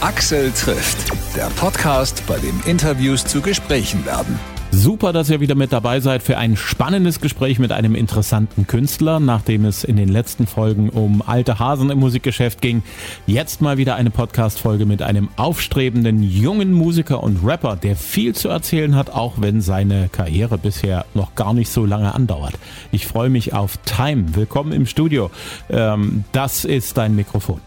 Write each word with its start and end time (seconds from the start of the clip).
Axel 0.00 0.52
trifft, 0.52 1.10
der 1.34 1.46
Podcast, 1.56 2.22
bei 2.28 2.38
dem 2.38 2.60
Interviews 2.66 3.24
zu 3.24 3.40
Gesprächen 3.40 4.06
werden. 4.06 4.38
Super, 4.70 5.12
dass 5.12 5.28
ihr 5.28 5.40
wieder 5.40 5.56
mit 5.56 5.72
dabei 5.72 5.98
seid 5.98 6.22
für 6.22 6.38
ein 6.38 6.56
spannendes 6.56 7.20
Gespräch 7.20 7.58
mit 7.58 7.72
einem 7.72 7.96
interessanten 7.96 8.68
Künstler, 8.68 9.18
nachdem 9.18 9.64
es 9.64 9.82
in 9.82 9.96
den 9.96 10.08
letzten 10.08 10.46
Folgen 10.46 10.88
um 10.90 11.20
alte 11.26 11.58
Hasen 11.58 11.90
im 11.90 11.98
Musikgeschäft 11.98 12.60
ging. 12.60 12.84
Jetzt 13.26 13.60
mal 13.60 13.76
wieder 13.76 13.96
eine 13.96 14.10
Podcast-Folge 14.10 14.86
mit 14.86 15.02
einem 15.02 15.30
aufstrebenden 15.34 16.22
jungen 16.22 16.72
Musiker 16.72 17.20
und 17.24 17.44
Rapper, 17.44 17.74
der 17.74 17.96
viel 17.96 18.36
zu 18.36 18.48
erzählen 18.50 18.94
hat, 18.94 19.10
auch 19.10 19.34
wenn 19.38 19.60
seine 19.60 20.08
Karriere 20.10 20.58
bisher 20.58 21.06
noch 21.14 21.34
gar 21.34 21.54
nicht 21.54 21.70
so 21.70 21.84
lange 21.84 22.14
andauert. 22.14 22.54
Ich 22.92 23.04
freue 23.04 23.30
mich 23.30 23.52
auf 23.52 23.78
Time. 23.78 24.36
Willkommen 24.36 24.70
im 24.70 24.86
Studio. 24.86 25.32
Ähm, 25.68 26.22
das 26.30 26.64
ist 26.64 26.96
dein 26.96 27.16
Mikrofon. 27.16 27.60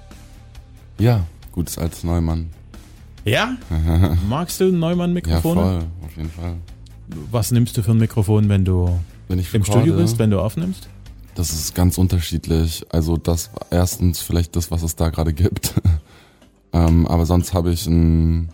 Ja, 0.98 1.26
gutes 1.52 1.78
altes 1.78 2.04
Neumann. 2.04 2.50
Ja? 3.26 3.56
Magst 4.30 4.60
du 4.60 4.66
ein 4.66 4.80
Neumann-Mikrofon? 4.80 5.58
Ja, 5.58 5.64
voll, 5.64 5.80
auf 6.06 6.18
jeden 6.18 6.30
Fall. 6.32 6.56
Was 7.30 7.52
nimmst 7.52 7.78
du 7.78 7.84
für 7.84 7.92
ein 7.92 7.98
Mikrofon, 7.98 8.50
wenn 8.50 8.66
du 8.66 9.00
Wenn 9.28 9.38
ich 9.40 9.54
im 9.54 9.64
Studio 9.64 9.96
bist, 9.98 10.18
wenn 10.18 10.32
du 10.32 10.40
aufnimmst? 10.40 10.88
Das 11.36 11.52
ist 11.54 11.76
ganz 11.76 11.98
unterschiedlich. 11.98 12.86
Also 12.90 13.18
das 13.18 13.52
erstens 13.70 14.22
vielleicht 14.22 14.56
das, 14.56 14.72
was 14.72 14.82
es 14.84 14.96
da 14.96 15.10
gerade 15.10 15.34
gibt. 15.34 15.74
ähm, 16.74 17.08
aber 17.08 17.26
sonst 17.26 17.54
habe 17.54 17.72
ich 17.72 17.86
ein, 17.88 18.50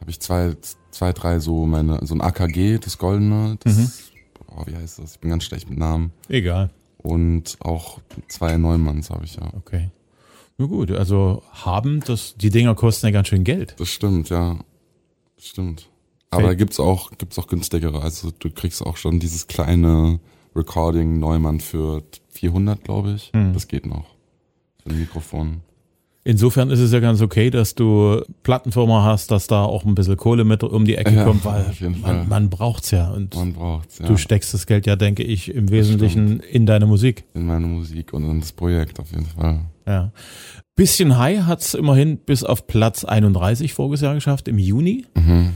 habe 0.00 0.10
ich 0.10 0.20
zwei, 0.20 0.54
zwei, 0.90 1.12
drei 1.12 1.38
so 1.40 1.66
meine, 1.66 1.98
so 2.06 2.14
ein 2.14 2.20
AKG, 2.20 2.78
das 2.78 2.96
Goldene. 2.98 3.56
Das, 3.64 3.76
Mhm. 3.76 3.90
oh, 4.56 4.62
wie 4.66 4.76
heißt 4.76 4.98
das? 4.98 5.14
Ich 5.14 5.20
bin 5.20 5.30
ganz 5.30 5.44
schlecht 5.44 5.68
mit 5.68 5.78
Namen. 5.78 6.12
Egal. 6.28 6.70
Und 6.98 7.56
auch 7.60 7.98
zwei 8.28 8.56
Neumanns 8.58 9.10
habe 9.10 9.24
ich 9.24 9.36
ja. 9.36 9.42
Okay. 9.56 9.90
Na 10.60 10.66
gut, 10.66 10.90
also 10.90 11.42
haben, 11.52 12.00
das, 12.00 12.34
die 12.36 12.50
Dinger 12.50 12.74
kosten 12.74 13.06
ja 13.06 13.12
ganz 13.12 13.28
schön 13.28 13.44
Geld. 13.44 13.74
Das 13.78 13.88
stimmt, 13.88 14.28
ja. 14.28 14.58
Das 15.36 15.46
stimmt. 15.46 15.88
Aber 16.28 16.48
da 16.48 16.54
gibt's 16.54 16.78
auch, 16.78 17.12
gibt's 17.16 17.38
auch 17.38 17.46
günstigere. 17.46 18.02
Also 18.02 18.30
du 18.30 18.50
kriegst 18.50 18.84
auch 18.84 18.98
schon 18.98 19.20
dieses 19.20 19.46
kleine 19.46 20.20
Recording 20.54 21.18
Neumann 21.18 21.60
für 21.60 22.02
400, 22.28 22.84
glaube 22.84 23.12
ich. 23.12 23.30
Hm. 23.32 23.54
Das 23.54 23.68
geht 23.68 23.86
noch. 23.86 24.04
Für 24.82 24.90
ein 24.90 25.00
Mikrofon. 25.00 25.62
Insofern 26.22 26.70
ist 26.70 26.80
es 26.80 26.92
ja 26.92 27.00
ganz 27.00 27.22
okay, 27.22 27.48
dass 27.50 27.74
du 27.74 28.22
Plattenfirma 28.42 29.04
hast, 29.04 29.30
dass 29.30 29.46
da 29.46 29.64
auch 29.64 29.86
ein 29.86 29.94
bisschen 29.94 30.18
Kohle 30.18 30.44
mit 30.44 30.62
um 30.62 30.84
die 30.84 30.96
Ecke 30.96 31.14
Ja, 31.14 31.24
kommt, 31.24 31.44
weil 31.46 31.64
man, 32.02 32.28
man 32.28 32.50
braucht's 32.50 32.90
ja. 32.90 33.08
Und 33.10 33.34
Man 33.34 33.54
braucht's, 33.54 33.98
ja. 33.98 34.06
du 34.06 34.18
steckst 34.18 34.52
das 34.52 34.66
Geld 34.66 34.86
ja, 34.86 34.96
denke 34.96 35.22
ich, 35.22 35.54
im 35.54 35.70
Wesentlichen 35.70 36.40
in 36.40 36.66
deine 36.66 36.84
Musik. 36.84 37.24
in 37.32 37.46
meine 37.46 37.66
Musik 37.66 38.12
und 38.12 38.28
in 38.28 38.40
das 38.40 38.52
Projekt 38.52 39.00
auf 39.00 39.10
jeden 39.12 39.24
Fall. 39.24 39.60
Ja. 39.86 40.12
Bisschen 40.76 41.16
High 41.18 41.44
hat's 41.46 41.72
immerhin 41.72 42.18
bis 42.18 42.44
auf 42.44 42.66
Platz 42.66 43.04
31 43.06 43.72
voriges 43.72 44.02
Jahr 44.02 44.14
geschafft, 44.14 44.46
im 44.46 44.58
Juni. 44.58 45.06
Mhm. 45.14 45.54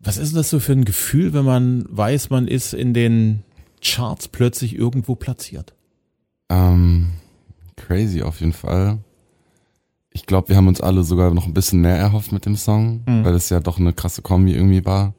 Was 0.00 0.16
ist 0.16 0.30
denn 0.30 0.36
das 0.38 0.48
so 0.48 0.58
für 0.58 0.72
ein 0.72 0.84
Gefühl, 0.86 1.34
wenn 1.34 1.44
man 1.44 1.84
weiß, 1.88 2.30
man 2.30 2.48
ist 2.48 2.72
in 2.72 2.94
den 2.94 3.42
Charts 3.82 4.28
plötzlich 4.28 4.74
irgendwo 4.74 5.16
platziert? 5.16 5.74
Ähm, 6.48 7.10
crazy 7.76 8.22
auf 8.22 8.40
jeden 8.40 8.52
Fall. 8.54 8.98
Ich 10.18 10.26
glaube, 10.26 10.48
wir 10.48 10.56
haben 10.56 10.66
uns 10.66 10.80
alle 10.80 11.04
sogar 11.04 11.32
noch 11.32 11.46
ein 11.46 11.54
bisschen 11.54 11.80
mehr 11.80 11.96
erhofft 11.96 12.32
mit 12.32 12.44
dem 12.44 12.56
Song, 12.56 13.02
Mhm. 13.06 13.24
weil 13.24 13.34
es 13.34 13.50
ja 13.50 13.60
doch 13.60 13.78
eine 13.78 13.92
krasse 13.92 14.20
Kombi 14.20 14.52
irgendwie 14.52 14.84
war. 14.84 15.14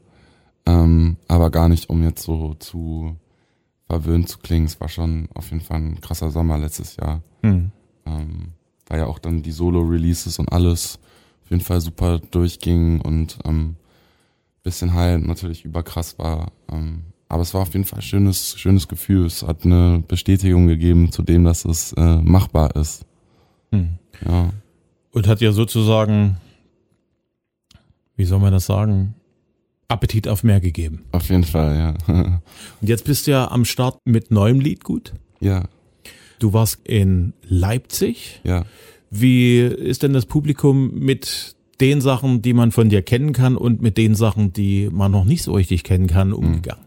Ähm, 0.65 1.15
aber 1.29 1.49
gar 1.51 1.69
nicht, 1.69 1.89
um 1.89 2.03
jetzt 2.03 2.23
so 2.23 2.53
zu 2.55 3.15
verwöhnt 3.87 4.27
zu 4.27 4.39
klingen. 4.39 4.65
Es 4.65 4.79
war 4.81 4.89
schon 4.89 5.29
auf 5.33 5.51
jeden 5.51 5.61
Fall 5.63 5.77
ein 5.77 6.01
krasser 6.01 6.31
Sommer 6.31 6.57
letztes 6.57 6.97
Jahr. 6.97 7.21
Hm. 7.43 7.71
Ähm, 8.05 8.49
weil 8.89 8.99
ja 8.99 9.05
auch 9.07 9.19
dann 9.19 9.41
die 9.41 9.51
Solo-Releases 9.53 10.37
und 10.37 10.51
alles 10.51 10.99
auf 11.45 11.49
jeden 11.49 11.63
Fall 11.63 11.79
super 11.79 12.19
durchging 12.19 12.99
und 12.99 13.39
ähm, 13.45 13.77
bisschen 14.63 14.93
halt 14.93 15.25
natürlich 15.25 15.63
überkrass 15.63 16.19
war. 16.19 16.51
Ähm, 16.69 17.03
aber 17.29 17.41
es 17.43 17.53
war 17.53 17.61
auf 17.61 17.71
jeden 17.73 17.85
Fall 17.85 17.99
ein 17.99 18.03
schönes, 18.03 18.59
schönes 18.59 18.89
Gefühl. 18.89 19.25
Es 19.27 19.43
hat 19.43 19.63
eine 19.63 20.03
Bestätigung 20.05 20.67
gegeben 20.67 21.11
zu 21.13 21.23
dem, 21.23 21.45
dass 21.45 21.63
es 21.63 21.93
äh, 21.93 22.17
machbar 22.21 22.75
ist. 22.75 23.05
Hm. 23.71 23.97
Ja. 24.25 24.49
Und 25.11 25.27
hat 25.27 25.41
ja 25.41 25.51
sozusagen, 25.51 26.37
wie 28.15 28.25
soll 28.25 28.39
man 28.39 28.51
das 28.53 28.65
sagen, 28.65 29.15
Appetit 29.87 30.27
auf 30.27 30.43
mehr 30.43 30.59
gegeben. 30.59 31.05
Auf 31.11 31.29
jeden 31.29 31.43
Fall, 31.43 31.75
ja. 32.07 32.13
Und 32.81 32.87
jetzt 32.87 33.05
bist 33.05 33.25
du 33.25 33.31
ja 33.31 33.49
am 33.49 33.65
Start 33.65 33.99
mit 34.05 34.29
neuem 34.31 34.59
Lied 34.59 34.83
gut. 34.83 35.13
ja, 35.39 35.65
Du 36.37 36.53
warst 36.53 36.79
in 36.85 37.33
Leipzig. 37.43 38.39
ja. 38.43 38.65
Wie 39.11 39.57
ist 39.57 40.03
denn 40.03 40.13
das 40.13 40.27
Publikum 40.27 40.93
mit 40.93 41.55
den 41.81 41.99
Sachen, 41.99 42.43
die 42.43 42.53
man 42.53 42.71
von 42.71 42.89
dir 42.89 43.01
kennen 43.01 43.33
kann 43.33 43.57
und 43.57 43.81
mit 43.81 43.97
den 43.97 44.13
Sachen, 44.13 44.53
die 44.53 44.87
man 44.91 45.11
noch 45.11 45.25
nicht 45.25 45.41
so 45.41 45.53
richtig 45.53 45.83
kennen 45.83 46.05
kann, 46.05 46.31
umgegangen? 46.31 46.85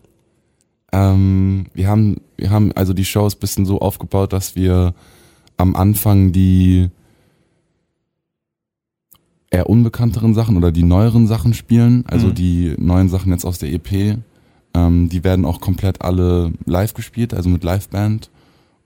Ähm, 0.93 1.67
wir 1.75 1.89
haben, 1.89 2.21
wir 2.37 2.51
haben 2.51 2.71
also 2.73 2.93
die 2.93 3.05
Shows 3.05 3.35
bisschen 3.35 3.67
so 3.67 3.81
aufgebaut, 3.81 4.33
dass 4.33 4.55
wir 4.55 4.95
am 5.57 5.75
Anfang 5.75 6.31
die 6.33 6.91
eher 9.53 9.69
unbekannteren 9.69 10.35
Sachen 10.35 10.57
oder 10.57 10.73
die 10.73 10.83
neueren 10.83 11.27
Sachen 11.27 11.55
spielen, 11.55 12.05
also 12.09 12.29
Mhm. 12.29 12.35
die 12.35 12.75
neuen 12.79 13.09
Sachen 13.09 13.31
jetzt 13.33 13.45
aus 13.45 13.59
der 13.59 13.73
EP. 13.73 14.19
Ähm, 14.75 15.09
die 15.11 15.23
werden 15.23 15.45
auch 15.45 15.61
komplett 15.61 16.01
alle 16.03 16.53
live 16.65 16.95
gespielt, 16.95 17.35
also 17.35 17.49
mit 17.51 17.63
Liveband. 17.63 18.31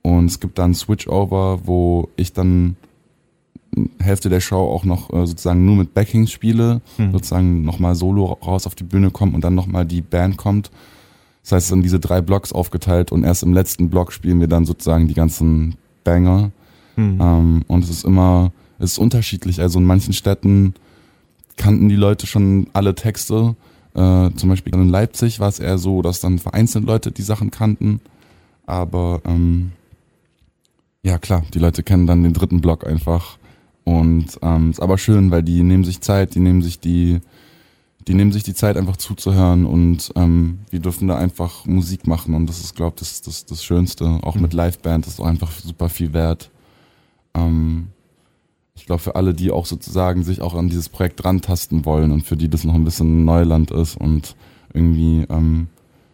Und 0.03 0.27
es 0.27 0.41
gibt 0.41 0.59
dann 0.59 0.75
Switchover, 0.75 1.61
wo 1.67 2.09
ich 2.17 2.33
dann 2.33 2.77
Hälfte 4.01 4.29
der 4.29 4.41
Show 4.41 4.57
auch 4.71 4.85
noch 4.85 5.13
äh, 5.13 5.27
sozusagen 5.27 5.65
nur 5.67 5.77
mit 5.77 5.95
Backings 5.95 6.31
spiele, 6.33 6.81
Mhm. 6.99 7.13
sozusagen 7.13 7.63
nochmal 7.63 7.95
solo 7.95 8.25
raus 8.45 8.67
auf 8.67 8.75
die 8.75 8.85
Bühne 8.85 9.11
kommt 9.11 9.35
und 9.35 9.45
dann 9.45 9.55
nochmal 9.55 9.85
die 9.85 10.01
Band 10.03 10.37
kommt. 10.37 10.71
Das 11.43 11.53
heißt, 11.53 11.65
es 11.67 11.69
sind 11.69 11.83
diese 11.83 12.01
drei 12.01 12.21
Blocks 12.23 12.53
aufgeteilt 12.53 13.13
und 13.13 13.23
erst 13.23 13.43
im 13.45 13.53
letzten 13.53 13.89
Block 13.91 14.13
spielen 14.13 14.41
wir 14.41 14.49
dann 14.49 14.65
sozusagen 14.65 15.07
die 15.09 15.15
ganzen 15.15 15.77
Banger. 16.05 16.51
Hm. 16.97 17.19
Ähm, 17.21 17.63
und 17.69 17.85
es 17.85 17.91
ist 17.91 18.05
immer, 18.05 18.51
es 18.79 18.93
ist 18.93 18.99
unterschiedlich. 18.99 19.61
Also 19.61 19.79
in 19.79 19.85
manchen 19.85 20.13
Städten 20.13 20.75
kannten 21.57 21.89
die 21.89 21.97
Leute 21.97 22.27
schon 22.27 22.69
alle 22.73 22.95
Texte. 22.95 23.57
Äh, 23.95 24.31
zum 24.35 24.49
Beispiel 24.49 24.75
in 24.75 24.89
Leipzig 24.89 25.41
war 25.41 25.49
es 25.49 25.59
eher 25.59 25.79
so, 25.79 26.03
dass 26.03 26.21
dann 26.21 26.39
vereinzelt 26.39 26.85
Leute 26.85 27.13
die 27.13 27.23
Sachen 27.23 27.51
kannten. 27.51 28.01
Aber 28.67 29.23
ähm, 29.25 29.73
ja 31.03 31.19
klar, 31.19 31.45
die 31.55 31.59
Leute 31.59 31.83
kennen 31.83 32.07
dann 32.07 32.23
den 32.23 32.33
dritten 32.33 32.61
Block 32.61 32.87
einfach. 32.87 33.39
Und 33.85 34.39
ähm, 34.43 34.71
ist 34.71 34.81
aber 34.83 34.99
schön, 34.99 35.31
weil 35.31 35.45
die 35.45 35.63
nehmen 35.63 35.85
sich 35.85 36.01
Zeit, 36.01 36.35
die 36.35 36.41
nehmen 36.41 36.61
sich 36.61 36.81
die, 36.81 37.21
die 38.09 38.15
nehmen 38.15 38.33
sich 38.33 38.43
die 38.43 38.55
Zeit 38.55 38.77
einfach 38.77 38.97
zuzuhören 38.97 39.65
und 39.65 40.13
ähm, 40.17 40.59
wir 40.71 40.81
dürfen 40.81 41.07
da 41.07 41.17
einfach 41.17 41.67
Musik 41.67 42.09
machen 42.09 42.35
und 42.35 42.49
das 42.49 42.59
ist, 42.59 42.75
glaube 42.75 42.97
ich, 42.97 43.01
das, 43.01 43.23
das, 43.23 43.47
das 43.47 43.65
Schönste. 43.65 44.19
Auch 44.23 44.35
mit 44.35 44.53
Liveband 44.53 45.07
ist 45.07 45.21
auch 45.21 45.27
einfach 45.27 45.53
super 45.53 45.89
viel 45.89 46.13
wert. 46.13 46.51
Ähm, 47.35 47.89
ich 48.77 48.87
glaube, 48.87 49.01
für 49.03 49.17
alle, 49.17 49.35
die 49.35 49.51
auch 49.51 49.67
sozusagen 49.67 50.23
sich 50.23 50.41
auch 50.43 50.55
an 50.55 50.69
dieses 50.69 50.89
Projekt 50.89 51.25
rantasten 51.25 51.85
wollen 51.85 52.13
und 52.13 52.23
für 52.23 52.37
die 52.37 52.49
das 52.49 52.65
noch 52.65 52.75
ein 52.75 52.85
bisschen 52.85 53.25
Neuland 53.25 53.71
ist 53.71 53.97
und 53.97 54.37
irgendwie 54.73 55.25
ähm, 55.31 55.69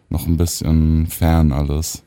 noch 0.09 0.25
ein 0.27 0.37
bisschen 0.37 1.07
fern 1.07 1.51
alles. 1.51 2.03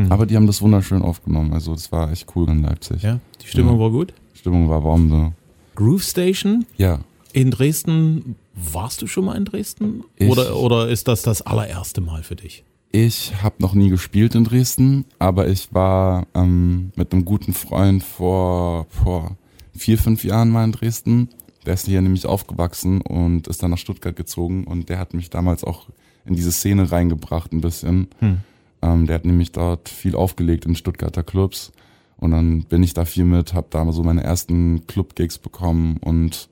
Hm. 0.00 0.10
Aber 0.10 0.26
die 0.26 0.36
haben 0.36 0.46
das 0.46 0.62
wunderschön 0.62 1.02
aufgenommen. 1.02 1.52
Also 1.52 1.72
das 1.72 1.92
war 1.92 2.10
echt 2.10 2.26
cool 2.36 2.48
in 2.48 2.62
Leipzig. 2.62 3.02
ja, 3.02 3.20
die 3.42 3.46
Stimmung 3.48 3.74
Ja. 3.76 3.80
war 3.84 3.90
gut. 3.90 4.14
Stimmung 4.34 4.68
war 4.68 4.80
Bombe. 4.80 5.32
Groove 5.74 6.02
Station 6.02 6.64
Ja. 6.76 7.00
in 7.32 7.50
Dresden. 7.50 8.36
Warst 8.54 9.02
du 9.02 9.06
schon 9.06 9.24
mal 9.26 9.36
in 9.36 9.44
Dresden? 9.44 10.04
Ich- 10.16 10.28
Oder, 10.30 10.56
oder 10.56 10.88
ist 10.88 11.06
das 11.06 11.22
das 11.22 11.42
allererste 11.42 12.00
Mal 12.00 12.22
für 12.22 12.34
dich? 12.36 12.64
Ich 12.90 13.42
habe 13.42 13.56
noch 13.58 13.74
nie 13.74 13.90
gespielt 13.90 14.34
in 14.34 14.44
Dresden, 14.44 15.04
aber 15.18 15.48
ich 15.48 15.74
war 15.74 16.26
ähm, 16.34 16.92
mit 16.96 17.12
einem 17.12 17.24
guten 17.24 17.52
Freund 17.52 18.02
vor, 18.02 18.86
vor 18.88 19.36
vier, 19.76 19.98
fünf 19.98 20.24
Jahren 20.24 20.50
mal 20.50 20.64
in 20.64 20.72
Dresden. 20.72 21.28
Der 21.66 21.74
ist 21.74 21.86
hier 21.86 22.00
nämlich 22.00 22.24
aufgewachsen 22.24 23.02
und 23.02 23.46
ist 23.46 23.62
dann 23.62 23.70
nach 23.70 23.78
Stuttgart 23.78 24.16
gezogen 24.16 24.64
und 24.64 24.88
der 24.88 24.98
hat 24.98 25.12
mich 25.12 25.28
damals 25.28 25.64
auch 25.64 25.88
in 26.24 26.34
diese 26.34 26.52
Szene 26.52 26.90
reingebracht 26.90 27.52
ein 27.52 27.60
bisschen. 27.60 28.08
Hm. 28.20 28.38
Ähm, 28.80 29.06
der 29.06 29.16
hat 29.16 29.24
nämlich 29.26 29.52
dort 29.52 29.88
viel 29.88 30.14
aufgelegt 30.14 30.64
in 30.64 30.74
Stuttgarter 30.74 31.22
Clubs 31.22 31.72
und 32.16 32.30
dann 32.30 32.62
bin 32.64 32.82
ich 32.82 32.94
da 32.94 33.04
viel 33.04 33.24
mit, 33.24 33.52
habe 33.52 33.66
da 33.70 33.90
so 33.92 34.02
meine 34.02 34.24
ersten 34.24 34.86
Club-Gigs 34.86 35.38
bekommen 35.38 35.98
und 35.98 36.48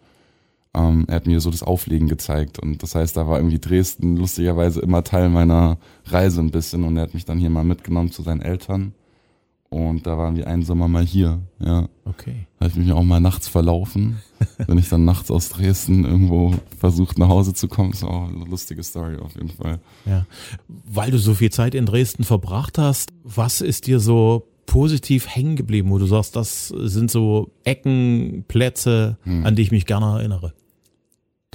ähm, 0.76 1.04
er 1.08 1.16
hat 1.16 1.26
mir 1.26 1.40
so 1.40 1.50
das 1.50 1.62
Auflegen 1.62 2.06
gezeigt 2.08 2.58
und 2.58 2.82
das 2.82 2.94
heißt, 2.94 3.16
da 3.16 3.26
war 3.26 3.38
irgendwie 3.38 3.58
Dresden 3.58 4.16
lustigerweise 4.16 4.80
immer 4.80 5.02
Teil 5.02 5.28
meiner 5.30 5.78
Reise 6.04 6.40
ein 6.40 6.50
bisschen 6.50 6.84
und 6.84 6.96
er 6.96 7.04
hat 7.04 7.14
mich 7.14 7.24
dann 7.24 7.38
hier 7.38 7.50
mal 7.50 7.64
mitgenommen 7.64 8.12
zu 8.12 8.22
seinen 8.22 8.42
Eltern 8.42 8.92
und 9.68 10.06
da 10.06 10.16
waren 10.16 10.36
wir 10.36 10.46
einen 10.46 10.62
Sommer 10.62 10.86
mal 10.86 11.04
hier, 11.04 11.40
ja. 11.58 11.88
Okay. 12.04 12.46
Habe 12.60 12.70
ich 12.70 12.76
mich 12.76 12.92
auch 12.92 13.02
mal 13.02 13.20
nachts 13.20 13.48
verlaufen. 13.48 14.18
Bin 14.66 14.78
ich 14.78 14.88
dann 14.88 15.04
nachts 15.04 15.30
aus 15.30 15.48
Dresden 15.48 16.04
irgendwo 16.04 16.54
versucht 16.78 17.18
nach 17.18 17.28
Hause 17.28 17.52
zu 17.52 17.66
kommen. 17.66 17.92
Ist 17.92 18.04
auch 18.04 18.28
eine 18.28 18.44
lustige 18.44 18.82
Story 18.84 19.16
auf 19.16 19.34
jeden 19.34 19.48
Fall. 19.50 19.80
Ja. 20.04 20.24
Weil 20.68 21.10
du 21.10 21.18
so 21.18 21.34
viel 21.34 21.50
Zeit 21.50 21.74
in 21.74 21.84
Dresden 21.84 22.22
verbracht 22.22 22.78
hast, 22.78 23.10
was 23.24 23.60
ist 23.60 23.86
dir 23.88 23.98
so 23.98 24.46
positiv 24.66 25.28
hängen 25.28 25.56
geblieben, 25.56 25.90
wo 25.90 25.98
du 25.98 26.06
sagst, 26.06 26.36
das 26.36 26.68
sind 26.68 27.10
so 27.10 27.50
Ecken, 27.64 28.44
Plätze, 28.48 29.16
Hm. 29.24 29.44
an 29.46 29.56
die 29.56 29.62
ich 29.62 29.72
mich 29.72 29.86
gerne 29.86 30.06
erinnere? 30.06 30.52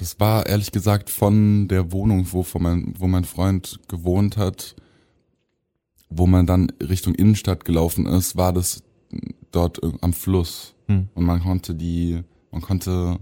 Das 0.02 0.18
war 0.18 0.46
ehrlich 0.46 0.72
gesagt 0.72 1.10
von 1.10 1.68
der 1.68 1.92
Wohnung, 1.92 2.26
wo, 2.32 2.42
von 2.42 2.60
mein, 2.60 2.92
wo 2.98 3.06
mein 3.06 3.24
Freund 3.24 3.78
gewohnt 3.86 4.36
hat, 4.36 4.74
wo 6.10 6.26
man 6.26 6.44
dann 6.44 6.72
Richtung 6.82 7.14
Innenstadt 7.14 7.64
gelaufen 7.64 8.06
ist, 8.06 8.34
war 8.34 8.52
das 8.52 8.82
dort 9.52 9.78
am 10.02 10.12
Fluss. 10.12 10.74
Hm. 10.88 11.06
Und 11.14 11.24
man 11.24 11.40
konnte 11.40 11.76
die, 11.76 12.20
man 12.50 12.62
konnte, 12.62 13.20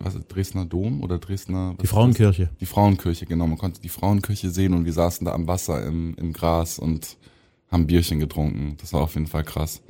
was 0.00 0.14
ist, 0.14 0.28
Dresdner 0.28 0.64
Dom 0.64 1.02
oder 1.02 1.18
Dresdner? 1.18 1.74
Die? 1.82 1.86
Frauenkirche. 1.86 2.48
Die 2.58 2.64
Frauenkirche, 2.66 3.26
genau. 3.26 3.46
Man 3.46 3.58
konnte 3.58 3.82
die 3.82 3.90
Frauenkirche 3.90 4.48
sehen 4.48 4.72
und 4.72 4.86
wir 4.86 4.94
saßen 4.94 5.26
da 5.26 5.34
am 5.34 5.46
Wasser 5.46 5.84
im, 5.84 6.14
im 6.14 6.32
Gras 6.32 6.78
und 6.78 7.18
haben 7.70 7.86
Bierchen 7.86 8.18
getrunken. 8.18 8.78
Das 8.80 8.94
war 8.94 9.02
auf 9.02 9.12
jeden 9.12 9.26
Fall 9.26 9.44
krass. 9.44 9.82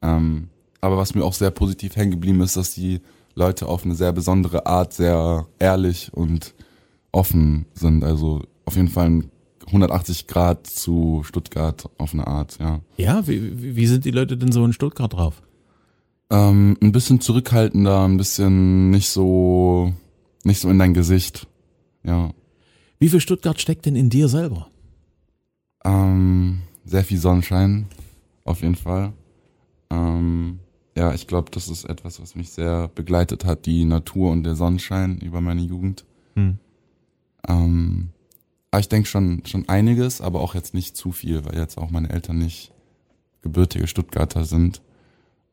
Ähm, 0.00 0.46
aber 0.80 0.96
was 0.96 1.16
mir 1.16 1.24
auch 1.24 1.34
sehr 1.34 1.50
positiv 1.50 1.96
hängen 1.96 2.12
geblieben 2.12 2.40
ist, 2.40 2.56
dass 2.56 2.72
die 2.72 3.00
Leute 3.34 3.66
auf 3.66 3.84
eine 3.84 3.94
sehr 3.94 4.12
besondere 4.12 4.66
Art 4.66 4.92
sehr 4.92 5.46
ehrlich 5.58 6.12
und 6.12 6.54
offen 7.12 7.66
sind. 7.74 8.04
Also 8.04 8.42
auf 8.64 8.76
jeden 8.76 8.88
Fall 8.88 9.06
ein 9.10 9.30
180 9.66 10.26
Grad 10.26 10.66
zu 10.66 11.22
Stuttgart 11.24 11.88
auf 11.98 12.12
eine 12.12 12.26
Art, 12.26 12.58
ja. 12.60 12.80
Ja, 12.96 13.26
wie, 13.26 13.76
wie- 13.76 13.86
sind 13.86 14.04
die 14.04 14.10
Leute 14.10 14.36
denn 14.36 14.52
so 14.52 14.64
in 14.64 14.72
Stuttgart 14.72 15.12
drauf? 15.12 15.42
Ähm, 16.30 16.76
ein 16.82 16.92
bisschen 16.92 17.20
zurückhaltender, 17.20 18.04
ein 18.04 18.16
bisschen 18.16 18.90
nicht 18.90 19.08
so, 19.08 19.92
nicht 20.44 20.60
so 20.60 20.68
in 20.70 20.78
dein 20.78 20.94
Gesicht, 20.94 21.46
ja. 22.04 22.30
Wie 22.98 23.08
viel 23.08 23.20
Stuttgart 23.20 23.60
steckt 23.60 23.86
denn 23.86 23.96
in 23.96 24.10
dir 24.10 24.28
selber? 24.28 24.68
Ähm, 25.84 26.62
sehr 26.84 27.04
viel 27.04 27.18
Sonnenschein, 27.18 27.86
auf 28.44 28.62
jeden 28.62 28.74
Fall. 28.76 29.12
Ähm, 29.90 30.60
ja, 30.96 31.12
ich 31.12 31.26
glaube, 31.26 31.50
das 31.50 31.68
ist 31.68 31.84
etwas, 31.84 32.20
was 32.20 32.34
mich 32.34 32.50
sehr 32.50 32.88
begleitet 32.88 33.44
hat, 33.44 33.66
die 33.66 33.84
Natur 33.84 34.30
und 34.30 34.44
der 34.44 34.54
Sonnenschein 34.54 35.18
über 35.18 35.40
meine 35.40 35.62
Jugend. 35.62 36.04
Hm. 36.34 36.58
Ähm, 37.48 38.10
aber 38.70 38.80
ich 38.80 38.88
denke 38.88 39.08
schon, 39.08 39.42
schon 39.44 39.68
einiges, 39.68 40.20
aber 40.20 40.40
auch 40.40 40.54
jetzt 40.54 40.74
nicht 40.74 40.96
zu 40.96 41.12
viel, 41.12 41.44
weil 41.44 41.56
jetzt 41.56 41.78
auch 41.78 41.90
meine 41.90 42.10
Eltern 42.10 42.38
nicht 42.38 42.72
gebürtige 43.42 43.86
Stuttgarter 43.86 44.44
sind. 44.44 44.82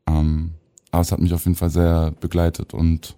Ähm, 0.06 0.52
aber 0.90 1.02
es 1.02 1.12
hat 1.12 1.20
mich 1.20 1.32
auf 1.34 1.44
jeden 1.44 1.56
Fall 1.56 1.70
sehr 1.70 2.12
begleitet 2.20 2.74
und 2.74 3.16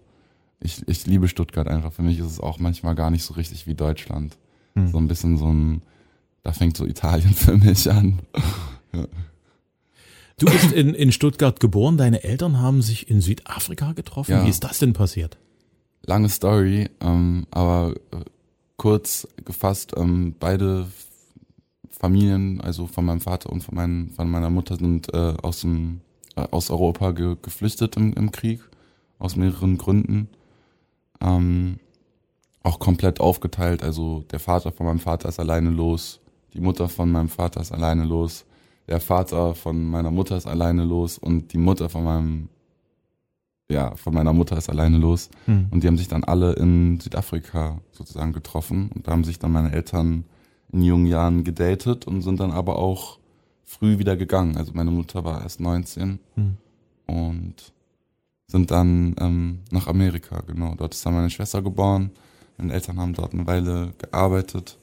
ich, 0.60 0.86
ich 0.88 1.06
liebe 1.06 1.28
Stuttgart 1.28 1.68
einfach. 1.68 1.92
Für 1.92 2.02
mich 2.02 2.18
ist 2.18 2.26
es 2.26 2.40
auch 2.40 2.58
manchmal 2.58 2.94
gar 2.94 3.10
nicht 3.10 3.24
so 3.24 3.34
richtig 3.34 3.66
wie 3.66 3.74
Deutschland. 3.74 4.38
Hm. 4.74 4.88
So 4.88 4.98
ein 4.98 5.08
bisschen 5.08 5.36
so 5.36 5.52
ein, 5.52 5.82
da 6.42 6.52
fängt 6.52 6.76
so 6.76 6.86
Italien 6.86 7.32
für 7.34 7.56
mich 7.56 7.90
an. 7.90 8.20
Du 10.38 10.46
bist 10.46 10.72
in, 10.72 10.94
in 10.94 11.12
Stuttgart 11.12 11.60
geboren, 11.60 11.96
deine 11.96 12.24
Eltern 12.24 12.60
haben 12.60 12.82
sich 12.82 13.08
in 13.08 13.20
Südafrika 13.20 13.92
getroffen. 13.92 14.32
Ja. 14.32 14.44
Wie 14.44 14.50
ist 14.50 14.64
das 14.64 14.78
denn 14.80 14.92
passiert? 14.92 15.38
Lange 16.02 16.28
Story, 16.28 16.90
ähm, 17.00 17.46
aber 17.50 17.94
äh, 18.10 18.16
kurz 18.76 19.28
gefasst, 19.44 19.92
ähm, 19.96 20.34
beide 20.38 20.86
Familien, 21.90 22.60
also 22.60 22.86
von 22.86 23.04
meinem 23.04 23.20
Vater 23.20 23.50
und 23.50 23.62
von, 23.62 23.74
meinen, 23.74 24.10
von 24.10 24.28
meiner 24.28 24.50
Mutter, 24.50 24.76
sind 24.76 25.12
äh, 25.14 25.34
aus, 25.40 25.60
dem, 25.60 26.00
äh, 26.36 26.46
aus 26.50 26.68
Europa 26.68 27.12
ge 27.12 27.36
geflüchtet 27.40 27.96
im, 27.96 28.12
im 28.14 28.32
Krieg, 28.32 28.60
aus 29.18 29.36
mehreren 29.36 29.78
Gründen. 29.78 30.28
Ähm, 31.20 31.78
auch 32.62 32.78
komplett 32.78 33.20
aufgeteilt, 33.20 33.82
also 33.82 34.24
der 34.30 34.40
Vater 34.40 34.72
von 34.72 34.86
meinem 34.86 34.98
Vater 34.98 35.28
ist 35.28 35.38
alleine 35.38 35.70
los, 35.70 36.20
die 36.54 36.60
Mutter 36.60 36.88
von 36.88 37.10
meinem 37.10 37.28
Vater 37.28 37.60
ist 37.60 37.72
alleine 37.72 38.04
los, 38.04 38.44
der 38.88 39.00
Vater 39.00 39.54
von 39.54 39.84
meiner 39.84 40.10
Mutter 40.10 40.36
ist 40.36 40.46
alleine 40.46 40.84
los 40.84 41.18
und 41.18 41.52
die 41.52 41.58
Mutter 41.58 41.88
von 41.88 42.04
meinem, 42.04 42.48
ja, 43.70 43.94
von 43.96 44.12
meiner 44.12 44.32
Mutter 44.32 44.58
ist 44.58 44.68
alleine 44.68 44.98
los. 44.98 45.30
Hm. 45.46 45.68
Und 45.70 45.82
die 45.82 45.86
haben 45.86 45.96
sich 45.96 46.08
dann 46.08 46.24
alle 46.24 46.52
in 46.54 47.00
Südafrika 47.00 47.80
sozusagen 47.92 48.32
getroffen. 48.32 48.90
Und 48.94 49.06
da 49.06 49.12
haben 49.12 49.24
sich 49.24 49.38
dann 49.38 49.52
meine 49.52 49.72
Eltern 49.72 50.24
in 50.70 50.82
jungen 50.82 51.06
Jahren 51.06 51.44
gedatet 51.44 52.06
und 52.06 52.22
sind 52.22 52.40
dann 52.40 52.50
aber 52.50 52.78
auch 52.78 53.18
früh 53.62 53.98
wieder 53.98 54.16
gegangen. 54.16 54.56
Also 54.56 54.72
meine 54.74 54.90
Mutter 54.90 55.24
war 55.24 55.42
erst 55.42 55.60
19 55.60 56.18
Hm. 56.34 56.56
und 57.06 57.72
sind 58.46 58.70
dann 58.70 59.16
ähm, 59.18 59.60
nach 59.70 59.86
Amerika, 59.86 60.42
genau. 60.46 60.74
Dort 60.76 60.94
ist 60.94 61.04
dann 61.06 61.14
meine 61.14 61.30
Schwester 61.30 61.62
geboren. 61.62 62.10
Meine 62.58 62.74
Eltern 62.74 63.00
haben 63.00 63.14
dort 63.14 63.32
eine 63.32 63.46
Weile 63.46 63.94
gearbeitet 63.98 64.78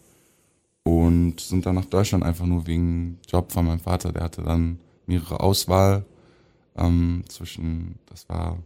und 0.83 1.39
sind 1.39 1.65
dann 1.65 1.75
nach 1.75 1.85
Deutschland 1.85 2.23
einfach 2.23 2.45
nur 2.45 2.67
wegen 2.67 3.19
Job 3.27 3.51
von 3.51 3.65
meinem 3.65 3.79
Vater. 3.79 4.11
Der 4.11 4.23
hatte 4.23 4.41
dann 4.41 4.79
mehrere 5.05 5.39
Auswahl 5.39 6.05
ähm, 6.75 7.23
zwischen, 7.27 7.95
das 8.07 8.27
war 8.29 8.57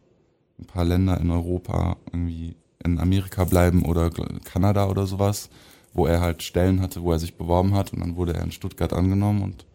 ein 0.59 0.65
paar 0.65 0.85
Länder 0.85 1.19
in 1.19 1.31
Europa, 1.31 1.97
irgendwie 2.11 2.55
in 2.83 2.99
Amerika 2.99 3.43
bleiben 3.43 3.83
oder 3.83 4.11
Kanada 4.43 4.87
oder 4.87 5.07
sowas, 5.07 5.49
wo 5.93 6.05
er 6.05 6.21
halt 6.21 6.43
Stellen 6.43 6.81
hatte, 6.81 7.01
wo 7.01 7.11
er 7.11 7.19
sich 7.19 7.35
beworben 7.35 7.73
hat 7.73 7.93
und 7.93 7.99
dann 7.99 8.15
wurde 8.15 8.33
er 8.33 8.43
in 8.43 8.51
Stuttgart 8.51 8.93
angenommen 8.93 9.41
und 9.41 9.65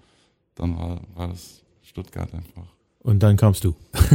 dann 0.54 0.78
war, 0.78 1.00
war 1.14 1.28
das 1.28 1.62
Stuttgart 1.82 2.32
einfach. 2.32 2.66
Und 3.00 3.22
dann 3.22 3.36
kamst 3.36 3.64
du. 3.64 3.74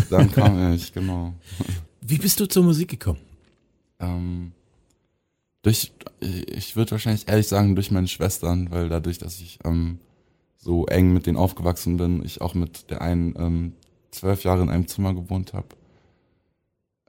Dann 0.10 0.32
kam 0.32 0.74
ich, 0.74 0.94
genau. 0.94 1.34
Wie 2.02 2.18
bist 2.18 2.40
du 2.40 2.46
zur 2.46 2.64
Musik 2.64 2.90
gekommen? 2.90 3.20
Ähm, 4.00 4.52
durch, 5.66 5.92
ich 6.20 6.76
würde 6.76 6.92
wahrscheinlich 6.92 7.28
ehrlich 7.28 7.48
sagen, 7.48 7.76
durch 7.76 7.90
meine 7.90 8.08
Schwestern, 8.08 8.70
weil 8.70 8.88
dadurch, 8.88 9.18
dass 9.18 9.40
ich 9.40 9.58
ähm, 9.64 9.98
so 10.58 10.86
eng 10.86 11.12
mit 11.12 11.26
denen 11.26 11.38
aufgewachsen 11.38 11.98
bin, 11.98 12.24
ich 12.24 12.40
auch 12.40 12.54
mit 12.54 12.92
der 12.92 13.02
einen 13.02 13.34
ähm, 13.36 13.74
zwölf 14.12 14.44
Jahre 14.44 14.62
in 14.62 14.70
einem 14.70 14.88
Zimmer 14.88 15.16
gewohnt 15.16 15.54
habe. 15.54 15.70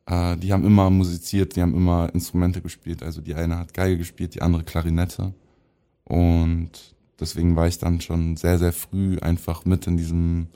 Äh, 0.06 0.38
die 0.38 0.55
haben 0.55 0.64
immer 0.64 0.88
musiziert, 0.88 1.55
die 1.55 1.61
haben 1.61 1.75
immer 1.75 2.08
Instrumente 2.14 2.62
gespielt. 2.62 3.03
Also 3.03 3.20
die 3.20 3.35
eine 3.35 3.58
hat 3.58 3.75
Geige 3.75 3.99
gespielt, 3.99 4.35
die 4.35 4.41
andere 4.41 4.64
Klarinette. 4.64 5.35
Und 6.05 6.70
deswegen 7.20 7.56
war 7.56 7.67
ich 7.67 7.76
dann 7.76 8.00
schon 8.00 8.38
sehr, 8.38 8.58
sehr 8.58 8.73
früh 8.73 9.19
einfach 9.19 9.67
mit 9.67 9.87
in 9.87 9.99
diesen 9.99 10.49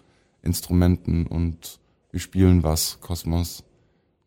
Instrumenten 0.43 1.27
und 1.27 1.81
wir 2.11 2.21
spielen 2.21 2.63
was, 2.63 2.99
Kosmos. 3.01 3.63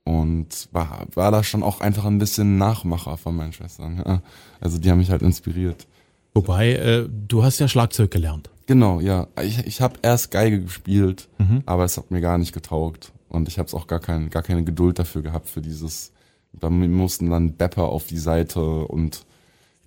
Und 0.05 0.67
war, 0.73 1.05
war 1.13 1.31
da 1.31 1.43
schon 1.43 1.63
auch 1.63 1.79
einfach 1.79 2.05
ein 2.05 2.17
bisschen 2.17 2.57
Nachmacher 2.57 3.15
von 3.17 3.35
meinen 3.35 3.53
Schwestern. 3.53 4.03
Ja. 4.05 4.21
Also 4.59 4.77
die 4.77 4.91
haben 4.91 4.97
mich 4.97 5.09
halt 5.11 5.21
inspiriert. 5.21 5.87
Wobei, 6.33 6.73
äh, 6.73 7.07
du 7.09 7.43
hast 7.43 7.59
ja 7.59 7.67
Schlagzeug 7.67 8.11
gelernt. 8.11 8.49
Genau, 8.65 8.99
ja. 8.99 9.27
Ich, 9.41 9.59
ich 9.65 9.81
habe 9.81 9.99
erst 10.01 10.31
Geige 10.31 10.61
gespielt, 10.61 11.29
Mhm. 11.37 11.63
aber 11.65 11.85
es 11.85 11.97
hat 11.97 12.11
mir 12.11 12.21
gar 12.21 12.37
nicht 12.37 12.53
getaugt. 12.53 13.11
Und 13.29 13.47
ich 13.47 13.59
habe 13.59 13.71
auch 13.73 13.87
gar, 13.87 13.99
kein, 13.99 14.29
gar 14.29 14.43
keine 14.43 14.63
Geduld 14.63 14.99
dafür 14.99 15.21
gehabt, 15.21 15.47
für 15.49 15.61
dieses. 15.61 16.11
Da 16.53 16.69
mussten 16.69 17.29
dann 17.29 17.53
Bepper 17.53 17.85
auf 17.85 18.05
die 18.05 18.17
Seite 18.19 18.61
und 18.61 19.25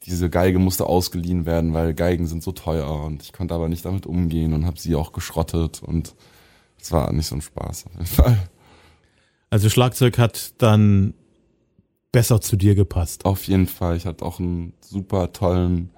diese 0.05 0.29
Geige 0.31 0.59
musste 0.59 0.87
ausgeliehen 0.87 1.47
werden, 1.47 1.75
weil 1.75 1.95
Geigen 1.95 2.27
sind 2.27 2.43
so 2.43 2.53
teuer 2.53 3.05
und 3.05 3.23
ich 3.23 3.33
konnte 3.33 3.55
aber 3.55 3.69
nicht 3.69 3.85
damit 3.85 4.05
umgehen 4.07 4.53
und 4.53 4.67
habe 4.67 4.79
sie 4.81 4.95
auch 4.97 5.13
geschrottet 5.13 5.83
und 5.83 6.15
es 6.81 6.91
war 6.91 7.13
nicht 7.13 7.27
so 7.27 7.35
ein 7.37 7.41
Spaß 7.41 7.87
auf 7.87 7.93
jeden 7.93 8.07
Fall. 8.07 8.39
Also 9.51 9.69
Schlagzeug 9.69 10.19
hat 10.19 10.55
dann 10.59 11.15
besser 12.13 12.41
zu 12.41 12.57
dir 12.57 12.75
gepasst. 12.75 13.25
Auf 13.25 13.45
jeden 13.45 13.67
Fall. 13.67 13.97
Ich 13.97 14.07
hatte 14.07 14.25
auch 14.25 14.41
einen 14.41 14.73
super 14.81 15.33
tollen 15.33 15.91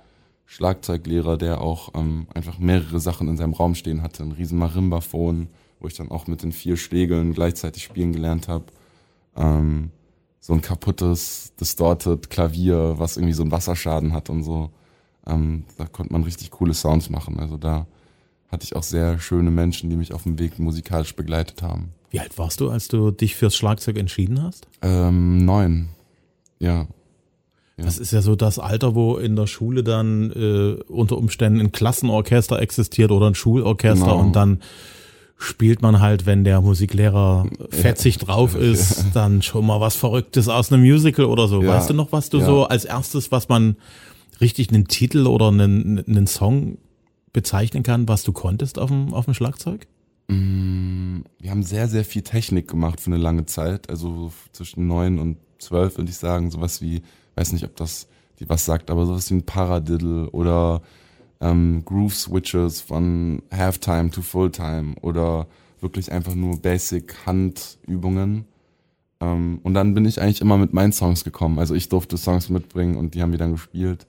Schlagzeuglehrer, 0.46 1.36
der 1.36 1.60
auch 1.60 1.90
ähm, 1.94 2.26
einfach 2.34 2.58
mehrere 2.58 3.00
Sachen 3.00 3.28
in 3.28 3.36
seinem 3.36 3.52
Raum 3.52 3.74
stehen 3.74 4.02
hatte. 4.02 4.22
Ein 4.22 4.32
riesen 4.32 4.58
Marimbaphon, 4.58 5.48
wo 5.78 5.86
ich 5.86 5.94
dann 5.94 6.10
auch 6.10 6.26
mit 6.26 6.42
den 6.42 6.52
vier 6.52 6.76
Schlägeln 6.76 7.34
gleichzeitig 7.34 7.84
spielen 7.84 8.12
gelernt 8.12 8.48
habe. 8.48 8.64
Ähm, 9.36 9.90
so 10.40 10.54
ein 10.54 10.62
kaputtes, 10.62 11.52
distorted 11.60 12.30
Klavier, 12.30 12.94
was 12.96 13.16
irgendwie 13.16 13.34
so 13.34 13.42
einen 13.42 13.52
Wasserschaden 13.52 14.12
hat 14.12 14.30
und 14.30 14.42
so. 14.42 14.70
Ähm, 15.26 15.64
da 15.76 15.86
konnte 15.86 16.12
man 16.12 16.24
richtig 16.24 16.50
coole 16.50 16.74
Sounds 16.74 17.10
machen. 17.10 17.38
Also 17.38 17.56
da 17.56 17.86
hatte 18.48 18.64
ich 18.64 18.74
auch 18.74 18.82
sehr 18.82 19.18
schöne 19.18 19.50
Menschen, 19.50 19.90
die 19.90 19.96
mich 19.96 20.14
auf 20.14 20.22
dem 20.22 20.38
Weg 20.38 20.58
musikalisch 20.58 21.14
begleitet 21.14 21.62
haben. 21.62 21.92
Wie 22.10 22.20
alt 22.20 22.36
warst 22.38 22.60
du, 22.60 22.70
als 22.70 22.88
du 22.88 23.10
dich 23.10 23.34
fürs 23.36 23.54
Schlagzeug 23.56 23.98
entschieden 23.98 24.42
hast? 24.42 24.66
Ähm, 24.82 25.44
neun. 25.44 25.88
Ja. 26.58 26.86
Ja. 27.76 27.84
Das 27.84 27.98
ist 27.98 28.12
ja 28.12 28.22
so 28.22 28.34
das 28.34 28.58
Alter, 28.58 28.94
wo 28.94 29.16
in 29.18 29.36
der 29.36 29.46
Schule 29.46 29.84
dann 29.84 30.32
äh, 30.32 30.82
unter 30.90 31.16
Umständen 31.16 31.60
ein 31.60 31.70
Klassenorchester 31.72 32.60
existiert 32.60 33.10
oder 33.12 33.26
ein 33.28 33.34
Schulorchester 33.36 34.04
Genau. 34.06 34.18
und 34.18 34.32
dann 34.34 34.60
spielt 35.36 35.82
man 35.82 36.00
halt, 36.00 36.26
wenn 36.26 36.42
der 36.42 36.60
Musiklehrer 36.60 37.46
fetzig 37.70 38.18
drauf 38.18 38.56
ist, 38.56 39.04
dann 39.14 39.42
schon 39.42 39.64
mal 39.66 39.80
was 39.80 39.94
Verrücktes 39.94 40.48
aus 40.48 40.72
einem 40.72 40.82
Musical 40.82 41.26
oder 41.26 41.46
so. 41.46 41.62
Ja. 41.62 41.74
Weißt 41.76 41.90
du 41.90 41.94
noch, 41.94 42.10
was 42.10 42.30
du 42.30 42.38
Ja. 42.38 42.46
so 42.46 42.64
als 42.64 42.84
erstes, 42.84 43.30
was 43.30 43.48
man 43.48 43.76
richtig 44.40 44.70
einen 44.70 44.88
Titel 44.88 45.28
oder 45.28 45.46
einen, 45.48 46.02
einen 46.08 46.26
Song 46.26 46.78
bezeichnen 47.32 47.84
kann, 47.84 48.08
was 48.08 48.24
du 48.24 48.32
konntest 48.32 48.80
auf 48.80 48.90
dem, 48.90 49.14
auf 49.14 49.26
dem 49.26 49.34
Schlagzeug? 49.34 49.86
Mm, 50.28 51.20
Wir 51.40 51.50
haben 51.50 51.62
sehr, 51.62 51.88
sehr 51.88 52.04
viel 52.04 52.22
Technik 52.22 52.68
gemacht 52.68 53.00
für 53.00 53.08
eine 53.10 53.16
lange 53.16 53.46
Zeit. 53.46 53.90
Also 53.90 54.32
zwischen 54.52 54.86
neun 54.86 55.18
und 55.18 55.38
zwölf 55.58 55.96
würde 55.96 56.10
ich 56.10 56.16
sagen. 56.16 56.50
Sowas 56.50 56.80
wie, 56.82 57.02
weiß 57.34 57.52
nicht, 57.52 57.64
ob 57.64 57.76
das 57.76 58.08
die 58.40 58.48
was 58.48 58.64
sagt, 58.64 58.90
aber 58.90 59.04
sowas 59.06 59.30
wie 59.30 59.34
ein 59.34 59.46
Paradiddle 59.46 60.30
oder 60.30 60.82
ähm, 61.40 61.82
Groove 61.84 62.14
Switches 62.14 62.80
von 62.80 63.42
Halftime 63.50 64.10
to 64.10 64.22
Fulltime 64.22 64.94
oder 65.00 65.48
wirklich 65.80 66.10
einfach 66.12 66.34
nur 66.34 66.60
Basic 66.60 67.14
Handübungen. 67.26 68.44
Ähm, 69.20 69.60
und 69.62 69.74
dann 69.74 69.94
bin 69.94 70.04
ich 70.04 70.20
eigentlich 70.20 70.40
immer 70.40 70.56
mit 70.56 70.72
meinen 70.72 70.92
Songs 70.92 71.24
gekommen. 71.24 71.58
Also 71.58 71.74
ich 71.74 71.88
durfte 71.88 72.16
Songs 72.16 72.48
mitbringen 72.48 72.96
und 72.96 73.14
die 73.14 73.22
haben 73.22 73.32
wir 73.32 73.38
dann 73.38 73.52
gespielt. 73.52 74.06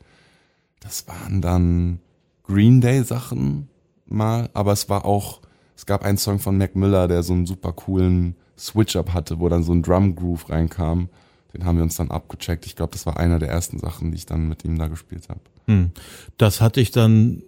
Das 0.79 1.07
waren 1.07 1.41
dann 1.41 1.99
Green 2.43 2.81
Day 2.81 3.03
Sachen 3.03 3.67
mal, 4.05 4.49
aber 4.53 4.71
es 4.71 4.89
war 4.89 5.05
auch, 5.05 5.41
es 5.79 5.85
gab 5.85 6.03
einen 6.03 6.17
Song 6.17 6.39
von 6.39 6.57
Mac 6.57 6.75
Miller, 6.75 7.07
der 7.07 7.23
so 7.23 7.31
einen 7.31 7.45
super 7.45 7.71
coolen 7.71 8.35
Switch-Up 8.57 9.13
hatte, 9.13 9.39
wo 9.39 9.47
dann 9.47 9.63
so 9.63 9.71
ein 9.71 9.81
Drum 9.81 10.13
Groove 10.13 10.49
reinkam. 10.49 11.07
Den 11.53 11.63
haben 11.63 11.77
wir 11.77 11.83
uns 11.83 11.95
dann 11.95 12.11
abgecheckt. 12.11 12.65
Ich 12.65 12.75
glaube, 12.75 12.91
das 12.91 13.05
war 13.05 13.15
einer 13.15 13.39
der 13.39 13.47
ersten 13.47 13.79
Sachen, 13.79 14.11
die 14.11 14.17
ich 14.17 14.25
dann 14.25 14.49
mit 14.49 14.65
ihm 14.65 14.77
da 14.77 14.89
gespielt 14.89 15.29
habe. 15.29 15.39
Hm. 15.67 15.91
Das 16.35 16.59
hatte 16.59 16.81
ich 16.81 16.91
dann, 16.91 17.43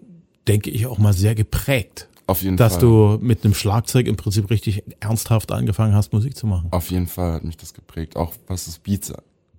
denke 0.48 0.70
ich, 0.70 0.86
auch 0.86 0.98
mal 0.98 1.12
sehr 1.12 1.36
geprägt. 1.36 2.08
Auf 2.26 2.42
jeden 2.42 2.56
dass 2.56 2.76
Fall. 2.76 2.82
du 2.82 3.18
mit 3.20 3.44
einem 3.44 3.54
Schlagzeug 3.54 4.08
im 4.08 4.16
Prinzip 4.16 4.50
richtig 4.50 4.86
ernsthaft 5.02 5.52
angefangen 5.52 5.94
hast, 5.94 6.14
Musik 6.14 6.38
zu 6.38 6.48
machen. 6.48 6.70
Auf 6.72 6.90
jeden 6.90 7.08
Fall 7.08 7.34
hat 7.34 7.44
mich 7.44 7.58
das 7.58 7.74
geprägt. 7.74 8.16
Auch 8.16 8.32
was 8.48 8.64
das 8.64 8.80
Beats 8.80 9.12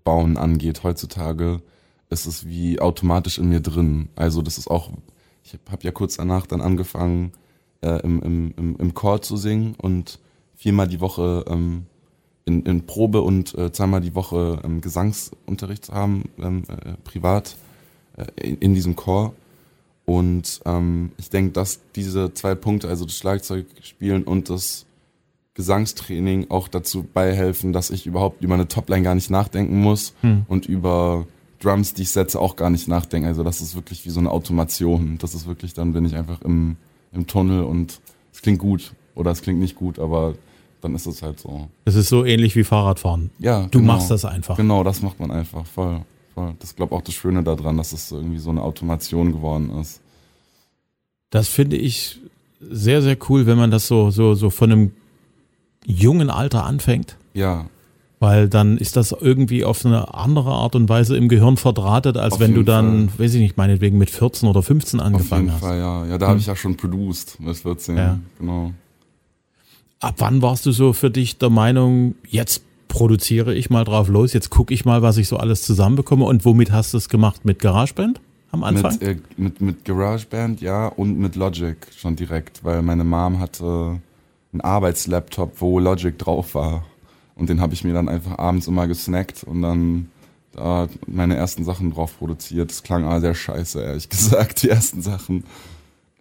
bauen 0.03 0.39
angeht. 0.39 0.83
Heutzutage 0.83 1.61
ist 2.09 2.25
es 2.25 2.49
wie 2.49 2.81
automatisch 2.81 3.37
in 3.37 3.51
mir 3.51 3.61
drin. 3.61 4.09
Also 4.17 4.41
das 4.41 4.57
ist 4.57 4.69
auch, 4.69 4.93
ich 5.45 5.59
habe 5.71 5.83
ja 5.85 5.91
kurz 5.91 6.17
danach 6.17 6.47
dann 6.47 6.63
angefangen, 6.63 7.33
äh, 7.83 8.01
im, 8.03 8.23
im, 8.23 8.55
im, 8.57 8.77
im 8.77 8.95
Chor 8.95 9.23
zu 9.23 9.37
singen 9.37 9.75
und 9.79 10.19
viermal 10.57 10.89
die 10.89 11.01
Woche 11.01 11.45
ähm, 11.49 11.87
in, 12.45 12.65
in 12.65 12.87
Probe 12.87 13.23
und 13.23 13.55
äh, 13.55 13.73
zweimal 13.73 14.01
die 14.01 14.15
Woche 14.15 14.61
ähm, 14.65 14.81
Gesangsunterricht 14.81 15.87
zu 15.87 15.93
haben, 15.93 16.25
ähm, 16.39 16.65
äh, 16.69 16.95
privat 17.05 17.57
äh, 18.17 18.25
in, 18.41 18.59
in 18.59 18.75
diesem 18.75 18.97
Chor. 18.97 19.35
Und 20.05 20.61
ähm, 20.65 21.13
ich 21.17 21.31
denke, 21.31 21.53
dass 21.53 21.81
diese 21.95 22.35
zwei 22.35 22.55
Punkte, 22.55 22.89
also 22.89 23.05
das 23.05 23.17
Schlagzeugspielen 23.17 24.25
und 24.25 24.51
das 24.51 24.87
Gesangstraining 25.55 26.47
auch 26.51 26.69
dazu 26.69 27.05
beihelfen, 27.05 27.73
dass 27.73 27.91
ich 27.91 28.07
überhaupt 28.07 28.43
über 28.43 28.55
eine 28.55 28.69
Topline 28.69 29.03
gar 29.03 29.15
nicht 29.15 29.31
nachdenken 29.31 29.81
muss 29.81 30.15
Hm. 30.23 30.45
und 30.49 30.67
über 30.67 31.27
Drums, 31.61 31.95
die 31.95 32.03
ich 32.03 32.11
setze, 32.11 32.41
auch 32.41 32.57
gar 32.57 32.71
nicht 32.71 32.89
nachdenken. 32.89 33.29
Also 33.29 33.45
das 33.45 33.61
ist 33.61 33.77
wirklich 33.77 34.05
wie 34.05 34.11
so 34.11 34.19
eine 34.19 34.31
Automation. 34.31 35.19
Das 35.19 35.35
ist 35.35 35.47
wirklich, 35.47 35.75
dann 35.75 35.93
bin 35.93 36.05
ich 36.05 36.17
einfach 36.17 36.41
im, 36.43 36.77
im 37.13 37.27
Tunnel 37.27 37.65
und 37.65 38.01
es 38.33 38.43
klingt 38.43 38.59
gut 38.59 38.93
oder 39.15 39.31
es 39.31 39.43
klingt 39.43 39.61
nicht 39.61 39.77
gut, 39.77 39.99
aber 39.99 40.35
dann 40.81 40.95
ist 40.95 41.07
es 41.07 41.23
halt 41.23 41.39
so. 41.39 41.69
Es 41.85 41.95
ist 41.95 42.09
so 42.09 42.25
ähnlich 42.25 42.57
wie 42.57 42.65
Fahrradfahren. 42.65 43.31
Ja, 43.39 43.67
Du 43.71 43.79
genau. 43.81 43.95
machst 43.95 44.11
das 44.11 44.25
einfach. 44.25 44.57
Genau, 44.57 44.83
das 44.83 45.03
macht 45.03 45.21
man 45.21 45.31
einfach 45.31 45.65
voll. 45.67 46.01
voll. 46.35 46.55
Das 46.59 46.71
ist, 46.71 46.77
glaube 46.77 46.95
auch 46.97 47.03
das 47.03 47.15
Schöne 47.15 47.43
daran, 47.43 47.77
dass 47.77 47.93
es 47.93 48.11
irgendwie 48.11 48.39
so 48.39 48.51
eine 48.51 48.63
Automation 48.63 49.33
geworden 49.33 49.71
ist. 49.81 50.01
Das 51.31 51.49
finde 51.49 51.77
ich 51.77 52.19
sehr, 52.61 53.03
sehr 53.03 53.17
cool, 53.29 53.47
wenn 53.47 53.59
man 53.59 53.71
das 53.71 53.87
so, 53.87 54.11
so, 54.11 54.35
so 54.35 54.51
von 54.51 54.73
einem 54.73 54.93
jungen 55.87 56.31
Alter 56.31 56.65
anfängt. 56.65 57.17
Ja, 57.35 57.67
Weil 58.23 58.49
dann 58.49 58.79
ist 58.79 58.95
das 58.95 59.11
irgendwie 59.11 59.65
auf 59.65 59.85
eine 59.85 60.15
andere 60.15 60.53
Art 60.53 60.77
und 60.77 60.89
Weise 60.89 61.17
im 61.17 61.29
Gehirn 61.29 61.57
verdrahtet, 61.57 62.17
als 62.17 62.35
Auf 62.35 62.41
wenn 62.41 62.55
du 62.55 62.63
dann, 62.63 63.09
weiß 63.19 63.35
ich 63.35 63.41
nicht, 63.41 63.57
meinetwegen 63.57 63.99
mit 63.99 64.11
14 64.11 64.49
oder 64.49 64.63
15 64.63 65.01
auf 65.01 65.07
angefangen 65.07 65.47
jeden 65.47 65.55
hast. 65.55 65.61
Fall, 65.61 65.79
ja. 65.79 66.07
Ja, 66.07 66.19
da 66.19 66.27
Hm. 66.27 66.31
habe 66.31 66.39
ich 66.39 66.47
ja 66.47 66.55
schon 66.55 66.77
produced 66.77 67.41
mit 67.41 67.57
14. 67.57 67.97
Ja. 67.97 68.21
Genau. 68.39 68.71
Ab 69.99 70.15
wann 70.19 70.41
warst 70.41 70.65
du 70.67 70.71
so 70.71 70.93
für 70.93 71.11
dich 71.11 71.39
der 71.39 71.51
Meinung, 71.51 72.15
jetzt 72.29 72.63
produziere 72.87 73.55
ich 73.55 73.71
mal 73.71 73.83
drauf 73.83 74.09
los, 74.09 74.33
jetzt 74.33 74.51
gucke 74.51 74.73
ich 74.73 74.85
mal, 74.85 75.03
was 75.03 75.17
ich 75.17 75.27
so 75.27 75.37
alles 75.39 75.63
zusammenbekomme 75.63 76.25
und 76.25 76.45
womit 76.45 76.71
hast 76.71 76.93
du 76.95 76.99
es 76.99 77.09
gemacht? 77.09 77.45
Mit 77.45 77.59
GarageBand 77.59 78.21
am 78.53 78.63
Anfang? 78.63 78.93
Mit, 78.93 79.03
äh, 79.03 79.17
mit, 79.37 79.61
mit 79.61 79.85
GarageBand, 79.85 80.61
ja, 80.61 80.87
und 80.87 81.19
mit 81.19 81.35
Logic 81.35 81.77
schon 81.97 82.15
direkt, 82.15 82.63
weil 82.63 82.83
meine 82.83 83.03
Mom 83.03 83.41
hatte 83.41 84.01
einen 84.53 84.61
Arbeitslaptop, 84.61 85.61
wo 85.61 85.81
Logic 85.81 86.17
drauf 86.17 86.55
war. 86.55 86.85
Und 87.43 87.49
den 87.49 87.61
habe 87.61 87.75
ich 87.75 87.83
mir 87.83 87.93
dann 87.93 88.09
einfach 88.09 88.39
abends 88.39 88.69
immer 88.69 88.87
gesnackt 88.87 89.43
und 89.43 89.63
dann 89.63 90.13
da 90.53 90.87
meine 91.09 91.35
ersten 91.35 91.65
Sachen 91.65 91.91
drauf 91.91 92.17
produziert. 92.17 92.71
Das 92.71 92.85
klang 92.85 93.03
aber 93.03 93.21
sehr 93.21 93.35
scheiße, 93.35 93.83
ehrlich 93.83 94.09
gesagt, 94.09 94.63
die 94.63 94.69
ersten 94.69 95.03
Sachen. 95.03 95.43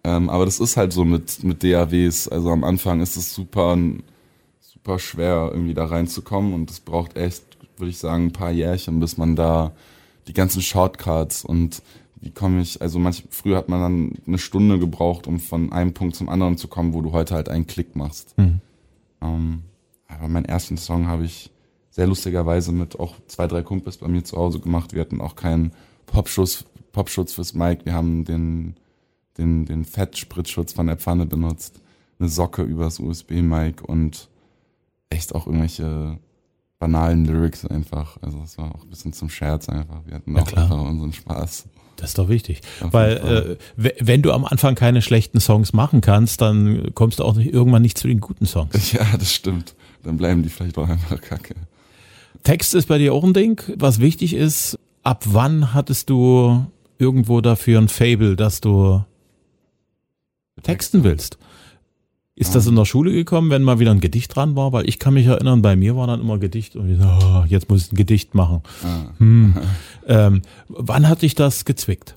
Ähm, 0.02 0.28
aber 0.28 0.46
das 0.46 0.58
ist 0.58 0.76
halt 0.76 0.92
so 0.92 1.04
mit, 1.04 1.44
mit 1.44 1.62
DAWs. 1.62 2.26
Also 2.26 2.50
am 2.50 2.64
Anfang 2.64 3.00
ist 3.00 3.14
es 3.14 3.32
super, 3.32 3.78
super 4.58 4.98
schwer, 4.98 5.50
irgendwie 5.52 5.74
da 5.74 5.84
reinzukommen 5.84 6.54
und 6.54 6.72
es 6.72 6.80
braucht 6.80 7.16
echt, 7.16 7.44
würde 7.76 7.90
ich 7.90 7.98
sagen, 7.98 8.24
ein 8.24 8.32
paar 8.32 8.50
Jährchen, 8.50 8.98
bis 8.98 9.16
man 9.16 9.36
da 9.36 9.70
die 10.26 10.34
ganzen 10.34 10.60
Shortcuts 10.60 11.44
und 11.44 11.82
wie 12.20 12.32
komme 12.32 12.62
ich, 12.62 12.82
also 12.82 12.98
manch, 12.98 13.22
früher 13.30 13.58
hat 13.58 13.68
man 13.68 13.80
dann 13.80 14.12
eine 14.26 14.38
Stunde 14.38 14.80
gebraucht, 14.80 15.28
um 15.28 15.38
von 15.38 15.72
einem 15.72 15.94
Punkt 15.94 16.16
zum 16.16 16.28
anderen 16.28 16.56
zu 16.56 16.66
kommen, 16.66 16.94
wo 16.94 17.00
du 17.00 17.12
heute 17.12 17.36
halt 17.36 17.48
einen 17.48 17.68
Klick 17.68 17.94
machst. 17.94 18.36
Mhm. 18.36 18.60
Ähm, 19.20 19.62
aber 20.18 20.28
meinen 20.28 20.44
ersten 20.44 20.76
Song 20.76 21.06
habe 21.06 21.24
ich 21.24 21.50
sehr 21.90 22.06
lustigerweise 22.06 22.72
mit 22.72 22.98
auch 22.98 23.16
zwei, 23.26 23.46
drei 23.46 23.62
Kumpels 23.62 23.98
bei 23.98 24.08
mir 24.08 24.24
zu 24.24 24.36
Hause 24.36 24.60
gemacht. 24.60 24.94
Wir 24.94 25.02
hatten 25.02 25.20
auch 25.20 25.36
keinen 25.36 25.72
Popschutz, 26.06 26.64
Popschutz 26.92 27.34
fürs 27.34 27.54
Mic. 27.54 27.84
Wir 27.84 27.92
haben 27.92 28.24
den, 28.24 28.76
den, 29.36 29.66
den 29.66 29.84
Fettspritzschutz 29.84 30.72
von 30.72 30.86
der 30.86 30.96
Pfanne 30.96 31.26
benutzt. 31.26 31.80
Eine 32.18 32.28
Socke 32.28 32.62
übers 32.62 32.98
USB-Mic 32.98 33.82
und 33.82 34.28
echt 35.10 35.34
auch 35.34 35.46
irgendwelche 35.46 36.18
banalen 36.78 37.26
Lyrics 37.26 37.66
einfach. 37.66 38.16
Also 38.22 38.40
es 38.42 38.58
war 38.58 38.74
auch 38.74 38.82
ein 38.82 38.90
bisschen 38.90 39.12
zum 39.12 39.28
Scherz 39.28 39.68
einfach. 39.68 40.00
Wir 40.06 40.14
hatten 40.14 40.36
auch 40.36 40.46
klar. 40.46 40.64
einfach 40.64 40.80
unseren 40.80 41.12
Spaß. 41.12 41.66
Das 41.96 42.10
ist 42.10 42.18
doch 42.18 42.28
wichtig. 42.28 42.62
Auf 42.80 42.92
Weil 42.92 43.58
äh, 43.76 43.92
wenn 44.00 44.22
du 44.22 44.32
am 44.32 44.44
Anfang 44.44 44.74
keine 44.74 45.02
schlechten 45.02 45.40
Songs 45.40 45.72
machen 45.72 46.00
kannst, 46.00 46.40
dann 46.40 46.92
kommst 46.94 47.20
du 47.20 47.24
auch 47.24 47.36
nicht, 47.36 47.52
irgendwann 47.52 47.82
nicht 47.82 47.98
zu 47.98 48.08
den 48.08 48.20
guten 48.20 48.46
Songs. 48.46 48.92
Ja, 48.92 49.06
das 49.16 49.32
stimmt. 49.32 49.74
Dann 50.02 50.16
bleiben 50.16 50.42
die 50.42 50.48
vielleicht 50.48 50.78
auch 50.78 50.88
einfach 50.88 51.20
kacke. 51.20 51.54
Text 52.42 52.74
ist 52.74 52.86
bei 52.86 52.98
dir 52.98 53.14
auch 53.14 53.24
ein 53.24 53.34
Ding. 53.34 53.62
Was 53.76 54.00
wichtig 54.00 54.34
ist, 54.34 54.78
ab 55.02 55.24
wann 55.26 55.74
hattest 55.74 56.10
du 56.10 56.66
irgendwo 56.98 57.40
dafür 57.40 57.80
ein 57.80 57.88
Fable, 57.88 58.36
dass 58.36 58.60
du 58.60 59.04
texten 60.62 61.04
willst? 61.04 61.38
Ist 62.34 62.54
das 62.54 62.66
in 62.66 62.74
der 62.74 62.86
Schule 62.86 63.12
gekommen, 63.12 63.50
wenn 63.50 63.62
mal 63.62 63.78
wieder 63.78 63.90
ein 63.90 64.00
Gedicht 64.00 64.34
dran 64.34 64.56
war? 64.56 64.72
Weil 64.72 64.88
ich 64.88 64.98
kann 64.98 65.14
mich 65.14 65.26
erinnern, 65.26 65.62
bei 65.62 65.76
mir 65.76 65.96
war 65.96 66.06
dann 66.06 66.20
immer 66.20 66.38
Gedicht 66.38 66.76
und 66.76 66.90
ich 66.90 66.98
so, 66.98 67.06
oh, 67.06 67.44
jetzt 67.46 67.68
muss 67.68 67.86
ich 67.86 67.92
ein 67.92 67.96
Gedicht 67.96 68.34
machen. 68.34 68.62
Ah. 68.82 69.18
Hm. 69.18 69.54
ähm, 70.08 70.42
wann 70.68 71.08
hat 71.08 71.22
dich 71.22 71.34
das 71.34 71.64
gezwickt? 71.64 72.16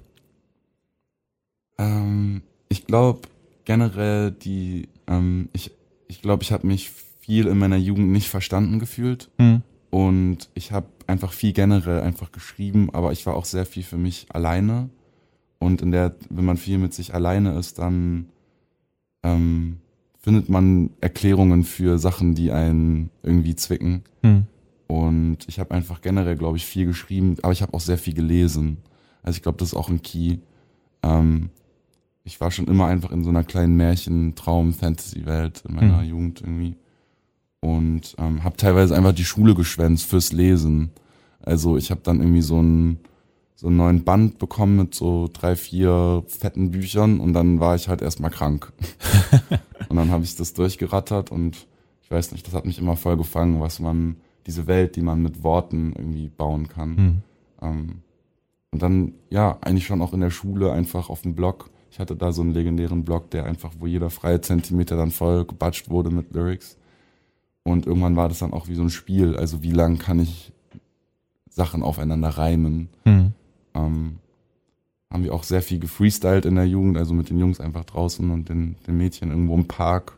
Ähm, 1.77 2.41
ich 2.69 2.87
glaube 2.87 3.27
generell 3.65 4.31
die, 4.31 4.87
ähm, 5.07 5.49
ich, 5.51 5.71
ich 6.07 6.21
glaube, 6.21 6.43
ich 6.43 6.51
habe 6.51 6.65
mich 6.65 6.91
viel 7.25 7.47
in 7.47 7.57
meiner 7.57 7.77
Jugend 7.77 8.11
nicht 8.11 8.29
verstanden 8.29 8.79
gefühlt 8.79 9.29
Hm. 9.39 9.61
und 9.89 10.49
ich 10.53 10.71
habe 10.71 10.87
einfach 11.07 11.33
viel 11.33 11.53
generell 11.53 12.01
einfach 12.01 12.31
geschrieben, 12.31 12.89
aber 12.93 13.11
ich 13.11 13.25
war 13.25 13.35
auch 13.35 13.45
sehr 13.45 13.65
viel 13.65 13.83
für 13.83 13.97
mich 13.97 14.27
alleine 14.29 14.89
und 15.59 15.81
in 15.81 15.91
der, 15.91 16.15
wenn 16.29 16.45
man 16.45 16.57
viel 16.57 16.77
mit 16.77 16.93
sich 16.93 17.13
alleine 17.15 17.57
ist, 17.57 17.79
dann 17.79 18.27
ähm, 19.23 19.77
findet 20.19 20.49
man 20.49 20.91
Erklärungen 21.01 21.63
für 21.63 21.97
Sachen, 21.97 22.35
die 22.35 22.51
einen 22.51 23.09
irgendwie 23.23 23.55
zwicken. 23.55 24.03
Hm. 24.23 24.45
Und 24.87 25.39
ich 25.47 25.59
habe 25.59 25.73
einfach 25.73 26.01
generell, 26.01 26.35
glaube 26.35 26.57
ich, 26.57 26.65
viel 26.65 26.85
geschrieben, 26.85 27.37
aber 27.41 27.53
ich 27.53 27.61
habe 27.63 27.73
auch 27.73 27.79
sehr 27.79 27.97
viel 27.97 28.13
gelesen. 28.13 28.77
Also 29.23 29.37
ich 29.37 29.41
glaube, 29.43 29.57
das 29.57 29.69
ist 29.69 29.73
auch 29.75 29.89
ein 29.89 30.03
Key. 30.03 30.37
Ähm, 31.01 31.49
ich 32.23 32.39
war 32.41 32.51
schon 32.51 32.67
immer 32.67 32.85
einfach 32.87 33.11
in 33.11 33.23
so 33.23 33.29
einer 33.31 33.43
kleinen 33.43 33.75
Märchen-Traum-Fantasy-Welt 33.77 35.63
in 35.67 35.75
meiner 35.75 36.01
Hm. 36.01 36.09
Jugend 36.09 36.41
irgendwie. 36.41 36.75
Und 37.65 38.15
ähm, 38.19 38.43
habe 38.43 38.57
teilweise 38.57 38.95
einfach 38.95 39.13
die 39.15 39.25
Schule 39.25 39.55
geschwänzt 39.55 40.05
fürs 40.05 40.31
Lesen. 40.31 40.91
Also 41.41 41.77
ich 41.77 41.89
habe 41.89 42.01
dann 42.03 42.19
irgendwie 42.19 42.43
so 42.43 42.59
einen, 42.59 42.99
so 43.55 43.67
einen 43.67 43.77
neuen 43.77 44.03
Band 44.03 44.37
bekommen 44.37 44.75
mit 44.75 44.93
so 44.93 45.27
drei, 45.33 45.55
vier 45.55 46.23
fetten 46.27 46.69
Büchern 46.69 47.19
und 47.19 47.33
dann 47.33 47.59
war 47.59 47.75
ich 47.75 47.87
halt 47.87 48.03
erstmal 48.03 48.29
krank. 48.29 48.71
und 49.89 49.95
dann 49.95 50.11
habe 50.11 50.23
ich 50.23 50.35
das 50.35 50.53
durchgerattert 50.53 51.31
und 51.31 51.65
ich 52.03 52.11
weiß 52.11 52.33
nicht, 52.33 52.45
das 52.45 52.53
hat 52.53 52.67
mich 52.67 52.77
immer 52.77 52.97
voll 52.97 53.17
gefangen, 53.17 53.59
was 53.59 53.79
man, 53.79 54.17
diese 54.45 54.67
Welt, 54.67 54.95
die 54.95 55.01
man 55.01 55.23
mit 55.23 55.41
Worten 55.41 55.93
irgendwie 55.97 56.29
bauen 56.29 56.69
kann. 56.69 56.97
Hm. 56.97 57.21
Ähm, 57.63 57.95
und 58.69 58.81
dann, 58.83 59.13
ja, 59.31 59.57
eigentlich 59.61 59.87
schon 59.87 60.03
auch 60.03 60.13
in 60.13 60.21
der 60.21 60.29
Schule 60.29 60.71
einfach 60.71 61.09
auf 61.09 61.23
dem 61.23 61.33
Blog. 61.33 61.71
Ich 61.89 61.97
hatte 61.97 62.15
da 62.15 62.31
so 62.31 62.43
einen 62.43 62.53
legendären 62.53 63.05
Blog, 63.05 63.31
der 63.31 63.45
einfach, 63.45 63.71
wo 63.79 63.87
jeder 63.87 64.11
freie 64.11 64.39
Zentimeter 64.39 64.97
dann 64.97 65.09
voll 65.09 65.45
gebatscht 65.45 65.89
wurde 65.89 66.11
mit 66.11 66.31
Lyrics. 66.31 66.77
Und 67.65 67.87
irgendwann 67.87 68.15
war 68.15 68.29
das 68.29 68.39
dann 68.39 68.53
auch 68.53 68.67
wie 68.67 68.75
so 68.75 68.83
ein 68.83 68.91
Spiel. 68.91 69.35
Also 69.35 69.63
wie 69.63 69.71
lang 69.71 69.97
kann 69.97 70.19
ich 70.19 70.53
Sachen 71.49 71.81
aufeinander 71.81 72.29
reimen? 72.29 72.89
Hm. 73.03 73.33
Ähm, 73.73 74.19
haben 75.09 75.23
wir 75.23 75.33
auch 75.33 75.43
sehr 75.43 75.63
viel 75.63 75.79
gefreestylt 75.79 76.45
in 76.45 76.55
der 76.55 76.67
Jugend, 76.67 76.97
also 76.97 77.13
mit 77.13 77.29
den 77.29 77.39
Jungs 77.39 77.59
einfach 77.59 77.83
draußen 77.83 78.29
und 78.29 78.49
den, 78.49 78.75
den 78.85 78.97
Mädchen 78.97 79.31
irgendwo 79.31 79.55
im 79.55 79.67
Park. 79.67 80.17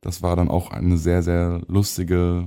Das 0.00 0.22
war 0.22 0.36
dann 0.36 0.48
auch 0.48 0.70
eine 0.70 0.96
sehr, 0.96 1.22
sehr 1.22 1.60
lustige 1.66 2.46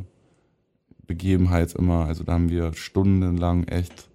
Begebenheit 1.05 1.73
immer. 1.73 2.05
Also 2.05 2.23
da 2.23 2.33
haben 2.33 2.49
wir 2.49 2.73
stundenlang 2.73 3.65
echt 3.65 4.07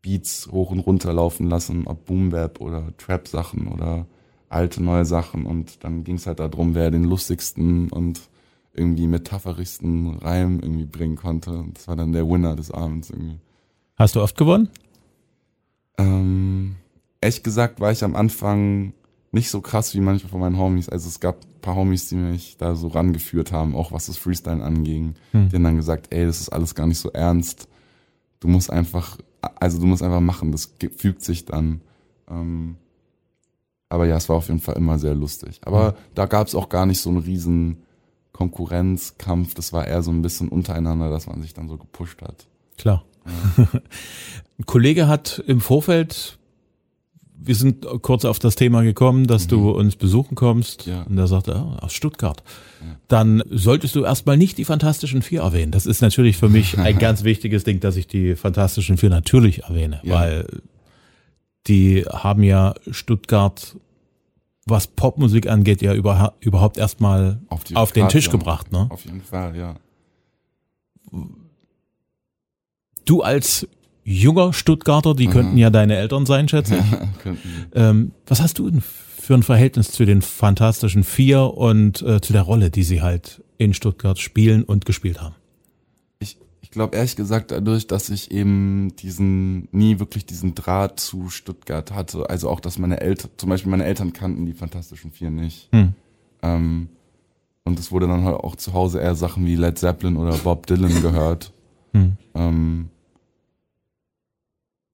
Beats 0.00 0.48
hoch 0.50 0.70
und 0.70 0.80
runter 0.80 1.12
laufen 1.12 1.48
lassen, 1.50 1.86
ob 1.86 2.06
Boomweb 2.06 2.62
oder 2.62 2.96
Trap-Sachen 2.96 3.68
oder 3.68 4.06
alte, 4.48 4.82
neue 4.82 5.04
Sachen. 5.04 5.44
Und 5.44 5.84
dann 5.84 6.02
ging 6.02 6.14
es 6.14 6.26
halt 6.26 6.40
darum, 6.40 6.74
wer 6.74 6.90
den 6.90 7.04
lustigsten 7.04 7.90
und 7.90 8.30
irgendwie 8.72 9.06
metaphorischsten 9.06 10.18
Reim 10.18 10.60
irgendwie 10.60 10.86
bringen 10.86 11.16
konnte. 11.16 11.50
Und 11.50 11.78
das 11.78 11.88
war 11.88 11.96
dann 11.96 12.12
der 12.12 12.28
Winner 12.28 12.56
des 12.56 12.70
Abends 12.70 13.10
irgendwie. 13.10 13.38
Hast 13.96 14.16
du 14.16 14.22
oft 14.22 14.36
gewonnen? 14.36 14.68
Ähm, 15.98 16.76
ehrlich 17.20 17.42
gesagt 17.42 17.80
war 17.80 17.92
ich 17.92 18.02
am 18.04 18.16
Anfang 18.16 18.94
nicht 19.32 19.50
so 19.50 19.60
krass 19.60 19.94
wie 19.94 20.00
manche 20.00 20.28
von 20.28 20.40
meinen 20.40 20.58
Homies. 20.58 20.88
Also 20.88 21.08
es 21.08 21.20
gab 21.20 21.36
ein 21.36 21.60
paar 21.60 21.76
Homies, 21.76 22.08
die 22.08 22.16
mich 22.16 22.56
da 22.56 22.74
so 22.74 22.88
rangeführt 22.88 23.52
haben, 23.52 23.76
auch 23.76 23.92
was 23.92 24.06
das 24.06 24.16
Freestyle 24.16 24.62
anging. 24.62 25.14
Hm. 25.32 25.48
Die 25.48 25.56
haben 25.56 25.64
dann 25.64 25.76
gesagt, 25.76 26.12
ey, 26.12 26.26
das 26.26 26.40
ist 26.40 26.48
alles 26.48 26.74
gar 26.74 26.86
nicht 26.86 26.98
so 26.98 27.10
ernst. 27.10 27.68
Du 28.40 28.48
musst 28.48 28.70
einfach, 28.70 29.18
also 29.56 29.78
du 29.78 29.86
musst 29.86 30.02
einfach 30.02 30.20
machen, 30.20 30.50
das 30.52 30.74
fügt 30.96 31.22
sich 31.22 31.44
dann. 31.44 31.82
Ähm, 32.28 32.76
aber 33.88 34.06
ja, 34.06 34.16
es 34.16 34.28
war 34.28 34.36
auf 34.36 34.48
jeden 34.48 34.60
Fall 34.60 34.76
immer 34.76 34.98
sehr 34.98 35.14
lustig. 35.14 35.60
Aber 35.64 35.88
hm. 35.88 35.94
da 36.14 36.26
gab 36.26 36.46
es 36.46 36.54
auch 36.54 36.68
gar 36.68 36.86
nicht 36.86 37.00
so 37.00 37.10
einen 37.10 37.18
riesen 37.18 37.82
Konkurrenzkampf. 38.40 39.54
Das 39.54 39.72
war 39.74 39.86
eher 39.86 40.02
so 40.02 40.10
ein 40.10 40.22
bisschen 40.22 40.48
untereinander, 40.48 41.10
dass 41.10 41.26
man 41.26 41.42
sich 41.42 41.52
dann 41.52 41.68
so 41.68 41.76
gepusht 41.76 42.22
hat. 42.22 42.46
Klar. 42.78 43.04
Ja. 43.26 43.66
Ein 44.58 44.66
Kollege 44.66 45.08
hat 45.08 45.42
im 45.46 45.60
Vorfeld 45.60 46.38
wir 47.42 47.54
sind 47.54 47.86
kurz 48.02 48.26
auf 48.26 48.38
das 48.38 48.54
Thema 48.54 48.82
gekommen, 48.82 49.26
dass 49.26 49.46
mhm. 49.46 49.48
du 49.48 49.70
uns 49.70 49.96
besuchen 49.96 50.34
kommst. 50.34 50.86
Ja. 50.86 51.02
Und 51.04 51.16
er 51.16 51.26
sagte, 51.26 51.54
oh, 51.56 51.82
aus 51.82 51.94
Stuttgart. 51.94 52.42
Ja. 52.82 52.96
Dann 53.08 53.42
solltest 53.48 53.94
du 53.94 54.04
erstmal 54.04 54.36
nicht 54.36 54.58
die 54.58 54.66
Fantastischen 54.66 55.22
Vier 55.22 55.40
erwähnen. 55.40 55.72
Das 55.72 55.86
ist 55.86 56.02
natürlich 56.02 56.36
für 56.36 56.50
mich 56.50 56.78
ein 56.78 56.98
ganz 56.98 57.24
wichtiges 57.24 57.64
Ding, 57.64 57.80
dass 57.80 57.96
ich 57.96 58.06
die 58.06 58.36
Fantastischen 58.36 58.98
Vier 58.98 59.08
natürlich 59.08 59.62
erwähne, 59.62 60.00
weil 60.04 60.46
die 61.66 62.04
haben 62.04 62.42
ja 62.42 62.74
Stuttgart, 62.90 63.76
was 64.66 64.86
Popmusik 64.86 65.48
angeht, 65.48 65.82
ja 65.82 65.94
über, 65.94 66.34
überhaupt 66.40 66.78
erstmal 66.78 67.40
auf, 67.48 67.62
auf 67.74 67.92
den 67.92 68.08
Tisch 68.08 68.30
gebracht. 68.30 68.72
Ne? 68.72 68.86
Auf 68.90 69.04
jeden 69.04 69.22
Fall, 69.22 69.56
ja. 69.56 69.76
Du 73.04 73.22
als 73.22 73.66
junger 74.04 74.52
Stuttgarter, 74.52 75.14
die 75.14 75.28
mhm. 75.28 75.32
könnten 75.32 75.56
ja 75.56 75.70
deine 75.70 75.96
Eltern 75.96 76.26
sein, 76.26 76.48
schätze 76.48 76.76
ich. 76.76 77.32
ähm, 77.74 78.12
was 78.26 78.40
hast 78.40 78.58
du 78.58 78.70
denn 78.70 78.82
für 78.82 79.34
ein 79.34 79.42
Verhältnis 79.42 79.90
zu 79.92 80.04
den 80.04 80.22
Fantastischen 80.22 81.04
Vier 81.04 81.54
und 81.56 82.02
äh, 82.02 82.20
zu 82.20 82.32
der 82.32 82.42
Rolle, 82.42 82.70
die 82.70 82.82
sie 82.82 83.02
halt 83.02 83.42
in 83.58 83.74
Stuttgart 83.74 84.18
spielen 84.18 84.64
und 84.64 84.84
gespielt 84.86 85.20
haben? 85.20 85.34
Ich, 86.70 86.74
glaube 86.74 86.96
ehrlich 86.96 87.16
gesagt 87.16 87.50
dadurch, 87.50 87.88
dass 87.88 88.10
ich 88.10 88.30
eben 88.30 88.94
diesen, 88.94 89.66
nie 89.72 89.98
wirklich 89.98 90.24
diesen 90.24 90.54
Draht 90.54 91.00
zu 91.00 91.28
Stuttgart 91.28 91.90
hatte. 91.90 92.30
Also 92.30 92.48
auch, 92.48 92.60
dass 92.60 92.78
meine 92.78 93.00
Eltern, 93.00 93.32
zum 93.38 93.48
Beispiel 93.48 93.72
meine 93.72 93.84
Eltern 93.84 94.12
kannten 94.12 94.46
die 94.46 94.52
Fantastischen 94.52 95.10
Vier 95.10 95.30
nicht. 95.30 95.68
Hm. 95.72 95.94
Ähm, 96.42 96.88
und 97.64 97.76
es 97.80 97.90
wurde 97.90 98.06
dann 98.06 98.22
halt 98.22 98.36
auch 98.36 98.54
zu 98.54 98.72
Hause 98.72 99.00
eher 99.00 99.16
Sachen 99.16 99.46
wie 99.46 99.56
Led 99.56 99.78
Zeppelin 99.78 100.16
oder 100.16 100.36
Bob 100.38 100.68
Dylan 100.68 101.02
gehört. 101.02 101.52
Hm. 101.92 102.16
Ähm, 102.34 102.90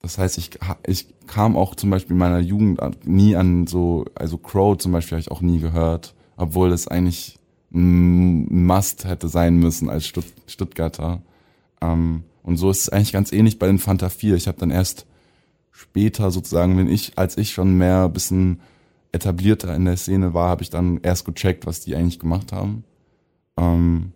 das 0.00 0.16
heißt, 0.16 0.38
ich, 0.38 0.58
ich 0.86 1.08
kam 1.26 1.56
auch 1.56 1.74
zum 1.74 1.90
Beispiel 1.90 2.12
in 2.12 2.18
meiner 2.18 2.38
Jugend 2.38 2.80
nie 3.06 3.36
an 3.36 3.66
so, 3.66 4.06
also 4.14 4.38
Crow 4.38 4.78
zum 4.78 4.92
Beispiel 4.92 5.16
habe 5.16 5.20
ich 5.20 5.30
auch 5.30 5.42
nie 5.42 5.60
gehört, 5.60 6.14
obwohl 6.38 6.70
das 6.70 6.88
eigentlich 6.88 7.38
ein 7.70 8.64
Must 8.64 9.04
hätte 9.04 9.28
sein 9.28 9.58
müssen 9.58 9.90
als 9.90 10.06
Stutt 10.06 10.24
Stuttgarter. 10.46 11.20
Ähm, 11.80 12.24
und 12.42 12.56
so 12.56 12.70
ist 12.70 12.82
es 12.82 12.88
eigentlich 12.88 13.12
ganz 13.12 13.32
ähnlich 13.32 13.58
bei 13.58 13.66
den 13.66 13.78
Fanta 13.78 14.08
4. 14.08 14.36
Ich 14.36 14.48
habe 14.48 14.58
dann 14.58 14.70
erst 14.70 15.06
später 15.70 16.30
sozusagen, 16.30 16.78
wenn 16.78 16.88
ich, 16.88 17.18
als 17.18 17.36
ich 17.36 17.52
schon 17.52 17.76
mehr 17.76 18.04
ein 18.04 18.12
bisschen 18.12 18.60
etablierter 19.12 19.74
in 19.74 19.84
der 19.84 19.96
Szene 19.96 20.34
war, 20.34 20.48
habe 20.48 20.62
ich 20.62 20.70
dann 20.70 21.00
erst 21.02 21.24
gecheckt, 21.24 21.66
was 21.66 21.80
die 21.80 21.96
eigentlich 21.96 22.18
gemacht 22.18 22.52
haben. 22.52 22.84
Ähm, 23.56 24.12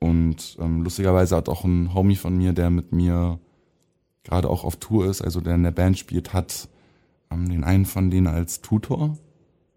und 0.00 0.56
ähm, 0.60 0.82
lustigerweise 0.82 1.36
hat 1.36 1.48
auch 1.48 1.64
ein 1.64 1.94
Homie 1.94 2.16
von 2.16 2.36
mir, 2.36 2.52
der 2.52 2.70
mit 2.70 2.92
mir 2.92 3.38
gerade 4.24 4.50
auch 4.50 4.64
auf 4.64 4.76
Tour 4.76 5.06
ist, 5.06 5.22
also 5.22 5.40
der 5.40 5.54
in 5.54 5.62
der 5.62 5.70
Band 5.70 5.98
spielt, 5.98 6.32
hat 6.32 6.68
ähm, 7.30 7.48
den 7.48 7.64
einen 7.64 7.86
von 7.86 8.10
denen 8.10 8.26
als 8.26 8.60
Tutor 8.60 9.16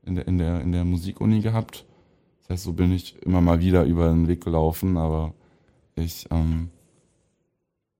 in 0.06 0.15
der, 0.15 0.28
in 0.28 0.38
der, 0.38 0.62
in 0.62 0.72
der 0.72 0.86
Musikuni 0.86 1.42
gehabt. 1.42 1.86
Das 2.42 2.50
heißt, 2.50 2.63
so 2.63 2.74
bin 2.74 2.92
ich 2.92 3.22
immer 3.22 3.42
mal 3.42 3.60
wieder 3.60 3.84
über 3.84 4.10
den 4.10 4.28
Weg 4.28 4.44
gelaufen, 4.44 4.98
aber 4.98 5.34
ich, 5.96 6.28
ähm, 6.32 6.70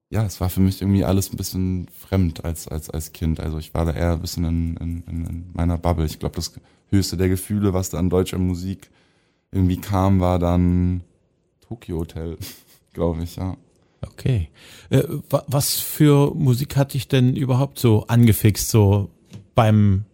ja, 0.10 0.26
es 0.26 0.42
war 0.42 0.50
für 0.50 0.60
mich 0.60 0.82
irgendwie 0.82 1.04
alles 1.04 1.32
ein 1.32 1.38
bisschen 1.38 1.88
fremd 1.88 2.44
als, 2.44 2.68
als, 2.68 2.90
als 2.90 3.14
Kind. 3.14 3.40
Also 3.40 3.60
ich 3.60 3.74
war 3.74 3.86
da 3.86 3.92
eher 3.92 4.14
ein 4.14 4.22
bisschen 4.22 4.44
in, 4.46 4.78
in, 4.78 5.04
in 5.08 5.50
meiner 5.54 5.78
Bubble. 5.78 6.06
Ich 6.06 6.18
glaube, 6.18 6.36
das 6.36 6.54
höchste 6.90 7.16
der 7.16 7.30
Gefühle, 7.30 7.74
was 7.74 7.92
da 7.92 8.00
an 8.00 8.10
deutscher 8.10 8.40
Musik 8.40 8.90
irgendwie 9.52 9.78
kam, 9.78 10.20
war 10.20 10.40
dann 10.40 11.02
Tokyo 11.62 12.00
Hotel, 12.00 12.38
glaube 12.94 13.24
ich, 13.24 13.36
ja. 13.36 13.56
Okay. 14.02 14.50
Äh, 14.90 15.04
was 15.30 15.80
für 15.80 16.34
Musik 16.34 16.78
hat 16.78 16.94
dich 16.94 17.08
denn 17.08 17.36
überhaupt 17.36 17.80
so 17.80 18.06
angefixt? 18.08 18.70
So 18.70 19.10
beim, 19.56 20.06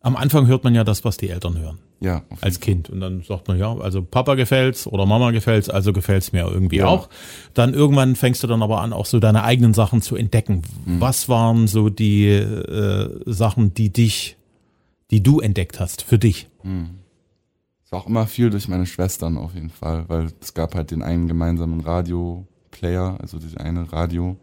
am 0.00 0.16
Anfang 0.16 0.46
hört 0.46 0.64
man 0.64 0.74
ja 0.74 0.84
das, 0.84 1.04
was 1.04 1.16
die 1.16 1.28
Eltern 1.28 1.58
hören. 1.58 1.78
Ja. 2.00 2.22
Als 2.40 2.60
Kind. 2.60 2.88
Und 2.88 3.00
dann 3.00 3.22
sagt 3.22 3.48
man, 3.48 3.58
ja, 3.58 3.76
also 3.76 4.02
Papa 4.02 4.34
gefällt's 4.34 4.86
oder 4.86 5.04
Mama 5.04 5.30
gefällt's, 5.32 5.68
also 5.68 5.92
gefällt's 5.92 6.32
mir 6.32 6.50
irgendwie 6.50 6.78
ja. 6.78 6.86
auch. 6.86 7.10
Dann 7.52 7.74
irgendwann 7.74 8.16
fängst 8.16 8.42
du 8.42 8.46
dann 8.46 8.62
aber 8.62 8.80
an, 8.80 8.94
auch 8.94 9.04
so 9.04 9.20
deine 9.20 9.44
eigenen 9.44 9.74
Sachen 9.74 10.00
zu 10.00 10.16
entdecken. 10.16 10.62
Mhm. 10.86 11.00
Was 11.00 11.28
waren 11.28 11.66
so 11.66 11.90
die 11.90 12.26
äh, 12.26 13.20
Sachen, 13.26 13.74
die 13.74 13.90
dich, 13.90 14.38
die 15.10 15.22
du 15.22 15.40
entdeckt 15.40 15.78
hast, 15.78 16.02
für 16.02 16.18
dich? 16.18 16.48
Mhm. 16.62 17.00
Es 17.84 17.92
war 17.92 18.00
auch 18.00 18.06
immer 18.06 18.26
viel 18.26 18.48
durch 18.48 18.68
meine 18.68 18.86
Schwestern 18.86 19.36
auf 19.36 19.54
jeden 19.54 19.70
Fall, 19.70 20.04
weil 20.08 20.28
es 20.40 20.54
gab 20.54 20.74
halt 20.74 20.92
den 20.92 21.02
einen 21.02 21.28
gemeinsamen 21.28 21.80
Radio, 21.80 22.46
Player, 22.70 23.18
also 23.20 23.38
das 23.38 23.56
eine 23.56 23.92
Radio. 23.92 24.36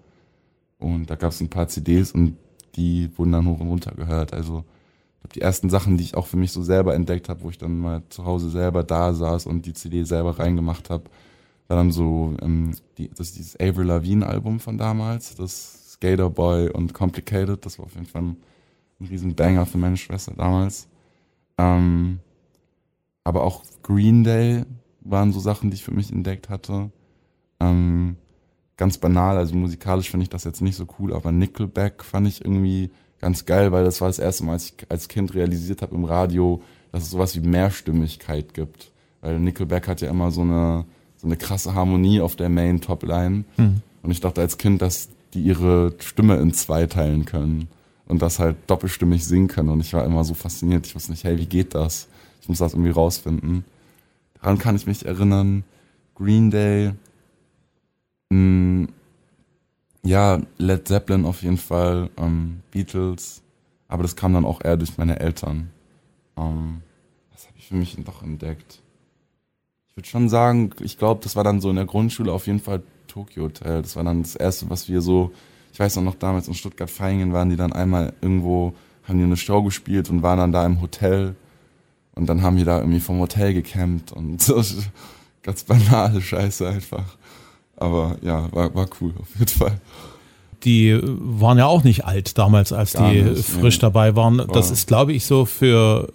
Und 0.78 1.10
da 1.10 1.16
gab 1.16 1.32
es 1.32 1.42
ein 1.42 1.50
paar 1.50 1.68
CDs 1.68 2.12
und 2.12 2.38
die 2.76 3.10
wurden 3.18 3.32
dann 3.32 3.48
hoch 3.48 3.60
und 3.60 3.68
runter 3.68 3.94
gehört. 3.96 4.34
Also 4.34 4.64
die 5.36 5.42
ersten 5.42 5.70
Sachen, 5.70 5.98
die 5.98 6.04
ich 6.04 6.16
auch 6.16 6.28
für 6.28 6.38
mich 6.38 6.52
so 6.52 6.64
selber 6.64 6.96
entdeckt 6.96 7.30
habe, 7.30 7.44
wo 7.44 7.50
ich 7.50 7.58
dann 7.58 7.80
mal 7.80 8.04
zu 8.10 8.26
Hause 8.26 8.50
selber 8.50 8.84
da 8.84 9.14
saß 9.14 9.46
und 9.46 9.66
die 9.66 9.74
CD 9.74 10.04
selber 10.04 10.40
reingemacht 10.40 10.90
habe, 10.90 11.06
war 11.68 11.78
dann 11.78 11.92
so 11.92 12.36
ähm, 12.42 12.72
die, 12.98 13.10
das 13.10 13.34
dieses 13.34 13.60
Avril 13.60 13.88
Lavigne 13.88 14.26
Album 14.26 14.60
von 14.60 14.78
damals, 14.78 15.36
das 15.36 15.94
Skater 15.94 16.30
Boy 16.30 16.70
und 16.70 16.94
Complicated. 16.94 17.66
Das 17.66 17.80
war 17.80 17.86
auf 17.86 17.94
jeden 17.96 18.06
Fall 18.06 18.22
ein, 18.22 18.38
ein 19.00 19.08
riesen 19.08 19.36
Banger 19.36 19.66
für 19.66 19.78
meine 19.78 19.98
Schwester 19.98 20.34
damals. 20.36 20.88
Ähm, 21.58 22.20
aber 23.24 23.44
auch 23.44 23.64
Green 23.84 24.24
Day 24.24 24.64
waren 25.02 25.34
so 25.34 25.40
Sachen, 25.40 25.70
die 25.70 25.76
ich 25.76 25.84
für 25.84 25.94
mich 25.94 26.12
entdeckt 26.12 26.50
hatte. 26.50 26.92
Ähm, 27.60 28.18
ganz 28.78 28.98
banal, 28.98 29.38
also 29.38 29.56
musikalisch 29.56 30.10
finde 30.10 30.24
ich 30.24 30.30
das 30.30 30.44
jetzt 30.44 30.62
nicht 30.62 30.76
so 30.76 30.86
cool, 31.00 31.14
aber 31.14 31.32
Nickelback 31.32 32.04
fand 32.04 32.28
ich 32.28 32.46
irgendwie 32.46 32.92
ganz 33.20 33.46
geil, 33.46 33.72
weil 33.72 33.84
das 33.84 34.02
war 34.02 34.08
das 34.08 34.20
erste 34.20 34.44
Mal, 34.44 34.54
als 34.54 34.66
ich 34.66 34.74
als 34.90 35.08
Kind 35.08 35.34
realisiert 35.34 35.82
habe 35.82 35.96
im 35.96 36.06
Radio, 36.06 36.62
dass 36.92 37.04
es 37.04 37.12
sowas 37.12 37.36
wie 37.36 37.48
Mehrstimmigkeit 37.48 38.54
gibt. 38.54 38.92
Weil 39.22 39.40
Nickelback 39.40 39.88
hat 39.88 40.02
ja 40.02 40.10
immer 40.10 40.32
so 40.32 40.42
eine, 40.42 40.86
so 41.18 41.28
eine 41.28 41.38
krasse 41.38 41.74
Harmonie 41.74 42.22
auf 42.22 42.36
der 42.36 42.50
Main 42.50 42.82
Topline. 42.82 43.46
Mhm. 43.58 43.82
Und 44.04 44.12
ich 44.12 44.22
dachte 44.22 44.42
als 44.42 44.58
Kind, 44.58 44.82
dass 44.82 45.10
die 45.34 45.42
ihre 45.42 45.94
Stimme 46.00 46.38
in 46.38 46.54
zwei 46.54 46.86
teilen 46.86 47.26
können 47.26 47.68
und 48.08 48.22
das 48.22 48.40
halt 48.40 48.56
doppelstimmig 48.68 49.26
singen 49.26 49.48
können. 49.48 49.70
Und 49.70 49.82
ich 49.82 49.94
war 49.94 50.06
immer 50.06 50.24
so 50.24 50.34
fasziniert. 50.34 50.86
Ich 50.86 50.96
wusste 50.96 51.12
nicht, 51.12 51.24
hey, 51.24 51.38
wie 51.38 51.48
geht 51.48 51.76
das? 51.76 52.08
Ich 52.42 52.48
muss 52.48 52.60
das 52.60 52.74
irgendwie 52.74 52.92
rausfinden. 52.92 53.66
Daran 54.36 54.58
kann 54.60 54.76
ich 54.76 54.88
mich 54.88 55.06
erinnern. 55.06 55.64
Green 56.16 56.50
Day, 56.52 56.94
Mm, 58.30 58.86
ja, 60.04 60.40
Led 60.58 60.88
Zeppelin 60.88 61.26
auf 61.26 61.44
jeden 61.44 61.58
Fall, 61.58 62.10
ähm, 62.18 62.62
Beatles, 62.72 63.42
aber 63.88 64.04
das 64.04 64.16
kam 64.16 64.34
dann 64.34 64.46
auch 64.46 64.64
eher 64.64 64.78
durch 64.78 64.98
meine 64.98 65.20
Eltern. 65.20 65.70
Ähm, 66.38 66.82
was 67.32 67.48
habe 67.48 67.58
ich 67.58 67.68
für 67.68 67.76
mich 67.76 67.98
doch 68.06 68.22
entdeckt? 68.24 68.82
Ich 69.90 69.98
würde 69.98 70.08
schon 70.08 70.30
sagen, 70.30 70.72
ich 70.82 70.98
glaube, 70.98 71.22
das 71.24 71.36
war 71.36 71.44
dann 71.44 71.62
so 71.62 71.70
in 71.70 71.76
der 71.76 71.86
Grundschule 71.86 72.32
auf 72.32 72.48
jeden 72.48 72.60
Fall 72.60 72.84
Tokyo 73.08 73.46
Hotel. 73.46 73.82
Das 73.82 73.96
war 73.96 74.04
dann 74.04 74.22
das 74.22 74.36
erste, 74.36 74.70
was 74.70 74.88
wir 74.88 75.02
so, 75.02 75.32
ich 75.74 75.80
weiß 75.80 75.98
auch 75.98 76.04
noch 76.04 76.16
damals 76.16 76.48
in 76.48 76.54
Stuttgart-Feingen 76.54 77.34
waren 77.34 77.50
die 77.50 77.56
dann 77.56 77.74
einmal 77.74 78.14
irgendwo, 78.22 78.74
haben 79.04 79.18
die 79.18 79.24
eine 79.24 79.38
Show 79.38 79.64
gespielt 79.64 80.10
und 80.10 80.22
waren 80.22 80.38
dann 80.38 80.52
da 80.52 80.66
im 80.66 80.82
Hotel. 80.82 81.36
Und 82.14 82.28
dann 82.28 82.42
haben 82.42 82.58
wir 82.58 82.66
da 82.66 82.80
irgendwie 82.80 83.00
vom 83.00 83.20
Hotel 83.20 83.54
gecampt 83.54 84.12
und 84.12 84.42
so 84.42 84.62
ganz 85.44 85.64
banale 85.64 86.22
Scheiße 86.22 86.68
einfach. 86.68 87.18
Aber 87.78 88.18
ja, 88.22 88.52
war, 88.52 88.74
war 88.76 88.88
cool 89.00 89.14
auf 89.20 89.28
jeden 89.38 89.48
Fall. 89.48 89.80
Die 90.64 91.00
waren 91.02 91.58
ja 91.58 91.68
auch 91.68 91.84
nicht 91.84 92.06
alt 92.06 92.38
damals, 92.38 92.74
als 92.74 92.94
Gar 92.94 93.12
die 93.12 93.22
nicht, 93.22 93.46
frisch 93.46 93.78
nee. 93.78 93.82
dabei 93.82 94.16
waren. 94.16 94.40
War. 94.40 94.48
Das 94.48 94.72
ist, 94.72 94.88
glaube 94.88 95.14
ich, 95.14 95.26
so 95.26 95.46
für, 95.46 96.12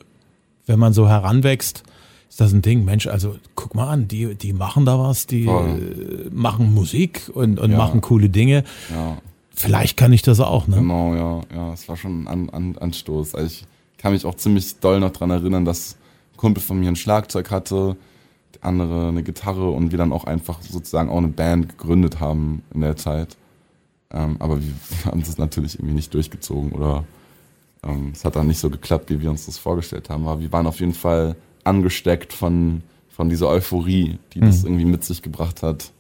wenn 0.66 0.78
man 0.78 0.92
so 0.92 1.08
heranwächst, 1.08 1.84
ist 2.28 2.40
das 2.40 2.52
ein 2.52 2.62
Ding, 2.62 2.84
Mensch, 2.84 3.06
also 3.06 3.36
guck 3.54 3.74
mal 3.74 3.88
an, 3.88 4.08
die, 4.08 4.34
die 4.34 4.52
machen 4.52 4.84
da 4.84 4.98
was, 4.98 5.26
die 5.26 5.44
Voll. 5.44 6.30
machen 6.32 6.74
Musik 6.74 7.30
und, 7.32 7.60
und 7.60 7.70
ja. 7.70 7.76
machen 7.76 8.00
coole 8.00 8.30
Dinge. 8.30 8.64
Ja. 8.90 9.18
vielleicht 9.54 9.96
kann 9.96 10.12
ich 10.12 10.22
das 10.22 10.40
auch, 10.40 10.66
ne? 10.66 10.76
Genau, 10.76 11.14
ja, 11.14 11.40
ja, 11.54 11.72
es 11.74 11.88
war 11.88 11.96
schon 11.96 12.24
ein 12.24 12.28
An 12.28 12.50
An 12.50 12.78
Anstoß. 12.78 13.34
Also 13.34 13.46
ich 13.46 13.66
kann 13.98 14.12
mich 14.12 14.24
auch 14.24 14.34
ziemlich 14.34 14.80
doll 14.80 14.98
noch 14.98 15.12
dran 15.12 15.30
erinnern, 15.30 15.64
dass 15.64 15.96
ein 16.32 16.36
Kumpel 16.38 16.62
von 16.62 16.80
mir 16.80 16.88
ein 16.88 16.96
Schlagzeug 16.96 17.50
hatte, 17.50 17.96
andere 18.62 19.08
eine 19.08 19.22
Gitarre 19.22 19.70
und 19.70 19.90
wir 19.90 19.98
dann 19.98 20.12
auch 20.12 20.24
einfach 20.24 20.62
sozusagen 20.62 21.10
auch 21.10 21.18
eine 21.18 21.28
Band 21.28 21.68
gegründet 21.68 22.20
haben 22.20 22.62
in 22.72 22.80
der 22.80 22.96
Zeit. 22.96 23.36
Ähm, 24.12 24.36
aber 24.38 24.58
wir 24.60 25.04
haben 25.04 25.20
das 25.20 25.38
natürlich 25.38 25.74
irgendwie 25.76 25.94
nicht 25.94 26.14
durchgezogen 26.14 26.72
oder 26.72 27.04
ähm, 27.84 28.12
es 28.14 28.24
hat 28.24 28.36
dann 28.36 28.46
nicht 28.46 28.60
so 28.60 28.70
geklappt, 28.70 29.10
wie 29.10 29.20
wir 29.20 29.30
uns 29.30 29.46
das 29.46 29.58
vorgestellt 29.58 30.08
haben. 30.10 30.26
Aber 30.26 30.40
wir 30.40 30.52
waren 30.52 30.66
auf 30.66 30.80
jeden 30.80 30.94
Fall 30.94 31.36
angesteckt 31.64 32.32
von, 32.32 32.82
von 33.08 33.28
dieser 33.28 33.48
Euphorie, 33.48 34.18
die 34.34 34.40
das 34.40 34.60
Mhm. 34.62 34.66
irgendwie 34.68 34.84
mit 34.86 35.04
sich 35.04 35.22
gebracht 35.22 35.62
hat. 35.62 35.92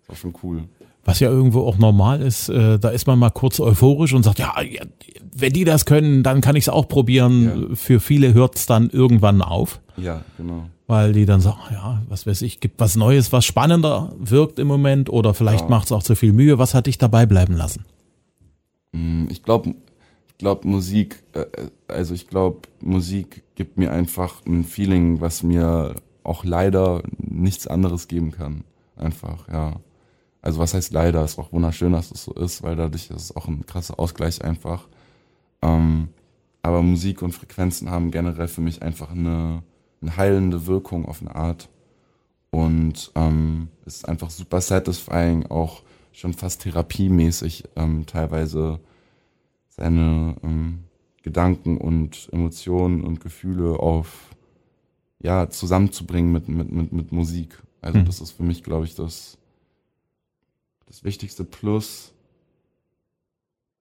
Das 0.00 0.08
war 0.08 0.16
schon 0.16 0.34
cool. 0.42 0.64
Was 1.04 1.20
ja 1.20 1.28
irgendwo 1.30 1.60
auch 1.60 1.78
normal 1.78 2.20
ist, 2.20 2.48
äh, 2.48 2.78
da 2.80 2.88
ist 2.88 3.06
man 3.06 3.18
mal 3.18 3.30
kurz 3.30 3.60
euphorisch 3.60 4.12
und 4.12 4.24
sagt, 4.24 4.40
ja, 4.40 4.54
ja, 4.60 4.82
wenn 5.36 5.52
die 5.52 5.64
das 5.64 5.84
können, 5.84 6.22
dann 6.24 6.40
kann 6.40 6.56
ich 6.56 6.64
es 6.64 6.68
auch 6.68 6.88
probieren. 6.88 7.76
Für 7.76 8.00
viele 8.00 8.34
hört 8.34 8.56
es 8.56 8.66
dann 8.66 8.90
irgendwann 8.90 9.40
auf, 9.42 9.80
Ja, 9.96 10.22
genau. 10.36 10.66
weil 10.86 11.12
die 11.12 11.24
dann 11.26 11.40
sagen, 11.40 11.58
ja, 11.72 12.02
was 12.08 12.26
weiß 12.26 12.42
ich, 12.42 12.60
gibt 12.60 12.78
was 12.80 12.96
Neues, 12.96 13.32
was 13.32 13.44
spannender 13.44 14.12
wirkt 14.18 14.58
im 14.58 14.68
Moment 14.68 15.08
oder 15.10 15.34
vielleicht 15.34 15.64
Ja. 15.64 15.70
macht 15.70 15.86
es 15.86 15.92
auch 15.92 16.02
zu 16.02 16.14
viel 16.14 16.32
Mühe. 16.32 16.58
Was 16.58 16.74
hat 16.74 16.86
dich 16.86 16.98
dabei 16.98 17.26
bleiben 17.26 17.54
lassen? 17.54 17.84
Mm, 18.92 19.26
Ich 19.30 19.42
glaube, 19.42 19.74
ich 20.28 20.38
glaube 20.38 20.68
Musik, 20.68 21.22
äh, 21.32 21.46
also 21.88 22.14
ich 22.14 22.26
glaube 22.28 22.60
Musik 22.80 23.42
gibt 23.54 23.78
mir 23.78 23.90
einfach 23.92 24.44
ein 24.46 24.64
Feeling, 24.64 25.20
was 25.20 25.42
mir 25.42 25.94
auch 26.24 26.44
leider 26.44 27.02
nichts 27.18 27.66
anderes 27.66 28.08
geben 28.08 28.32
kann. 28.32 28.64
Einfach, 28.96 29.48
ja. 29.48 29.76
Also 30.42 30.58
was 30.60 30.74
heißt 30.74 30.92
leider? 30.92 31.24
Ist 31.24 31.38
auch 31.38 31.52
wunderschön, 31.52 31.92
dass 31.92 32.10
es 32.10 32.24
so 32.24 32.32
ist, 32.34 32.62
weil 32.62 32.76
dadurch 32.76 33.10
ist 33.10 33.16
es 33.22 33.34
auch 33.36 33.48
ein 33.48 33.64
krasser 33.66 33.98
Ausgleich 33.98 34.44
einfach. 34.44 34.86
Ähm, 35.62 36.08
aber 36.62 36.82
Musik 36.82 37.22
und 37.22 37.32
Frequenzen 37.32 37.90
haben 37.90 38.10
generell 38.10 38.48
für 38.48 38.60
mich 38.60 38.82
einfach 38.82 39.10
eine, 39.10 39.62
eine 40.06 40.16
heilende 40.16 40.66
Wirkung 40.66 41.06
auf 41.06 41.20
eine 41.20 41.34
Art. 41.34 41.68
Und 42.50 43.10
ähm, 43.14 43.68
es 43.84 43.96
ist 43.96 44.08
einfach 44.08 44.30
super 44.30 44.60
satisfying, 44.60 45.46
auch 45.46 45.82
schon 46.12 46.32
fast 46.32 46.62
therapiemäßig 46.62 47.64
ähm, 47.76 48.06
teilweise 48.06 48.80
seine 49.68 50.36
ähm, 50.42 50.84
Gedanken 51.22 51.76
und 51.76 52.28
Emotionen 52.32 53.02
und 53.02 53.20
Gefühle 53.20 53.78
auf 53.80 54.30
ja 55.18 55.50
zusammenzubringen 55.50 56.32
mit 56.32 56.48
mit 56.48 56.70
mit, 56.70 56.92
mit 56.92 57.12
Musik. 57.12 57.62
Also 57.82 57.98
Hm. 57.98 58.06
das 58.06 58.20
ist 58.20 58.32
für 58.32 58.44
mich, 58.44 58.62
glaube 58.62 58.86
ich, 58.86 58.94
das 58.94 59.36
das 60.86 61.04
wichtigste 61.04 61.44
Plus. 61.44 62.12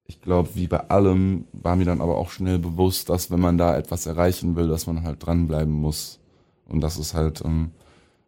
Ich 0.08 0.22
glaube, 0.22 0.50
wie 0.54 0.68
bei 0.68 0.90
allem 0.90 1.46
war 1.52 1.76
mir 1.76 1.86
dann 1.86 2.02
aber 2.02 2.18
auch 2.18 2.30
schnell 2.30 2.60
bewusst, 2.60 3.10
dass 3.10 3.32
wenn 3.32 3.40
man 3.40 3.58
da 3.58 3.76
etwas 3.76 4.06
erreichen 4.06 4.56
will, 4.56 4.68
dass 4.68 4.86
man 4.88 5.04
halt 5.04 5.26
dranbleiben 5.26 5.74
muss. 5.74 6.20
Und 6.68 6.82
das 6.82 6.98
ist 6.98 7.14
halt, 7.16 7.44
ähm, 7.44 7.72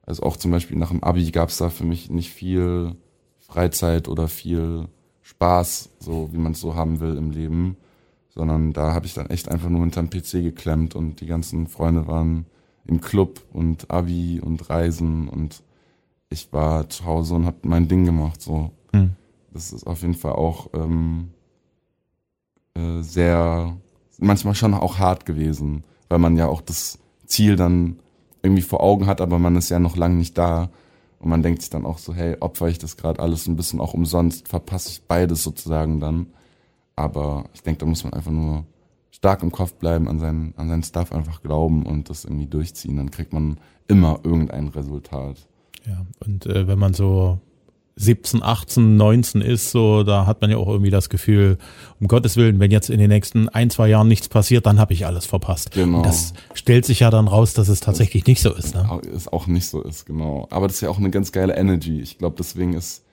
also 0.04 0.24
auch 0.24 0.38
zum 0.38 0.52
Beispiel 0.52 0.78
nach 0.78 0.90
dem 0.90 1.04
Abi 1.04 1.30
gab 1.32 1.50
es 1.50 1.58
da 1.58 1.70
für 1.70 1.84
mich 1.86 2.10
nicht 2.10 2.32
viel 2.32 2.96
Freizeit 3.40 4.08
oder 4.08 4.28
viel 4.28 4.88
Spaß, 5.22 5.90
so 6.00 6.30
wie 6.32 6.38
man 6.38 6.54
es 6.54 6.62
so 6.62 6.76
haben 6.76 7.00
will 7.00 7.16
im 7.16 7.32
Leben, 7.32 7.78
sondern 8.30 8.74
da 8.74 8.94
habe 8.94 9.06
ich 9.06 9.14
dann 9.14 9.30
echt 9.30 9.50
einfach 9.50 9.70
nur 9.70 9.82
hinterm 9.82 10.10
PC 10.10 10.42
geklemmt 10.44 10.96
und 10.96 11.22
die 11.22 11.26
ganzen 11.28 11.68
Freunde 11.68 12.08
waren 12.08 12.46
im 12.86 13.02
Club 13.02 13.42
und 13.54 13.92
Abi 13.92 14.40
und 14.44 14.70
Reisen 14.70 15.28
und 15.28 15.62
ich 16.30 16.52
war 16.54 16.90
zu 16.90 17.06
Hause 17.06 17.36
und 17.36 17.46
habe 17.46 17.58
mein 17.64 17.88
Ding 17.88 18.06
gemacht. 18.06 18.42
So, 18.42 18.72
Hm. 18.94 19.12
das 19.54 19.74
ist 19.74 19.86
auf 19.86 20.02
jeden 20.02 20.14
Fall 20.14 20.34
auch 20.34 20.70
ähm, 20.74 21.30
äh, 22.78 23.02
sehr, 23.02 23.76
manchmal 24.20 24.56
schon 24.56 24.74
auch 24.74 25.00
hart 25.00 25.26
gewesen, 25.26 25.84
weil 26.10 26.20
man 26.20 26.38
ja 26.38 26.48
auch 26.48 26.62
das 26.62 27.00
Ziel 27.26 27.56
dann 27.56 28.00
irgendwie 28.42 28.62
vor 28.62 28.82
Augen 28.82 29.08
hat, 29.08 29.22
aber 29.22 29.40
man 29.40 29.56
ist 29.56 29.70
ja 29.70 29.80
noch 29.80 29.98
lange 29.98 30.16
nicht 30.16 30.38
da. 30.38 30.70
Und 31.20 31.30
man 31.30 31.42
denkt 31.42 31.62
sich 31.62 31.72
dann 31.72 31.86
auch 31.86 31.98
so, 31.98 32.14
hey, 32.14 32.38
opfer 32.40 32.68
ich 32.68 32.78
das 32.78 32.96
gerade 32.96 33.20
alles 33.20 33.48
ein 33.48 33.56
bisschen 33.56 33.80
auch 33.82 33.94
umsonst, 33.96 34.48
verpasse 34.48 34.90
ich 34.90 35.02
beides 35.04 35.44
sozusagen 35.44 36.00
dann. 36.00 36.28
Aber 36.96 37.46
ich 37.54 37.64
denke, 37.64 37.80
da 37.80 37.86
muss 37.88 38.04
man 38.04 38.14
einfach 38.14 38.32
nur 38.32 38.66
stark 39.10 39.42
im 39.42 39.52
Kopf 39.52 39.74
bleiben, 39.74 40.08
an 40.08 40.20
seinen, 40.20 40.54
an 40.58 40.70
seinen 40.70 40.84
Stuff 40.84 41.12
einfach 41.12 41.42
glauben 41.42 41.86
und 41.86 42.10
das 42.10 42.24
irgendwie 42.24 42.46
durchziehen. 42.46 42.98
Dann 42.98 43.10
kriegt 43.10 43.34
man 43.34 43.60
immer 43.88 44.20
irgendein 44.24 44.68
Resultat. 44.68 45.48
Ja, 45.86 46.06
und 46.20 46.46
äh, 46.46 46.68
wenn 46.68 46.78
man 46.78 46.94
so 46.94 47.40
17, 48.00 48.44
18, 48.44 48.96
19 48.96 49.42
ist, 49.42 49.72
so, 49.72 50.04
da 50.04 50.28
hat 50.28 50.42
man 50.42 50.52
ja 50.52 50.58
auch 50.58 50.68
irgendwie 50.68 50.92
das 50.92 51.10
Gefühl, 51.10 51.58
um 52.00 52.08
Gottes 52.08 52.38
Willen, 52.38 52.60
wenn 52.60 52.70
jetzt 52.70 52.90
in 52.90 53.00
den 53.00 53.10
nächsten 53.10 53.50
ein, 53.50 53.72
zwei 53.72 53.90
Jahren 53.90 54.08
nichts 54.08 54.30
passiert, 54.30 54.68
dann 54.68 54.80
habe 54.80 54.94
ich 54.94 55.06
alles 55.06 55.26
verpasst. 55.26 55.72
Genau. 55.72 55.98
Und 55.98 56.06
das 56.06 56.34
stellt 56.54 56.86
sich 56.86 57.00
ja 57.00 57.10
dann 57.10 57.28
raus, 57.28 57.54
dass 57.54 57.68
es 57.70 57.80
tatsächlich 57.80 58.26
nicht 58.28 58.42
so 58.42 58.54
ist. 58.54 58.76
Ne? 58.76 59.02
Ist 59.14 59.34
auch 59.34 59.48
nicht 59.48 59.68
so 59.68 59.82
ist, 59.82 60.06
genau. 60.06 60.48
Aber 60.52 60.68
das 60.68 60.76
ist 60.78 60.82
ja 60.82 60.90
auch 60.90 61.00
eine 61.00 61.10
ganz 61.10 61.32
geile 61.32 61.56
Energy. 61.56 62.00
Ich 62.00 62.20
glaube, 62.20 62.36
deswegen 62.38 62.74
ist 62.74 63.04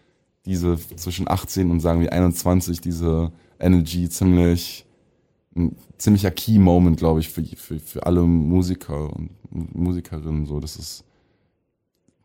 diese 0.44 0.78
zwischen 0.96 1.28
18 1.28 1.70
und 1.70 1.80
sagen 1.80 2.00
wir 2.00 2.12
21, 2.12 2.82
diese 2.82 3.32
Energy 3.58 4.10
ziemlich, 4.10 4.84
ein 5.56 5.76
ziemlicher 5.96 6.30
Key-Moment, 6.30 6.98
glaube 6.98 7.20
ich, 7.20 7.30
für, 7.30 7.42
für, 7.42 7.78
für 7.80 8.04
alle 8.04 8.20
Musiker 8.22 9.10
und 9.14 9.30
Musikerinnen. 9.50 10.44
So, 10.44 10.60
das 10.60 10.76
ist, 10.76 11.04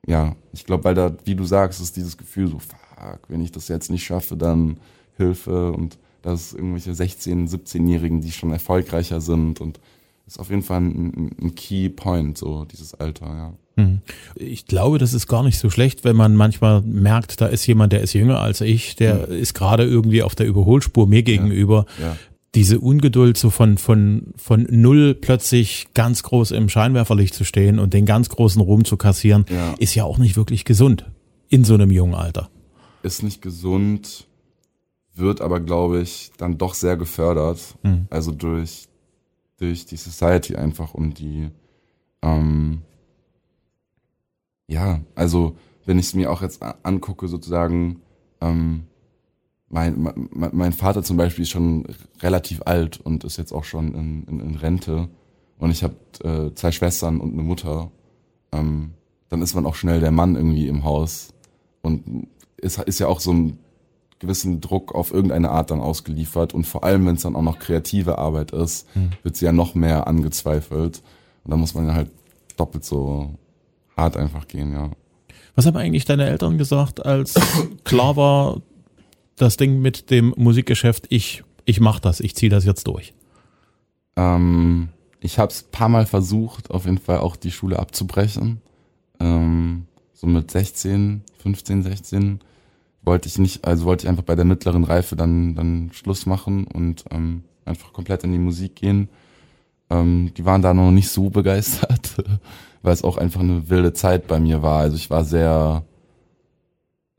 ja, 0.10 0.36
ich 0.54 0.66
glaube, 0.66 0.84
weil 0.86 0.96
da, 0.96 1.16
wie 1.26 1.36
du 1.36 1.44
sagst, 1.44 1.80
ist 1.80 1.96
dieses 1.96 2.18
Gefühl 2.18 2.48
so, 2.48 2.58
fuck, 2.58 3.20
wenn 3.28 3.42
ich 3.42 3.52
das 3.52 3.68
jetzt 3.68 3.92
nicht 3.92 4.04
schaffe, 4.04 4.36
dann 4.36 4.78
Hilfe 5.18 5.72
und 5.72 6.00
das 6.24 6.48
ist 6.48 6.54
irgendwelche 6.54 6.92
16-, 6.92 7.48
17-Jährigen, 7.50 8.20
die 8.20 8.32
schon 8.32 8.52
erfolgreicher 8.52 9.22
sind 9.22 9.62
und 9.62 9.80
ist 10.26 10.40
auf 10.40 10.50
jeden 10.50 10.64
Fall 10.64 10.82
ein, 10.82 11.36
ein 11.40 11.56
Key 11.56 11.90
Point, 11.90 12.38
so 12.40 12.66
dieses 12.66 12.96
Alter, 12.96 13.28
ja. 13.28 13.54
Hm. 13.78 14.02
Ich 14.36 14.66
glaube, 14.66 14.98
das 14.98 15.14
ist 15.14 15.28
gar 15.28 15.44
nicht 15.44 15.60
so 15.60 15.70
schlecht, 15.70 16.04
wenn 16.04 16.16
man 16.16 16.36
manchmal 16.36 16.82
merkt, 16.82 17.40
da 17.40 17.46
ist 17.46 17.66
jemand, 17.68 17.94
der 17.94 18.02
ist 18.02 18.14
jünger 18.14 18.40
als 18.40 18.62
ich, 18.62 18.96
der 18.96 19.28
ist 19.28 19.54
gerade 19.54 19.84
irgendwie 19.84 20.24
auf 20.24 20.36
der 20.36 20.48
Überholspur 20.48 21.08
mir 21.08 21.24
gegenüber. 21.24 21.86
Ja, 22.02 22.18
Diese 22.56 22.80
Ungeduld, 22.80 23.38
so 23.38 23.50
von, 23.52 23.78
von, 23.78 24.34
von 24.36 24.66
null 24.72 25.14
plötzlich 25.14 25.88
ganz 25.94 26.24
groß 26.24 26.52
im 26.52 26.68
Scheinwerferlicht 26.68 27.34
zu 27.36 27.44
stehen 27.44 27.78
und 27.78 27.94
den 27.94 28.06
ganz 28.08 28.30
großen 28.30 28.62
Ruhm 28.62 28.86
zu 28.86 28.98
kassieren, 28.98 29.46
Ja. 29.50 29.74
ist 29.78 29.94
ja 29.96 30.04
auch 30.04 30.18
nicht 30.18 30.36
wirklich 30.36 30.66
gesund 30.66 31.06
in 31.50 31.64
so 31.64 31.76
einem 31.76 31.92
jungen 31.92 32.16
Alter. 32.16 32.50
ist 33.04 33.22
nicht 33.24 33.42
gesund, 33.42 34.28
wird 35.14 35.42
aber, 35.42 35.60
glaube 35.60 36.02
ich, 36.02 36.32
dann 36.38 36.58
doch 36.58 36.74
sehr 36.74 36.98
gefördert. 36.98 37.60
Mhm. 37.84 38.08
Also 38.10 38.32
durch, 38.32 38.88
durch 39.58 39.86
die 39.86 39.98
Society 39.98 40.56
einfach 40.56 40.94
und 40.96 41.20
die, 41.20 41.50
ähm, 42.22 42.82
ja, 44.68 45.02
also 45.16 45.56
wenn 45.86 45.98
ich 46.00 46.08
es 46.08 46.14
mir 46.14 46.32
auch 46.32 46.42
jetzt 46.42 46.62
angucke, 46.84 47.28
sozusagen, 47.28 48.02
ähm, 48.42 48.84
mein, 49.70 50.02
mein, 50.02 50.50
mein 50.52 50.74
Vater 50.74 51.04
zum 51.04 51.18
Beispiel 51.18 51.44
ist 51.44 51.50
schon 51.50 51.86
relativ 52.22 52.62
alt 52.66 53.00
und 53.00 53.24
ist 53.24 53.38
jetzt 53.38 53.54
auch 53.54 53.64
schon 53.64 53.94
in, 53.94 54.24
in, 54.24 54.40
in 54.40 54.56
Rente. 54.56 55.10
Und 55.58 55.72
ich 55.72 55.84
habe 55.84 55.96
äh, 56.24 56.54
zwei 56.56 56.72
Schwestern 56.72 57.20
und 57.20 57.34
eine 57.34 57.44
Mutter. 57.44 57.92
Ähm, 58.52 58.92
dann 59.30 59.42
ist 59.42 59.54
man 59.54 59.66
auch 59.66 59.76
schnell 59.76 60.00
der 60.00 60.12
Mann 60.12 60.36
irgendwie 60.36 60.68
im 60.68 60.84
Haus. 60.84 61.34
Und 61.82 62.28
ist, 62.58 62.80
ist 62.80 63.00
ja 63.00 63.08
auch 63.08 63.20
so 63.20 63.32
ein 63.32 63.60
gewissen 64.18 64.60
Druck 64.60 64.96
auf 64.96 65.14
irgendeine 65.14 65.52
Art 65.52 65.72
dann 65.72 65.80
ausgeliefert. 65.80 66.54
Und 66.54 66.66
vor 66.66 66.84
allem, 66.84 67.06
wenn 67.06 67.16
es 67.16 67.22
dann 67.22 67.36
auch 67.36 67.44
noch 67.44 67.60
kreative 67.60 68.18
Arbeit 68.18 68.52
ist, 68.52 68.88
wird 69.24 69.36
sie 69.36 69.46
ja 69.46 69.52
noch 69.52 69.76
mehr 69.76 70.08
angezweifelt. 70.08 71.02
Und 71.44 71.52
da 71.52 71.58
muss 71.58 71.74
man 71.74 71.88
ja 71.88 71.94
halt 71.94 72.10
doppelt 72.58 72.84
so 72.84 73.36
hart 73.96 74.18
einfach 74.18 74.48
gehen, 74.48 74.74
ja. 74.74 74.90
Was 75.56 75.66
haben 75.66 75.78
eigentlich 75.78 76.06
deine 76.06 76.28
Eltern 76.28 76.58
gesagt, 76.58 77.06
als 77.06 77.36
klar 77.84 78.16
war, 78.16 78.62
das 79.42 79.58
Ding 79.58 79.82
mit 79.82 80.10
dem 80.12 80.34
Musikgeschäft, 80.38 81.08
ich, 81.10 81.44
ich 81.66 81.80
mach 81.80 82.00
das, 82.00 82.20
ich 82.20 82.36
ziehe 82.36 82.50
das 82.50 82.66
jetzt 82.66 82.88
durch? 82.88 83.14
Ähm, 84.16 84.90
ich 85.20 85.40
habe 85.40 85.52
es 85.52 85.64
paar 85.64 85.90
Mal 85.90 86.06
versucht, 86.06 86.72
auf 86.72 86.86
jeden 86.86 86.98
Fall 86.98 87.20
auch 87.20 87.36
die 87.36 87.52
Schule 87.52 87.80
abzubrechen. 87.80 88.62
Ähm, 89.20 89.86
so 90.14 90.28
mit 90.28 90.52
16, 90.52 91.24
15, 91.42 91.84
16 91.84 92.40
wollte 93.02 93.28
ich 93.28 93.38
nicht, 93.38 93.66
also 93.66 93.86
wollte 93.86 94.06
ich 94.06 94.10
einfach 94.10 94.24
bei 94.24 94.36
der 94.36 94.46
mittleren 94.46 94.84
Reife 94.84 95.16
dann 95.16 95.56
dann 95.56 95.92
Schluss 95.94 96.26
machen 96.26 96.68
und 96.68 97.06
ähm, 97.12 97.44
einfach 97.66 97.94
komplett 97.94 98.24
in 98.24 98.32
die 98.32 98.38
Musik 98.38 98.76
gehen. 98.76 99.10
Ähm, 99.90 100.34
die 100.36 100.46
waren 100.46 100.62
da 100.62 100.74
noch 100.74 100.92
nicht 100.92 101.10
so 101.10 101.30
begeistert, 101.30 102.24
weil 102.82 102.94
es 102.94 103.04
auch 103.04 103.18
einfach 103.18 103.40
eine 103.40 103.70
wilde 103.70 103.94
Zeit 103.94 104.28
bei 104.28 104.40
mir 104.40 104.62
war. 104.62 104.82
Also 104.82 104.98
ich 104.98 105.10
war 105.10 105.24
sehr 105.24 105.84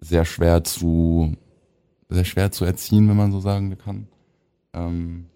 sehr 0.00 0.24
schwer 0.24 0.64
zu 0.64 1.37
sehr 2.11 2.25
schwer 2.25 2.51
zu 2.51 2.64
erziehen, 2.64 3.09
wenn 3.09 3.16
man 3.16 3.33
so 3.33 3.40
sagen 3.40 3.77
kann. 3.79 4.07
Ähm, 4.73 5.27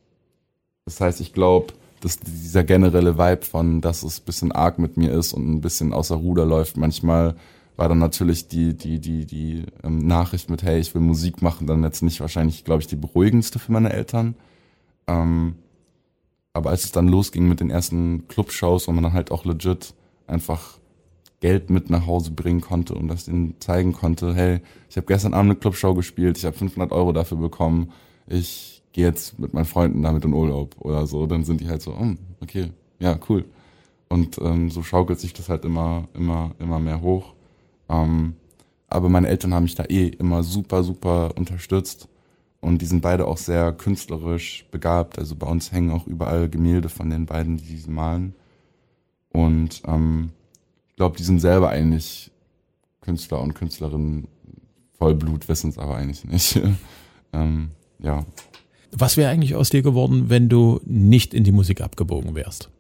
das 0.85 1.01
heißt, 1.01 1.21
ich 1.21 1.33
glaube, 1.33 1.75
dass 2.01 2.19
dieser 2.19 2.65
generelle 2.65 3.17
Vibe 3.17 3.43
von, 3.43 3.81
dass 3.81 4.03
es 4.03 4.21
ein 4.21 4.25
bisschen 4.25 4.53
arg 4.53 4.79
mit 4.79 4.97
mir 4.97 5.13
ist 5.13 5.33
und 5.33 5.49
ein 5.49 5.61
bisschen 5.61 5.93
außer 5.93 6.17
Ruder 6.17 6.45
läuft, 6.45 6.77
manchmal 6.77 7.35
war 7.77 7.89
dann 7.89 7.99
natürlich 7.99 8.47
die, 8.47 8.75
die, 8.75 9.01
die, 9.01 9.27
die 9.27 9.65
ähm, 9.83 10.07
Nachricht 10.07 10.51
mit, 10.51 10.63
hey, 10.63 10.79
ich 10.79 10.95
will 10.95 11.03
Musik 11.03 11.43
machen, 11.43 11.67
dann 11.67 11.83
jetzt 11.83 12.03
nicht 12.03 12.21
wahrscheinlich, 12.21 12.65
glaube 12.65 12.83
ich, 12.83 12.87
die 12.87 12.97
beruhigendste 12.97 13.59
für 13.59 13.73
meine 13.73 13.93
Eltern. 13.93 14.37
Ähm, 15.07 15.57
aber 16.53 16.71
als 16.71 16.85
es 16.85 16.93
dann 16.93 17.09
losging 17.09 17.49
mit 17.49 17.61
den 17.61 17.71
ersten 17.71 18.29
Clubshows, 18.29 18.87
wo 18.87 18.93
man 18.93 19.03
dann 19.03 19.13
halt 19.13 19.33
auch 19.33 19.45
legit 19.45 19.95
einfach 20.27 20.79
Geld 21.45 21.69
mit 21.69 21.91
nach 21.91 22.07
Hause 22.07 22.31
bringen 22.31 22.63
konnte 22.63 22.95
und 22.95 23.07
das 23.07 23.29
ihnen 23.29 23.61
zeigen 23.61 23.93
konnte, 23.93 24.35
hey, 24.35 24.63
ich 24.89 24.97
habe 24.97 25.07
gestern 25.07 25.35
Abend 25.35 25.51
eine 25.51 25.61
Clubshow 25.61 25.93
gespielt, 25.93 26.39
ich 26.39 26.47
habe 26.47 26.57
500 26.57 26.91
Euro 26.91 27.13
dafür 27.13 27.37
bekommen, 27.37 27.93
ich 28.27 28.83
gehe 28.93 29.05
jetzt 29.05 29.39
mit 29.39 29.53
meinen 29.53 29.67
Freunden 29.67 30.03
damit 30.03 30.25
in 30.25 30.33
Urlaub 30.33 30.75
oder 30.79 31.07
so, 31.07 31.27
dann 31.27 31.45
sind 31.45 31.61
die 31.61 31.69
halt 31.69 31.83
so, 31.83 31.99
hm, 31.99 32.17
okay, 32.41 32.71
ja, 32.99 33.19
cool. 33.29 33.45
Und 34.09 34.39
ähm, 34.39 34.71
so 34.71 34.83
schaukelt 34.83 35.21
sich 35.21 35.35
das 35.35 35.51
halt 35.51 35.67
immer, 35.67 36.09
immer, 36.15 36.53
immer 36.61 36.79
mehr 36.79 37.03
hoch. 37.03 37.35
Ähm, 37.91 38.37
aber 38.89 39.11
meine 39.11 39.29
Eltern 39.29 39.53
haben 39.53 39.65
mich 39.65 39.75
da 39.75 39.85
eh 39.85 40.09
immer 40.09 40.43
super, 40.45 40.83
super 40.83 41.37
unterstützt. 41.37 42.09
Und 42.63 42.81
die 42.81 42.87
sind 42.87 43.03
beide 43.03 43.27
auch 43.27 43.37
sehr 43.37 43.75
künstlerisch 43.75 44.65
begabt. 44.71 45.19
Also 45.19 45.37
bei 45.37 45.47
uns 45.47 45.73
hängen 45.73 45.91
auch 45.91 46.07
überall 46.07 46.49
Gemälde 46.49 46.89
von 46.89 47.11
den 47.11 47.27
beiden, 47.27 47.59
die 47.59 47.77
sie 47.77 47.91
malen. 47.91 48.35
Und 49.31 49.83
ähm, 49.87 50.31
glaube, 50.97 51.17
die 51.17 51.23
sind 51.23 51.41
selber 51.41 51.71
eigentlich 51.71 52.31
Künstler 53.01 53.41
und 53.41 53.55
Künstlerinnen 53.55 54.29
Vollblut, 54.99 55.49
wissen 55.49 55.71
es 55.71 55.79
aber 55.79 55.97
eigentlich 55.97 56.25
nicht. 56.25 56.61
ähm, 57.33 57.71
ja. 57.99 58.25
Was 58.93 59.17
wäre 59.17 59.31
eigentlich 59.31 59.55
aus 59.55 59.71
dir 59.71 59.83
geworden, 59.83 60.31
wenn 60.31 60.49
du 60.49 60.81
nicht 60.85 61.35
in 61.35 61.45
die 61.45 61.53
Musik 61.53 61.81
abgebogen 61.81 62.35
wärst? 62.35 62.71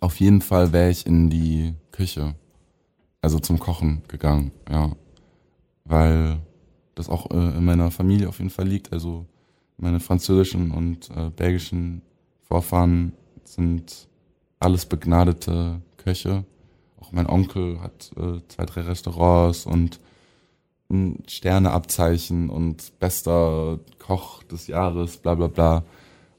Auf 0.00 0.20
jeden 0.20 0.42
Fall 0.42 0.72
wäre 0.72 0.90
ich 0.90 1.06
in 1.06 1.30
die 1.30 1.74
Küche, 1.92 2.34
also 3.20 3.38
zum 3.38 3.58
Kochen 3.58 4.02
gegangen, 4.08 4.52
ja. 4.70 4.92
Weil 5.84 6.40
das 6.94 7.08
auch 7.08 7.30
äh, 7.30 7.56
in 7.56 7.64
meiner 7.64 7.90
Familie 7.90 8.28
auf 8.28 8.38
jeden 8.38 8.50
Fall 8.50 8.68
liegt. 8.68 8.92
Also 8.92 9.26
meine 9.76 10.00
französischen 10.00 10.70
und 10.70 11.10
äh, 11.10 11.30
belgischen 11.30 12.02
Vorfahren 12.42 13.12
sind 13.44 14.08
alles 14.60 14.86
begnadete 14.86 15.80
Köche. 15.96 16.44
Auch 17.02 17.10
mein 17.10 17.26
Onkel 17.26 17.80
hat 17.80 18.12
äh, 18.16 18.40
zwei, 18.46 18.64
drei 18.64 18.82
Restaurants 18.82 19.66
und 19.66 19.98
ein 20.88 21.24
Sterneabzeichen 21.26 22.48
und 22.48 22.96
bester 23.00 23.80
Koch 23.98 24.44
des 24.44 24.68
Jahres, 24.68 25.16
bla 25.16 25.34
bla 25.34 25.48
bla. 25.48 25.84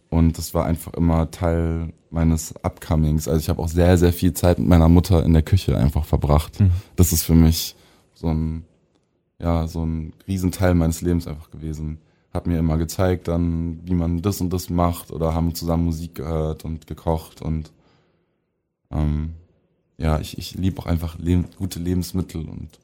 Und 0.09 0.37
das 0.37 0.53
war 0.53 0.65
einfach 0.65 0.93
immer 0.93 1.31
Teil 1.31 1.91
meines 2.11 2.55
Upcomings. 2.63 3.27
Also 3.27 3.41
ich 3.41 3.49
habe 3.49 3.61
auch 3.61 3.67
sehr, 3.67 3.97
sehr 3.97 4.13
viel 4.13 4.31
Zeit 4.33 4.57
mit 4.57 4.69
meiner 4.69 4.87
Mutter 4.87 5.25
in 5.25 5.33
der 5.33 5.41
Küche 5.41 5.77
einfach 5.77 6.05
verbracht. 6.05 6.61
Mhm. 6.61 6.71
Das 6.95 7.11
ist 7.11 7.23
für 7.23 7.35
mich 7.35 7.75
so 8.13 8.27
ein, 8.27 8.63
ja, 9.39 9.67
so 9.67 9.85
ein 9.85 10.13
Riesenteil 10.27 10.75
meines 10.75 11.01
Lebens 11.01 11.27
einfach 11.27 11.51
gewesen. 11.51 11.97
Hat 12.33 12.47
mir 12.47 12.57
immer 12.57 12.77
gezeigt 12.77 13.27
dann, 13.27 13.81
wie 13.83 13.95
man 13.95 14.21
das 14.21 14.39
und 14.39 14.53
das 14.53 14.69
macht 14.69 15.11
oder 15.11 15.33
haben 15.33 15.55
zusammen 15.55 15.83
Musik 15.85 16.15
gehört 16.15 16.63
und 16.63 16.87
gekocht 16.87 17.41
und 17.41 17.73
ähm, 18.91 19.33
ja, 19.97 20.19
ich, 20.19 20.37
ich 20.37 20.55
liebe 20.55 20.79
auch 20.79 20.85
einfach 20.85 21.17
le 21.19 21.43
gute 21.57 21.79
Lebensmittel 21.79 22.47
und 22.47 22.79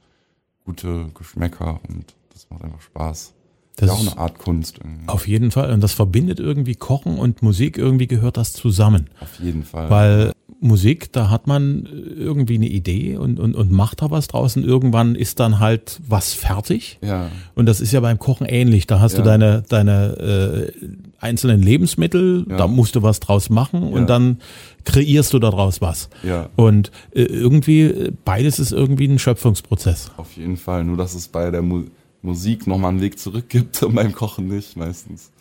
gute 0.65 1.09
Geschmäcker 1.13 1.79
und 1.87 2.13
das 2.33 2.49
macht 2.49 2.63
einfach 2.63 2.81
Spaß. 2.81 3.33
Das 3.79 3.89
ist 3.89 3.95
auch 3.95 4.11
eine 4.11 4.17
Art 4.17 4.39
Kunst. 4.39 4.79
Irgendwie. 4.79 5.07
Auf 5.07 5.27
jeden 5.27 5.51
Fall. 5.51 5.71
Und 5.71 5.81
das 5.81 5.93
verbindet 5.93 6.39
irgendwie 6.39 6.75
Kochen 6.75 7.17
und 7.17 7.41
Musik, 7.41 7.77
irgendwie 7.77 8.07
gehört 8.07 8.37
das 8.37 8.53
zusammen. 8.53 9.09
Auf 9.19 9.39
jeden 9.39 9.63
Fall. 9.63 9.89
Weil 9.89 10.33
Musik, 10.61 11.13
da 11.13 11.29
hat 11.29 11.47
man 11.47 11.87
irgendwie 12.17 12.55
eine 12.55 12.67
Idee 12.67 13.15
und, 13.15 13.39
und, 13.39 13.55
und 13.55 13.71
macht 13.71 14.01
da 14.01 14.11
was 14.11 14.27
draußen. 14.27 14.63
Irgendwann 14.63 15.15
ist 15.15 15.39
dann 15.39 15.59
halt 15.59 16.01
was 16.05 16.33
fertig. 16.33 16.99
Ja. 17.01 17.29
Und 17.55 17.65
das 17.65 17.79
ist 17.79 17.93
ja 17.93 18.01
beim 18.01 18.19
Kochen 18.19 18.45
ähnlich. 18.45 18.85
Da 18.85 18.99
hast 18.99 19.13
ja. 19.13 19.19
du 19.19 19.23
deine, 19.23 19.63
deine 19.69 20.71
äh, 20.77 20.87
einzelnen 21.19 21.61
Lebensmittel, 21.61 22.45
ja. 22.49 22.57
da 22.57 22.67
musst 22.67 22.95
du 22.95 23.03
was 23.03 23.21
draus 23.21 23.49
machen 23.49 23.83
ja. 23.83 23.89
und 23.89 24.09
dann 24.09 24.39
kreierst 24.83 25.33
du 25.33 25.39
daraus 25.39 25.81
was. 25.81 26.09
Ja. 26.23 26.49
Und 26.57 26.91
äh, 27.11 27.23
irgendwie, 27.23 28.11
beides 28.25 28.59
ist 28.59 28.73
irgendwie 28.73 29.07
ein 29.07 29.19
Schöpfungsprozess. 29.19 30.11
Auf 30.17 30.35
jeden 30.35 30.57
Fall. 30.57 30.83
Nur, 30.83 30.97
dass 30.97 31.15
es 31.15 31.29
bei 31.29 31.51
der 31.51 31.61
Musik 31.61 31.91
Musik 32.21 32.67
nochmal 32.67 32.91
einen 32.91 33.01
Weg 33.01 33.19
zurück 33.19 33.49
gibt 33.49 33.81
und 33.83 33.95
beim 33.95 34.13
Kochen 34.13 34.47
nicht 34.47 34.77
meistens. 34.77 35.31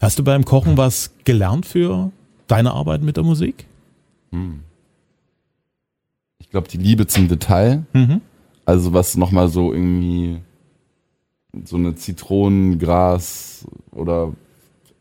Hast 0.00 0.18
du 0.18 0.24
beim 0.24 0.44
Kochen 0.44 0.76
was 0.76 1.12
gelernt 1.24 1.66
für 1.66 2.10
deine 2.46 2.72
Arbeit 2.72 3.02
mit 3.02 3.16
der 3.16 3.24
Musik? 3.24 3.66
Hm. 4.30 4.60
Ich 6.38 6.50
glaube, 6.50 6.68
die 6.68 6.78
Liebe 6.78 7.06
zum 7.06 7.28
Detail. 7.28 7.84
Mhm. 7.92 8.20
Also 8.64 8.92
was 8.92 9.16
nochmal 9.16 9.48
so 9.48 9.72
irgendwie 9.72 10.38
so 11.64 11.76
eine 11.76 11.94
Zitronengras 11.94 13.66
oder 13.90 14.32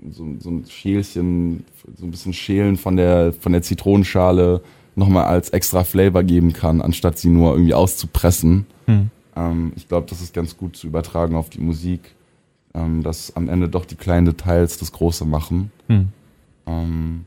so, 0.10 0.26
so, 0.40 0.50
ein 0.50 0.66
Schälchen, 0.68 1.66
so 1.98 2.06
ein 2.06 2.12
bisschen 2.12 2.34
Schälen 2.34 2.78
von 2.78 2.96
der, 2.96 3.34
von 3.34 3.52
der 3.52 3.62
Zitronenschale 3.62 4.62
nochmal 4.96 5.26
als 5.26 5.50
extra 5.50 5.84
Flavor 5.84 6.24
geben 6.24 6.54
kann, 6.54 6.82
anstatt 6.82 7.18
sie 7.18 7.30
nur 7.30 7.54
irgendwie 7.54 7.74
auszupressen. 7.74 8.66
Mhm. 8.88 9.12
Ähm, 9.40 9.72
ich 9.76 9.88
glaube, 9.88 10.08
das 10.10 10.22
ist 10.22 10.34
ganz 10.34 10.58
gut 10.58 10.76
zu 10.76 10.88
übertragen 10.88 11.36
auf 11.36 11.50
die 11.50 11.62
Musik, 11.62 12.16
ähm, 12.74 13.04
dass 13.04 13.36
am 13.36 13.48
Ende 13.48 13.70
doch 13.70 13.86
die 13.86 13.96
kleinen 13.96 14.26
Details 14.26 14.78
das 14.78 14.92
Große 14.92 15.26
machen. 15.26 15.72
Hm. 15.88 16.10
Ähm, 16.68 17.26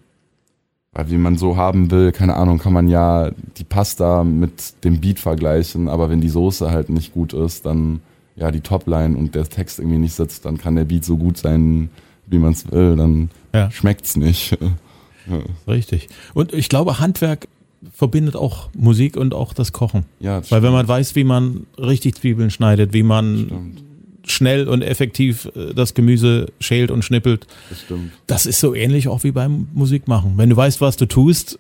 weil 0.92 1.11
wie 1.11 1.16
man 1.16 1.38
so 1.38 1.57
haben 1.57 1.90
will, 1.90 2.12
keine 2.12 2.35
Ahnung, 2.35 2.59
kann 2.59 2.75
man 2.75 2.87
ja 2.87 3.31
die 3.57 3.64
Pasta 3.64 4.25
mit 4.25 4.85
dem 4.85 5.01
Beat 5.01 5.18
vergleichen, 5.18 5.88
aber 5.88 6.11
wenn 6.11 6.20
die 6.20 6.29
Soße 6.29 6.70
halt 6.70 6.90
nicht 6.90 7.14
gut 7.14 7.33
ist, 7.33 7.64
dann 7.64 8.01
ja 8.37 8.51
die 8.51 8.61
Topline 8.61 9.16
und 9.16 9.35
der 9.35 9.48
Text 9.48 9.79
irgendwie 9.79 9.98
nicht 9.98 10.14
sitzt, 10.14 10.44
dann 10.44 10.59
kann 10.59 10.77
der 10.77 10.85
Beat 10.85 11.05
so 11.05 11.16
gut 11.16 11.38
sein, 11.38 11.88
wie 12.27 12.38
man 12.38 12.53
es 12.53 12.70
will, 12.70 12.96
dann 12.96 13.31
ja. 13.55 13.70
schmeckt's 13.70 14.16
nicht. 14.16 14.53
ja. 15.31 15.38
Richtig. 15.66 16.09
Und 16.35 16.53
ich 16.53 16.68
glaube, 16.68 16.98
Handwerk 16.98 17.48
verbindet 17.92 18.37
auch 18.37 18.68
Musik 18.75 19.16
und 19.16 19.35
auch 19.35 19.55
das 19.55 19.73
Kochen. 19.73 20.05
Ja, 20.21 20.38
das 20.38 20.51
Weil 20.51 20.59
stimmt. 20.59 20.62
wenn 20.62 20.73
man 20.73 20.88
weiß, 20.88 21.14
wie 21.16 21.25
man 21.25 21.66
richtig 21.79 22.16
Zwiebeln 22.16 22.51
schneidet, 22.51 22.92
wie 22.92 23.03
man 23.03 23.47
stimmt. 23.47 23.85
schnell 24.25 24.68
und 24.68 24.83
effektiv 24.83 25.51
äh, 25.55 25.75
das 25.75 25.95
Gemüse 25.95 26.47
schält 26.61 26.90
und 26.90 27.05
schnippelt, 27.05 27.47
das, 27.68 27.85
das 28.27 28.47
ist 28.47 28.61
so 28.61 28.75
ähnlich 28.75 29.09
auch 29.09 29.25
wie 29.25 29.33
beim 29.33 29.68
Musikmachen. 29.75 30.35
Wenn 30.37 30.51
du 30.51 30.57
weißt, 30.57 30.81
was 30.81 30.97
du 30.97 31.07
tust, 31.07 31.59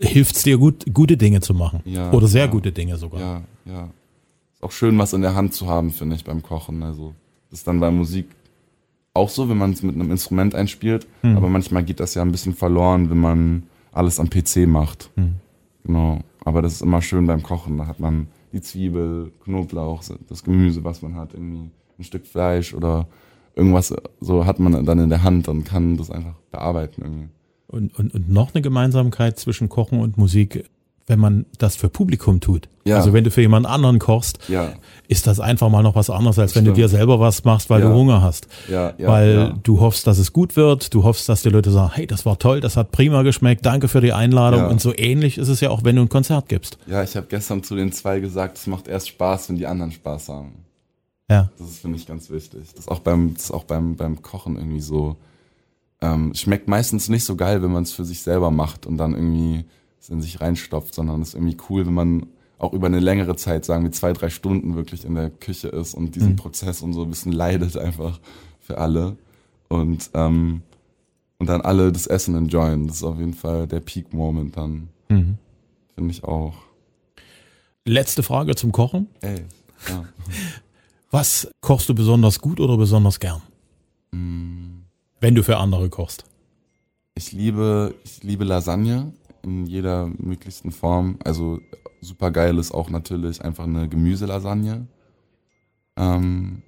hilft 0.00 0.36
es 0.36 0.42
dir 0.42 0.58
gut, 0.58 0.84
gute 0.92 1.16
Dinge 1.16 1.40
zu 1.40 1.54
machen. 1.54 1.80
Ja, 1.84 2.12
Oder 2.12 2.26
sehr 2.26 2.46
ja. 2.46 2.50
gute 2.50 2.72
Dinge 2.72 2.96
sogar. 2.96 3.20
Ja, 3.20 3.42
ja. 3.66 3.84
Ist 4.54 4.62
auch 4.62 4.72
schön, 4.72 4.98
was 4.98 5.12
in 5.12 5.22
der 5.22 5.34
Hand 5.34 5.54
zu 5.54 5.68
haben, 5.68 5.92
finde 5.92 6.16
ich, 6.16 6.24
beim 6.24 6.42
Kochen. 6.42 6.82
Also, 6.82 7.14
das 7.50 7.60
ist 7.60 7.68
dann 7.68 7.80
bei 7.80 7.90
Musik 7.90 8.26
auch 9.14 9.28
so, 9.28 9.48
wenn 9.48 9.56
man 9.56 9.72
es 9.72 9.82
mit 9.82 9.94
einem 9.94 10.10
Instrument 10.10 10.54
einspielt. 10.54 11.06
Hm. 11.22 11.36
Aber 11.36 11.48
manchmal 11.48 11.84
geht 11.84 12.00
das 12.00 12.14
ja 12.14 12.22
ein 12.22 12.32
bisschen 12.32 12.54
verloren, 12.54 13.10
wenn 13.10 13.20
man 13.20 13.62
alles 13.94 14.20
am 14.20 14.28
PC 14.30 14.66
macht. 14.66 15.10
Mhm. 15.16 15.36
Genau. 15.84 16.20
Aber 16.44 16.62
das 16.62 16.74
ist 16.74 16.82
immer 16.82 17.00
schön 17.00 17.26
beim 17.26 17.42
Kochen. 17.42 17.78
Da 17.78 17.86
hat 17.86 18.00
man 18.00 18.28
die 18.52 18.60
Zwiebel, 18.60 19.32
Knoblauch, 19.44 20.02
das 20.28 20.44
Gemüse, 20.44 20.84
was 20.84 21.02
man 21.02 21.16
hat, 21.16 21.34
irgendwie 21.34 21.70
ein 21.98 22.04
Stück 22.04 22.26
Fleisch 22.26 22.74
oder 22.74 23.08
irgendwas, 23.54 23.94
so 24.20 24.46
hat 24.46 24.58
man 24.58 24.84
dann 24.84 24.98
in 24.98 25.10
der 25.10 25.22
Hand 25.22 25.48
und 25.48 25.64
kann 25.64 25.96
das 25.96 26.10
einfach 26.10 26.34
bearbeiten 26.50 27.02
irgendwie. 27.02 27.28
Und, 27.66 27.98
und, 27.98 28.14
und 28.14 28.28
noch 28.28 28.54
eine 28.54 28.62
Gemeinsamkeit 28.62 29.38
zwischen 29.38 29.68
Kochen 29.68 30.00
und 30.00 30.16
Musik 30.16 30.64
wenn 31.06 31.18
man 31.18 31.44
das 31.58 31.76
für 31.76 31.88
Publikum 31.88 32.40
tut. 32.40 32.68
Ja. 32.84 32.96
Also 32.96 33.12
wenn 33.12 33.24
du 33.24 33.30
für 33.30 33.40
jemand 33.40 33.66
anderen 33.66 33.98
kochst, 33.98 34.38
ja. 34.48 34.72
ist 35.08 35.26
das 35.26 35.40
einfach 35.40 35.68
mal 35.68 35.82
noch 35.82 35.94
was 35.94 36.10
anderes, 36.10 36.38
als 36.38 36.54
wenn 36.54 36.64
du 36.64 36.72
dir 36.72 36.88
selber 36.88 37.20
was 37.20 37.44
machst, 37.44 37.70
weil 37.70 37.82
ja. 37.82 37.88
du 37.88 37.94
Hunger 37.94 38.22
hast. 38.22 38.48
Weil 38.68 39.54
du 39.62 39.80
hoffst, 39.80 40.06
dass 40.06 40.18
es 40.18 40.32
gut 40.32 40.56
wird, 40.56 40.94
du 40.94 41.04
hoffst, 41.04 41.28
dass 41.28 41.42
die 41.42 41.50
Leute 41.50 41.70
sagen, 41.70 41.92
hey, 41.94 42.06
das 42.06 42.24
war 42.24 42.38
toll, 42.38 42.60
das 42.60 42.76
hat 42.76 42.90
prima 42.90 43.22
geschmeckt, 43.22 43.64
danke 43.66 43.88
für 43.88 44.00
die 44.00 44.12
Einladung. 44.12 44.66
Und 44.66 44.80
so 44.80 44.94
ähnlich 44.96 45.38
ist 45.38 45.48
es 45.48 45.60
ja 45.60 45.70
auch, 45.70 45.84
wenn 45.84 45.96
du 45.96 46.02
ein 46.02 46.08
Konzert 46.08 46.48
gibst. 46.48 46.78
Ja, 46.86 47.02
ich 47.02 47.16
habe 47.16 47.26
gestern 47.28 47.62
zu 47.62 47.76
den 47.76 47.92
zwei 47.92 48.20
gesagt, 48.20 48.58
es 48.58 48.66
macht 48.66 48.88
erst 48.88 49.08
Spaß, 49.08 49.48
wenn 49.50 49.56
die 49.56 49.66
anderen 49.66 49.92
Spaß 49.92 50.28
haben. 50.30 50.64
Ja. 51.30 51.50
Das 51.58 51.68
ist, 51.68 51.78
finde 51.78 51.98
ich, 51.98 52.06
ganz 52.06 52.30
wichtig. 52.30 52.60
Das 52.72 52.80
ist 52.80 52.90
auch 52.90 53.00
beim, 53.00 53.34
das 53.34 53.50
auch 53.50 53.64
beim, 53.64 53.96
beim 53.96 54.20
Kochen 54.22 54.56
irgendwie 54.56 54.80
so. 54.80 55.16
Ähm, 56.00 56.34
schmeckt 56.34 56.68
meistens 56.68 57.08
nicht 57.08 57.24
so 57.24 57.36
geil, 57.36 57.62
wenn 57.62 57.72
man 57.72 57.84
es 57.84 57.92
für 57.92 58.04
sich 58.04 58.20
selber 58.22 58.50
macht 58.50 58.84
und 58.84 58.98
dann 58.98 59.14
irgendwie 59.14 59.64
in 60.10 60.22
sich 60.22 60.40
reinstopft, 60.40 60.94
sondern 60.94 61.22
es 61.22 61.28
ist 61.28 61.34
irgendwie 61.34 61.56
cool, 61.68 61.86
wenn 61.86 61.94
man 61.94 62.26
auch 62.58 62.72
über 62.72 62.86
eine 62.86 63.00
längere 63.00 63.36
Zeit, 63.36 63.64
sagen 63.64 63.84
wir 63.84 63.92
zwei, 63.92 64.12
drei 64.12 64.30
Stunden 64.30 64.76
wirklich 64.76 65.04
in 65.04 65.14
der 65.14 65.30
Küche 65.30 65.68
ist 65.68 65.94
und 65.94 66.14
diesen 66.14 66.32
mhm. 66.32 66.36
Prozess 66.36 66.82
und 66.82 66.92
so 66.92 67.02
ein 67.02 67.10
bisschen 67.10 67.32
leidet 67.32 67.76
einfach 67.76 68.20
für 68.60 68.78
alle. 68.78 69.16
Und, 69.68 70.10
ähm, 70.14 70.62
und 71.38 71.48
dann 71.48 71.60
alle 71.60 71.92
das 71.92 72.06
Essen 72.06 72.36
enjoyen. 72.36 72.86
Das 72.86 72.96
ist 72.96 73.02
auf 73.02 73.18
jeden 73.18 73.34
Fall 73.34 73.66
der 73.66 73.80
Peak-Moment 73.80 74.56
dann. 74.56 74.88
Mhm. 75.08 75.38
Finde 75.94 76.10
ich 76.10 76.24
auch. 76.24 76.54
Letzte 77.84 78.22
Frage 78.22 78.54
zum 78.54 78.72
Kochen. 78.72 79.08
Ey, 79.20 79.42
ja. 79.88 80.04
Was 81.10 81.48
kochst 81.60 81.88
du 81.88 81.94
besonders 81.94 82.40
gut 82.40 82.58
oder 82.58 82.76
besonders 82.76 83.20
gern? 83.20 83.40
Mm. 84.10 84.82
Wenn 85.20 85.36
du 85.36 85.44
für 85.44 85.58
andere 85.58 85.88
kochst. 85.88 86.24
Ich 87.14 87.30
liebe, 87.30 87.94
ich 88.02 88.24
liebe 88.24 88.42
Lasagne 88.42 89.12
in 89.44 89.66
jeder 89.66 90.06
möglichsten 90.18 90.72
Form. 90.72 91.18
Also 91.24 91.60
super 92.00 92.30
geil 92.30 92.58
ist 92.58 92.72
auch 92.72 92.90
natürlich 92.90 93.44
einfach 93.44 93.64
eine 93.64 93.88
Gemüselasagne. 93.88 94.86
Ähm, 95.96 96.62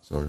sorry. 0.00 0.28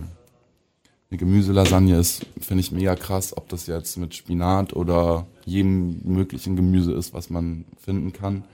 Eine 1.09 1.17
Gemüselasagne 1.17 1.97
ist, 1.99 2.25
finde 2.39 2.61
ich, 2.61 2.71
mega 2.71 2.95
krass, 2.95 3.35
ob 3.35 3.49
das 3.49 3.67
jetzt 3.67 3.97
mit 3.97 4.15
Spinat 4.15 4.73
oder 4.73 5.27
jedem 5.43 5.99
möglichen 6.05 6.55
Gemüse 6.55 6.93
ist, 6.93 7.13
was 7.13 7.29
man 7.29 7.65
finden 7.77 8.13
kann. 8.13 8.45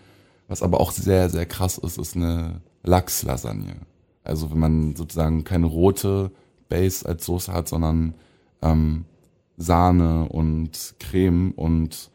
Was 0.48 0.64
aber 0.64 0.80
auch 0.80 0.92
sehr, 0.92 1.30
sehr 1.30 1.46
krass 1.46 1.78
ist, 1.78 2.00
ist 2.00 2.16
eine 2.16 2.62
Lachslasagne. 2.84 3.76
Also 4.24 4.50
wenn 4.50 4.60
man 4.60 4.96
sozusagen 4.96 5.44
keine 5.44 5.68
rote 5.68 6.32
Base 6.68 7.08
als 7.08 7.26
Soße 7.26 7.54
hat, 7.54 7.68
sondern 7.68 8.16
ähm, 8.62 9.06
Sahne 9.58 10.30
und 10.30 10.96
Creme 11.00 11.52
und 11.52 12.12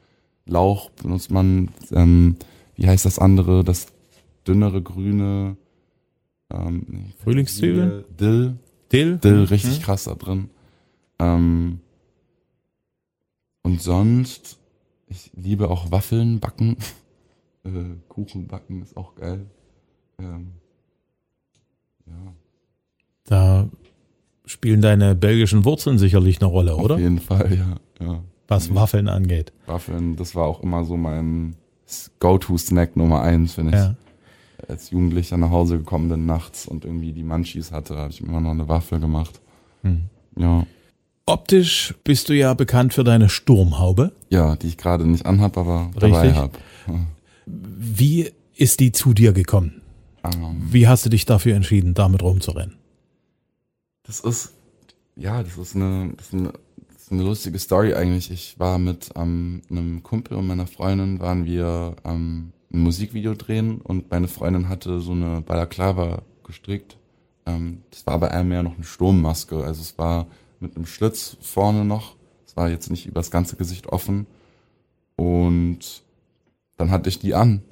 Lauch 0.47 0.91
benutzt 0.91 1.31
man, 1.31 1.71
ähm, 1.91 2.37
wie 2.77 2.87
heißt 2.87 3.05
das 3.05 3.19
andere, 3.19 3.65
das 3.65 3.87
dünnere 4.47 4.83
grüne 4.83 5.57
ähm, 6.51 7.13
Frühlingszwiebeln? 7.23 8.05
Dill. 8.19 8.57
Dill? 8.91 9.19
Dill, 9.19 9.45
richtig 9.45 9.79
mhm. 9.81 9.83
krass 9.83 10.05
da 10.05 10.15
drin. 10.15 10.51
Ähm, 11.19 11.81
und 13.63 13.81
sonst, 13.81 14.59
ich 15.07 15.31
liebe 15.35 15.71
auch 15.71 15.91
Waffeln 15.91 16.41
backen. 16.41 16.77
äh, 17.65 17.97
Kuchen 18.09 18.49
backen 18.49 18.83
ist 18.83 18.97
auch 18.97 19.15
geil. 19.15 19.47
Ähm, 20.19 20.53
ja. 22.07 22.35
Da 23.25 23.69
spielen 24.47 24.81
deine 24.81 25.15
belgischen 25.15 25.65
Wurzeln 25.65 25.99
sicherlich 25.99 26.41
eine 26.41 26.51
Rolle, 26.51 26.77
oder? 26.77 26.95
Auf 26.97 27.01
jeden 27.01 27.21
Fall, 27.21 27.57
ja. 28.01 28.07
ja. 28.07 28.23
Was 28.49 28.75
Waffeln 28.75 29.09
angeht. 29.09 29.53
Waffeln, 29.67 30.17
das 30.17 30.35
war 30.35 30.45
auch 30.47 30.63
immer 30.63 30.85
so 30.85 30.97
mein 30.97 31.57
Go-To-Snack 32.21 32.97
Nummer 32.97 33.23
eins, 33.23 33.57
wenn 33.57 33.69
ich 33.69 33.75
ja. 33.75 33.95
als 34.69 34.91
Jugendlicher 34.91 35.37
nach 35.37 35.51
Hause 35.51 35.79
gekommen 35.79 36.09
bin 36.09 36.27
nachts 36.27 36.67
und 36.67 36.85
irgendwie 36.85 37.13
die 37.13 37.23
Munchies 37.23 37.73
hatte, 37.73 37.97
habe 37.97 38.11
ich 38.11 38.21
immer 38.21 38.41
noch 38.41 38.51
eine 38.51 38.69
Waffel 38.69 39.01
gemacht. 39.01 39.41
Hm. 39.83 40.03
Ja. 40.37 40.67
Optisch 41.25 41.95
bist 42.05 42.29
du 42.29 42.35
ja 42.35 42.53
bekannt 42.55 42.95
für 42.95 43.05
deine 43.05 43.29
Sturmhaube. 43.29 44.13
Ja, 44.29 44.57
die 44.57 44.69
ich 44.69 44.77
gerade 44.77 45.07
nicht 45.07 45.25
anhab, 45.25 45.57
aber 45.57 45.91
Richtig. 45.95 46.01
dabei 46.01 46.35
habe. 46.35 46.59
Ja. 46.89 46.95
Wie 47.47 48.31
ist 48.55 48.81
die 48.81 48.93
zu 48.93 49.15
dir 49.15 49.33
gekommen? 49.33 49.83
Um, 50.23 50.33
ähm. 50.33 50.63
Wie 50.71 50.89
hast 50.89 51.07
du 51.07 51.11
dich 51.11 51.25
dafür 51.25 51.55
entschieden, 51.55 51.95
damit 51.95 52.23
rumzurennen? 52.23 52.82
Das 54.05 54.21
ist, 54.21 54.55
ja, 55.17 55.43
das 55.43 55.57
ist 55.59 55.77
eine, 55.77 56.15
das 56.17 56.27
ist 56.29 56.35
eine, 56.35 56.53
das 56.93 57.03
ist 57.03 57.13
eine 57.13 57.23
lustige 57.23 57.59
Story 57.59 57.95
eigentlich. 57.95 58.31
Ich 58.31 58.59
war 58.59 58.79
mit 58.79 59.11
ähm, 59.17 59.63
einem 59.71 60.03
Kumpel 60.03 60.37
und 60.37 60.47
meiner 60.47 60.67
Freundin, 60.67 61.21
waren 61.21 61.45
wir 61.45 61.97
ähm, 62.05 62.53
ein 62.73 62.81
Musikvideo 62.81 63.35
drehen 63.35 63.81
und 63.81 64.11
meine 64.11 64.29
Freundin 64.29 64.69
hatte 64.69 65.01
so 65.01 65.13
eine 65.13 65.43
Balaklava 65.43 66.23
gestrickt. 66.45 66.97
Ähm, 67.47 67.83
das 67.91 68.07
war 68.07 68.15
aber 68.15 68.31
eher 68.31 68.45
mehr 68.45 68.63
noch 68.63 68.75
eine 68.75 68.85
Sturmmaske. 68.85 69.65
Also 69.65 69.83
es 69.83 69.99
war 69.99 70.27
mit 70.61 70.77
einem 70.77 70.87
Schlitz 70.87 71.37
vorne 71.41 71.85
noch. 71.85 72.17
Es 72.47 72.57
war 72.57 72.69
jetzt 72.69 72.91
nicht 72.91 73.07
übers 73.07 73.31
ganze 73.31 73.57
Gesicht 73.57 73.87
offen. 73.87 74.27
Und 75.17 76.03
dann 76.77 76.91
hatte 76.91 77.09
ich 77.09 77.19
die 77.19 77.35
an 77.35 77.63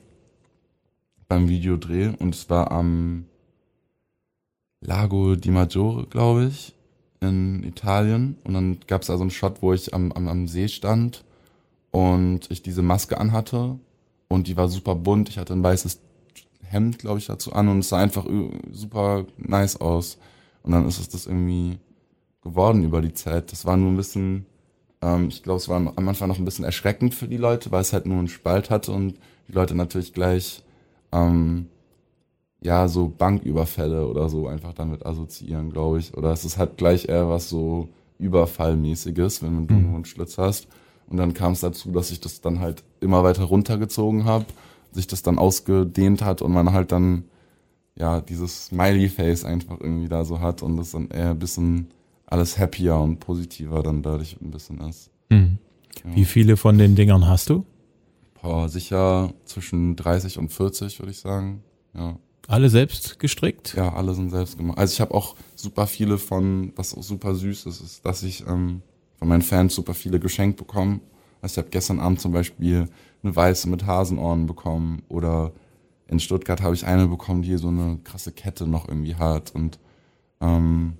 beim 1.28 1.48
Videodreh 1.48 2.12
und 2.18 2.34
es 2.34 2.50
war 2.50 2.70
am 2.72 3.26
Lago 4.80 5.36
di 5.36 5.50
Maggiore, 5.50 6.06
glaube 6.06 6.46
ich, 6.46 6.74
in 7.20 7.62
Italien. 7.62 8.38
Und 8.44 8.54
dann 8.54 8.78
gab 8.86 9.02
es 9.02 9.08
so 9.08 9.14
einen 9.14 9.30
Shot, 9.30 9.62
wo 9.62 9.72
ich 9.72 9.94
am, 9.94 10.12
am, 10.12 10.28
am 10.28 10.48
See 10.48 10.68
stand 10.68 11.24
und 11.90 12.50
ich 12.50 12.62
diese 12.62 12.82
Maske 12.82 13.18
anhatte 13.18 13.78
und 14.28 14.46
die 14.46 14.56
war 14.56 14.68
super 14.68 14.94
bunt. 14.94 15.28
Ich 15.28 15.38
hatte 15.38 15.52
ein 15.52 15.62
weißes 15.62 16.00
Hemd, 16.62 16.98
glaube 16.98 17.18
ich, 17.18 17.26
dazu 17.26 17.52
an 17.52 17.68
und 17.68 17.80
es 17.80 17.88
sah 17.88 17.98
einfach 17.98 18.26
super 18.70 19.26
nice 19.36 19.80
aus. 19.80 20.18
Und 20.62 20.72
dann 20.72 20.86
ist 20.86 21.00
es 21.00 21.08
das 21.08 21.26
irgendwie 21.26 21.78
geworden 22.42 22.84
über 22.84 23.02
die 23.02 23.12
Zeit. 23.12 23.52
Das 23.52 23.66
war 23.66 23.76
nur 23.76 23.90
ein 23.90 23.96
bisschen, 23.96 24.46
ähm, 25.02 25.28
ich 25.28 25.42
glaube, 25.42 25.58
es 25.58 25.68
war 25.68 25.76
am 25.76 26.08
Anfang 26.08 26.28
noch 26.28 26.38
ein 26.38 26.44
bisschen 26.44 26.64
erschreckend 26.64 27.14
für 27.14 27.28
die 27.28 27.36
Leute, 27.36 27.70
weil 27.72 27.82
es 27.82 27.92
halt 27.92 28.06
nur 28.06 28.18
einen 28.18 28.28
Spalt 28.28 28.70
hatte 28.70 28.92
und 28.92 29.18
die 29.48 29.52
Leute 29.52 29.74
natürlich 29.74 30.12
gleich 30.12 30.62
ähm, 31.12 31.66
ja, 32.62 32.88
so 32.88 33.08
Banküberfälle 33.08 34.06
oder 34.06 34.28
so 34.28 34.46
einfach 34.46 34.74
damit 34.74 35.06
assoziieren, 35.06 35.70
glaube 35.70 35.98
ich. 35.98 36.16
Oder 36.16 36.32
es 36.32 36.44
ist 36.44 36.58
halt 36.58 36.76
gleich 36.76 37.08
eher 37.08 37.28
was 37.28 37.48
so 37.48 37.88
Überfallmäßiges, 38.18 39.42
wenn 39.42 39.66
du 39.66 39.74
nur 39.74 39.94
einen 39.94 40.04
Schlitz 40.04 40.36
hast. 40.36 40.68
Und 41.08 41.16
dann 41.16 41.34
kam 41.34 41.52
es 41.52 41.60
dazu, 41.60 41.90
dass 41.90 42.10
ich 42.10 42.20
das 42.20 42.40
dann 42.40 42.60
halt 42.60 42.84
immer 43.00 43.24
weiter 43.24 43.44
runtergezogen 43.44 44.24
habe, 44.24 44.44
sich 44.92 45.06
das 45.06 45.22
dann 45.22 45.38
ausgedehnt 45.38 46.22
hat 46.22 46.42
und 46.42 46.52
man 46.52 46.72
halt 46.72 46.92
dann 46.92 47.24
ja 47.96 48.20
dieses 48.20 48.66
Smiley-Face 48.66 49.44
einfach 49.44 49.80
irgendwie 49.80 50.08
da 50.08 50.24
so 50.24 50.40
hat 50.40 50.62
und 50.62 50.76
das 50.76 50.92
dann 50.92 51.08
eher 51.08 51.30
ein 51.30 51.38
bisschen 51.38 51.88
alles 52.26 52.58
happier 52.58 52.96
und 52.96 53.18
positiver 53.18 53.82
dann 53.82 54.02
dadurch 54.02 54.36
ein 54.40 54.50
bisschen 54.50 54.80
ist. 54.80 55.10
Mhm. 55.30 55.58
Ja. 56.04 56.14
Wie 56.14 56.24
viele 56.24 56.56
von 56.56 56.78
den 56.78 56.94
Dingern 56.94 57.26
hast 57.26 57.50
du? 57.50 57.64
Boah, 58.40 58.68
sicher 58.68 59.32
zwischen 59.44 59.96
30 59.96 60.38
und 60.38 60.52
40, 60.52 61.00
würde 61.00 61.10
ich 61.10 61.18
sagen. 61.18 61.62
Ja. 61.94 62.16
Alle 62.50 62.68
selbst 62.68 63.20
gestrickt? 63.20 63.74
Ja, 63.76 63.92
alle 63.92 64.12
sind 64.12 64.30
selbst 64.30 64.58
gemacht. 64.58 64.76
Also 64.76 64.92
ich 64.92 65.00
habe 65.00 65.14
auch 65.14 65.36
super 65.54 65.86
viele 65.86 66.18
von, 66.18 66.72
was 66.74 66.96
auch 66.96 67.02
super 67.04 67.36
süß 67.36 67.66
ist, 67.66 67.80
ist, 67.80 68.04
dass 68.04 68.24
ich 68.24 68.44
ähm, 68.44 68.82
von 69.20 69.28
meinen 69.28 69.42
Fans 69.42 69.72
super 69.72 69.94
viele 69.94 70.18
geschenkt 70.18 70.56
bekomme. 70.56 70.98
Also 71.40 71.52
ich 71.52 71.58
habe 71.58 71.68
gestern 71.70 72.00
Abend 72.00 72.20
zum 72.20 72.32
Beispiel 72.32 72.88
eine 73.22 73.36
weiße 73.36 73.68
mit 73.68 73.86
Hasenohren 73.86 74.46
bekommen 74.46 75.04
oder 75.08 75.52
in 76.08 76.18
Stuttgart 76.18 76.60
habe 76.60 76.74
ich 76.74 76.84
eine 76.86 77.06
bekommen, 77.06 77.42
die 77.42 77.56
so 77.56 77.68
eine 77.68 78.00
krasse 78.02 78.32
Kette 78.32 78.66
noch 78.66 78.88
irgendwie 78.88 79.14
hat 79.14 79.54
und 79.54 79.78
ähm, 80.40 80.94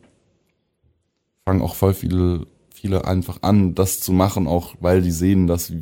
fangen 1.45 1.63
auch 1.63 1.75
voll 1.75 1.95
viele, 1.95 2.47
viele 2.73 3.07
einfach 3.07 3.43
an, 3.43 3.75
das 3.75 3.99
zu 3.99 4.13
machen, 4.13 4.47
auch 4.47 4.77
weil 4.79 5.03
die 5.03 5.11
sehen, 5.11 5.49
dass 5.49 5.73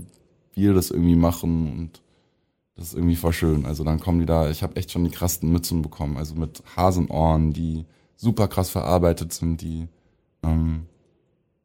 wir 0.54 0.72
das 0.72 0.90
irgendwie 0.90 1.16
machen 1.16 1.70
und 1.70 2.00
das 2.78 2.88
ist 2.88 2.94
irgendwie 2.94 3.16
voll 3.16 3.32
schön. 3.32 3.66
Also 3.66 3.82
dann 3.82 3.98
kommen 3.98 4.20
die 4.20 4.26
da, 4.26 4.48
ich 4.48 4.62
habe 4.62 4.76
echt 4.76 4.92
schon 4.92 5.04
die 5.04 5.10
krassen 5.10 5.50
Mützen 5.50 5.82
bekommen, 5.82 6.16
also 6.16 6.36
mit 6.36 6.62
Hasenohren, 6.76 7.52
die 7.52 7.84
super 8.16 8.46
krass 8.46 8.70
verarbeitet 8.70 9.32
sind, 9.32 9.60
die 9.60 9.88
ähm, 10.44 10.86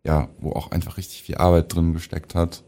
ja, 0.04 0.28
wo 0.40 0.52
auch 0.54 0.72
einfach 0.72 0.98
richtig 0.98 1.22
viel 1.22 1.36
Arbeit 1.36 1.74
drin 1.74 1.94
gesteckt 1.94 2.34
hat. 2.34 2.64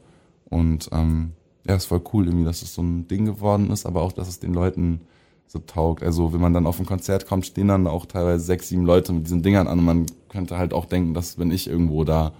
Und 0.45 0.89
ähm, 0.91 1.31
ja, 1.67 1.75
ist 1.75 1.85
voll 1.85 2.01
cool 2.13 2.27
irgendwie, 2.27 2.45
dass 2.45 2.61
es 2.61 2.75
so 2.75 2.83
ein 2.83 3.07
Ding 3.07 3.25
geworden 3.25 3.71
ist, 3.71 3.87
aber 3.87 4.03
auch, 4.03 4.11
dass 4.11 4.27
es 4.27 4.39
den 4.39 4.53
Leuten 4.53 5.01
so 5.47 5.57
taugt. 5.57 6.03
Also 6.03 6.31
wenn 6.31 6.39
man 6.39 6.53
dann 6.53 6.67
auf 6.67 6.79
ein 6.79 6.85
Konzert 6.85 7.25
kommt, 7.25 7.47
stehen 7.47 7.67
dann 7.69 7.87
auch 7.87 8.05
teilweise 8.05 8.45
sechs, 8.45 8.69
sieben 8.69 8.85
Leute 8.85 9.11
mit 9.11 9.25
diesen 9.25 9.41
Dingern 9.41 9.67
an 9.67 9.79
und 9.79 9.85
man 9.85 10.05
könnte 10.29 10.59
halt 10.59 10.71
auch 10.71 10.85
denken, 10.85 11.15
das 11.15 11.35
bin 11.35 11.49
ich 11.49 11.67
irgendwo 11.67 12.03
da. 12.03 12.33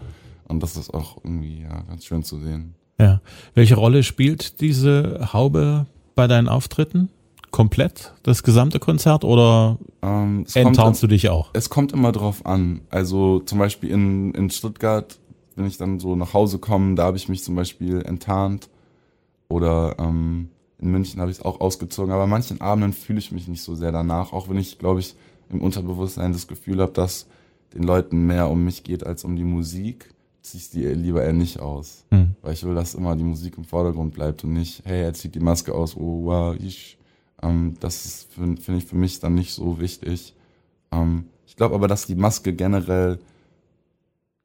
Und 0.48 0.62
das 0.62 0.78
ist 0.78 0.94
auch 0.94 1.18
irgendwie 1.24 1.64
ja, 1.64 1.82
ganz 1.88 2.06
schön 2.06 2.24
zu 2.24 2.38
sehen. 2.38 2.76
Ja. 3.00 3.22
Welche 3.56 3.76
Rolle 3.76 4.04
spielt 4.04 4.62
diese 4.62 5.34
Haube 5.34 5.88
bei 6.16 6.28
deinen 6.28 6.48
Auftritten? 6.48 7.10
Komplett 7.52 8.14
das 8.24 8.44
gesamte 8.44 8.80
Konzert 8.80 9.24
oder 9.24 9.78
ähm, 10.02 10.46
enttarnst 10.54 11.02
du 11.04 11.08
dich 11.08 11.30
auch? 11.30 11.52
Es 11.54 11.70
kommt 11.70 11.94
immer 11.94 12.12
drauf 12.12 12.46
an. 12.46 12.82
Also 12.90 13.40
zum 13.40 13.60
Beispiel 13.60 13.92
in, 13.92 14.34
in 14.34 14.50
Stuttgart, 14.50 15.18
wenn 15.56 15.66
ich 15.66 15.78
dann 15.78 16.00
so 16.00 16.16
nach 16.16 16.34
Hause 16.34 16.60
komme, 16.60 16.96
da 16.96 17.04
habe 17.04 17.18
ich 17.18 17.30
mich 17.30 17.44
zum 17.44 17.56
Beispiel 17.56 18.02
enttarnt. 18.02 18.70
Oder 19.48 19.96
ähm, 20.00 20.50
in 20.80 20.92
München 20.92 21.22
habe 21.22 21.32
ich 21.32 21.38
es 21.38 21.46
auch 21.46 21.62
ausgezogen. 21.62 22.12
Aber 22.12 22.24
an 22.24 22.30
manchen 22.30 22.60
Abenden 22.60 22.92
fühle 22.94 23.20
ich 23.20 23.32
mich 23.32 23.48
nicht 23.48 23.62
so 23.62 23.76
sehr 23.76 23.92
danach, 23.92 24.34
auch 24.34 24.50
wenn 24.50 24.58
ich, 24.58 24.78
glaube 24.80 25.00
ich, 25.00 25.16
im 25.50 25.62
Unterbewusstsein 25.62 26.34
das 26.34 26.48
Gefühl 26.48 26.82
habe, 26.82 26.92
dass 26.92 27.28
den 27.74 27.84
Leuten 27.84 28.26
mehr 28.26 28.50
um 28.50 28.64
mich 28.64 28.84
geht 28.84 29.06
als 29.06 29.24
um 29.24 29.36
die 29.36 29.44
Musik 29.44 30.10
ziehe 30.46 30.62
ich 30.62 30.70
die 30.70 30.86
lieber 31.02 31.24
eher 31.24 31.34
nicht 31.34 31.60
aus. 31.60 32.06
Mhm. 32.12 32.36
Weil 32.42 32.54
ich 32.54 32.64
will, 32.64 32.76
dass 32.76 32.96
immer 32.96 33.16
die 33.16 33.24
Musik 33.24 33.58
im 33.58 33.66
Vordergrund 33.66 34.14
bleibt 34.14 34.44
und 34.44 34.54
nicht, 34.54 34.84
hey, 34.86 35.04
er 35.04 35.14
zieht 35.14 35.36
die 35.36 35.40
Maske 35.40 35.74
aus, 35.74 35.96
oh, 35.96 36.26
wow, 36.26 36.56
ich. 36.56 36.98
Ähm, 37.42 37.76
das 37.80 38.28
finde 38.30 38.62
find 38.62 38.78
ich 38.78 38.86
für 38.86 38.96
mich 38.96 39.20
dann 39.20 39.36
nicht 39.36 39.54
so 39.54 39.80
wichtig. 39.80 40.36
Ähm, 40.92 41.26
ich 41.46 41.56
glaube 41.56 41.76
aber, 41.76 41.88
dass 41.88 42.06
die 42.06 42.16
Maske 42.16 42.54
generell 42.54 43.20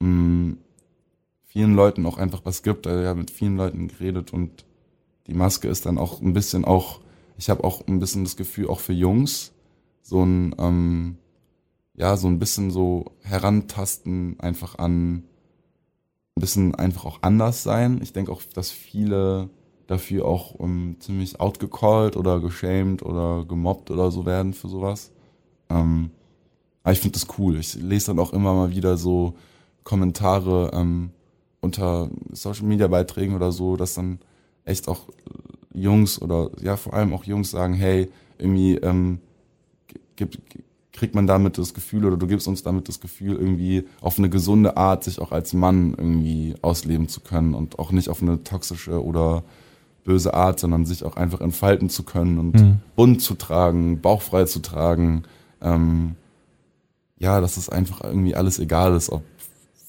mh, 0.00 0.08
mm, 0.08 0.58
vielen 1.44 1.74
Leuten 1.74 2.06
auch 2.06 2.18
einfach 2.18 2.44
was 2.44 2.62
gibt. 2.62 2.86
Ich 2.86 2.92
habe 2.92 3.18
mit 3.18 3.30
vielen 3.30 3.56
Leuten 3.56 3.88
geredet 3.88 4.32
und 4.32 4.64
die 5.26 5.34
Maske 5.34 5.68
ist 5.68 5.86
dann 5.86 5.98
auch 5.98 6.20
ein 6.20 6.32
bisschen 6.32 6.64
auch, 6.64 7.00
ich 7.36 7.50
habe 7.50 7.64
auch 7.64 7.86
ein 7.86 8.00
bisschen 8.00 8.24
das 8.24 8.36
Gefühl, 8.36 8.68
auch 8.68 8.80
für 8.80 8.92
Jungs, 8.92 9.52
so 10.02 10.22
ein, 10.22 10.54
ähm, 10.58 11.18
ja, 11.94 12.16
so 12.16 12.28
ein 12.28 12.38
bisschen 12.38 12.70
so 12.70 13.12
herantasten 13.22 14.40
einfach 14.40 14.78
an 14.78 15.24
ein 16.40 16.46
bisschen 16.46 16.74
einfach 16.74 17.04
auch 17.04 17.18
anders 17.20 17.62
sein. 17.62 18.00
Ich 18.02 18.14
denke 18.14 18.32
auch, 18.32 18.40
dass 18.54 18.70
viele 18.70 19.50
dafür 19.86 20.24
auch 20.24 20.54
um, 20.54 20.96
ziemlich 20.98 21.38
outgecallt 21.38 22.16
oder 22.16 22.40
geschämt 22.40 23.02
oder 23.02 23.44
gemobbt 23.46 23.90
oder 23.90 24.10
so 24.10 24.24
werden 24.24 24.54
für 24.54 24.68
sowas. 24.68 25.12
Ähm, 25.68 26.10
aber 26.82 26.92
ich 26.92 27.00
finde 27.00 27.18
das 27.18 27.38
cool. 27.38 27.56
Ich 27.58 27.74
lese 27.74 28.06
dann 28.06 28.18
auch 28.18 28.32
immer 28.32 28.54
mal 28.54 28.70
wieder 28.70 28.96
so 28.96 29.34
Kommentare 29.84 30.70
ähm, 30.72 31.10
unter 31.60 32.08
Social 32.32 32.64
Media 32.64 32.88
Beiträgen 32.88 33.34
oder 33.34 33.52
so, 33.52 33.76
dass 33.76 33.94
dann 33.94 34.20
echt 34.64 34.88
auch 34.88 35.00
Jungs 35.74 36.22
oder 36.22 36.50
ja 36.62 36.76
vor 36.76 36.94
allem 36.94 37.12
auch 37.12 37.24
Jungs 37.24 37.50
sagen, 37.50 37.74
hey, 37.74 38.08
irgendwie 38.38 38.76
ähm, 38.76 39.18
gibt, 40.16 40.38
kriegt 40.92 41.14
man 41.14 41.26
damit 41.26 41.56
das 41.56 41.74
Gefühl 41.74 42.04
oder 42.04 42.16
du 42.16 42.26
gibst 42.26 42.48
uns 42.48 42.62
damit 42.62 42.88
das 42.88 43.00
Gefühl, 43.00 43.36
irgendwie 43.36 43.84
auf 44.00 44.18
eine 44.18 44.28
gesunde 44.28 44.76
Art 44.76 45.04
sich 45.04 45.20
auch 45.20 45.32
als 45.32 45.52
Mann 45.52 45.94
irgendwie 45.96 46.54
ausleben 46.62 47.08
zu 47.08 47.20
können 47.20 47.54
und 47.54 47.78
auch 47.78 47.92
nicht 47.92 48.08
auf 48.08 48.22
eine 48.22 48.42
toxische 48.42 49.04
oder 49.04 49.44
böse 50.04 50.34
Art, 50.34 50.58
sondern 50.58 50.86
sich 50.86 51.04
auch 51.04 51.16
einfach 51.16 51.40
entfalten 51.40 51.90
zu 51.90 52.02
können 52.02 52.38
und 52.38 52.54
mhm. 52.54 52.76
bunt 52.96 53.22
zu 53.22 53.34
tragen, 53.34 54.00
bauchfrei 54.00 54.44
zu 54.44 54.60
tragen. 54.60 55.24
Ähm, 55.60 56.16
ja, 57.18 57.40
dass 57.40 57.56
es 57.56 57.68
einfach 57.68 58.02
irgendwie 58.02 58.34
alles 58.34 58.58
egal 58.58 58.94
ist, 58.94 59.10
ob 59.10 59.22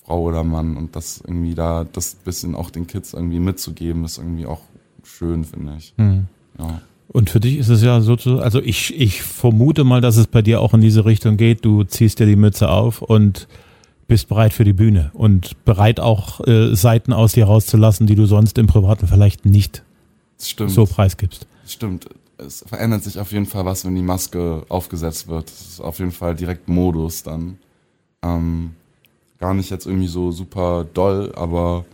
Frau 0.04 0.22
oder 0.24 0.44
Mann 0.44 0.76
und 0.78 0.96
das 0.96 1.22
irgendwie 1.26 1.56
da, 1.56 1.86
das 1.86 2.16
bisschen 2.16 2.56
auch 2.56 2.70
den 2.70 2.88
Kids 2.88 3.14
irgendwie 3.14 3.40
mitzugeben, 3.40 4.04
ist 4.04 4.18
irgendwie 4.18 4.46
auch 4.46 4.62
schön, 5.04 5.46
finde 5.46 5.76
ich. 5.78 5.94
Mhm. 5.98 6.28
Ja. 6.60 6.82
Und 7.14 7.30
für 7.30 7.42
dich 7.42 7.58
ist 7.58 7.68
es 7.68 7.84
ja 7.84 8.00
so, 8.00 8.16
also 8.40 8.62
ich, 8.62 8.98
ich 8.98 9.22
vermute 9.22 9.84
mal, 9.84 10.00
dass 10.00 10.16
es 10.16 10.28
bei 10.28 10.42
dir 10.42 10.62
auch 10.62 10.74
in 10.74 10.82
diese 10.82 11.04
Richtung 11.04 11.36
geht. 11.36 11.66
Du 11.66 11.84
ziehst 11.84 12.20
dir 12.20 12.26
die 12.26 12.38
Mütze 12.38 12.70
auf 12.70 13.02
und 13.02 13.48
bist 14.08 14.30
bereit 14.30 14.54
für 14.54 14.64
die 14.64 14.74
Bühne 14.74 15.12
und 15.14 15.64
bereit 15.66 16.00
auch 16.00 16.46
äh, 16.48 16.74
Seiten 16.76 17.12
aus 17.12 17.34
dir 17.34 17.46
rauszulassen, 17.46 18.08
die 18.08 18.16
du 18.16 18.26
sonst 18.26 18.58
im 18.58 18.68
Privaten 18.68 19.08
vielleicht 19.08 19.46
nicht 19.46 19.84
so 20.38 20.86
preisgibst. 20.86 21.48
Stimmt. 21.68 22.08
Es 22.38 22.64
verändert 22.68 23.04
sich 23.04 23.20
auf 23.20 23.32
jeden 23.32 23.46
Fall 23.46 23.66
was, 23.66 23.86
wenn 23.86 23.96
die 23.96 24.02
Maske 24.02 24.66
aufgesetzt 24.70 25.28
wird. 25.28 25.50
Es 25.50 25.62
ist 25.62 25.82
auf 25.82 26.00
jeden 26.00 26.12
Fall 26.12 26.36
direkt 26.36 26.68
Modus 26.68 27.24
dann. 27.24 27.58
Ähm, 28.24 28.72
gar 29.38 29.54
nicht 29.54 29.70
jetzt 29.70 29.86
irgendwie 29.86 30.08
so 30.08 30.32
super 30.32 30.86
doll, 30.94 31.34
aber 31.36 31.86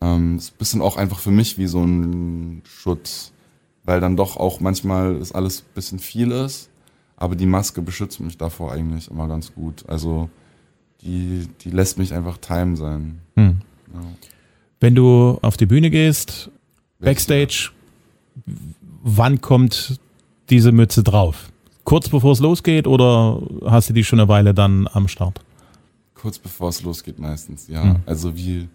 ähm, 0.00 0.36
ist 0.36 0.54
ein 0.54 0.58
bisschen 0.58 0.82
auch 0.82 0.96
einfach 0.96 1.20
für 1.20 1.30
mich 1.30 1.56
wie 1.56 1.66
so 1.66 1.82
ein 1.82 2.62
Schutz, 2.64 3.32
weil 3.90 4.00
dann 4.00 4.16
doch 4.16 4.36
auch 4.36 4.60
manchmal 4.60 5.16
ist 5.16 5.32
alles 5.32 5.62
ein 5.62 5.74
bisschen 5.74 5.98
viel 5.98 6.30
ist, 6.30 6.70
aber 7.16 7.34
die 7.34 7.46
Maske 7.46 7.82
beschützt 7.82 8.20
mich 8.20 8.38
davor 8.38 8.70
eigentlich 8.70 9.10
immer 9.10 9.26
ganz 9.26 9.52
gut. 9.52 9.84
Also 9.88 10.30
die, 11.02 11.48
die 11.62 11.70
lässt 11.70 11.98
mich 11.98 12.14
einfach 12.14 12.38
time 12.38 12.76
sein. 12.76 13.18
Hm. 13.34 13.62
Ja. 13.92 14.00
Wenn 14.78 14.94
du 14.94 15.40
auf 15.42 15.56
die 15.56 15.66
Bühne 15.66 15.90
gehst, 15.90 16.52
Backstage, 17.00 17.70
wann 19.02 19.40
kommt 19.40 19.98
diese 20.50 20.70
Mütze 20.70 21.02
drauf? 21.02 21.50
Kurz 21.82 22.08
bevor 22.08 22.30
es 22.30 22.38
losgeht 22.38 22.86
oder 22.86 23.42
hast 23.64 23.88
du 23.88 23.92
die 23.92 24.04
schon 24.04 24.20
eine 24.20 24.28
Weile 24.28 24.54
dann 24.54 24.88
am 24.92 25.08
Start? 25.08 25.40
kurz 26.20 26.38
bevor 26.38 26.68
es 26.68 26.82
losgeht 26.82 27.18
meistens, 27.18 27.66
ja. 27.68 27.82
Mhm. 27.82 27.96
Also 28.06 28.36
wie 28.36 28.68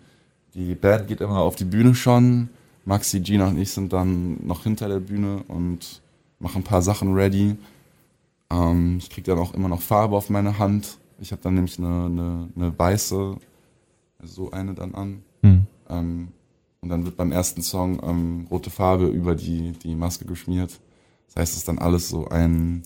die 0.56 0.76
Band 0.76 1.08
geht 1.08 1.22
immer 1.22 1.40
auf 1.40 1.56
die 1.56 1.66
Bühne 1.66 1.94
schon. 1.94 2.50
Maxi, 2.86 3.20
Gina 3.20 3.48
und 3.48 3.58
ich 3.58 3.72
sind 3.72 3.92
dann 3.92 4.46
noch 4.46 4.64
hinter 4.64 4.88
der 4.88 5.00
Bühne 5.00 5.44
und 5.48 6.02
machen 6.40 6.62
ein 6.62 6.64
paar 6.64 6.82
Sachen 6.82 7.14
ready. 7.14 7.56
Ähm, 8.52 8.98
ich 9.00 9.10
kriege 9.10 9.32
dann 9.32 9.40
auch 9.40 9.54
immer 9.54 9.68
noch 9.68 9.82
Farbe 9.82 10.16
auf 10.16 10.30
meine 10.30 10.60
Hand. 10.60 10.98
Ich 11.20 11.32
habe 11.32 11.42
dann 11.42 11.56
nämlich 11.56 11.80
eine, 11.80 12.06
eine, 12.06 12.50
eine 12.56 12.78
weiße, 12.78 13.38
so 14.24 14.52
eine 14.52 14.74
dann 14.76 14.94
an. 14.94 15.24
Mhm. 15.42 15.68
Ähm, 15.90 16.28
und 16.82 16.90
dann 16.90 17.06
wird 17.06 17.18
beim 17.18 17.32
ersten 17.32 17.64
Song 17.64 18.00
ähm, 18.04 18.48
rote 18.52 18.70
Farbe 18.70 19.08
über 19.08 19.34
die, 19.34 19.72
die 19.72 19.96
Maske 19.96 20.26
geschmiert. 20.26 20.80
Das 21.28 21.36
heißt, 21.38 21.54
es 21.54 21.58
ist 21.60 21.68
dann 21.68 21.80
alles 21.80 22.10
so 22.10 22.28
ein, 22.28 22.84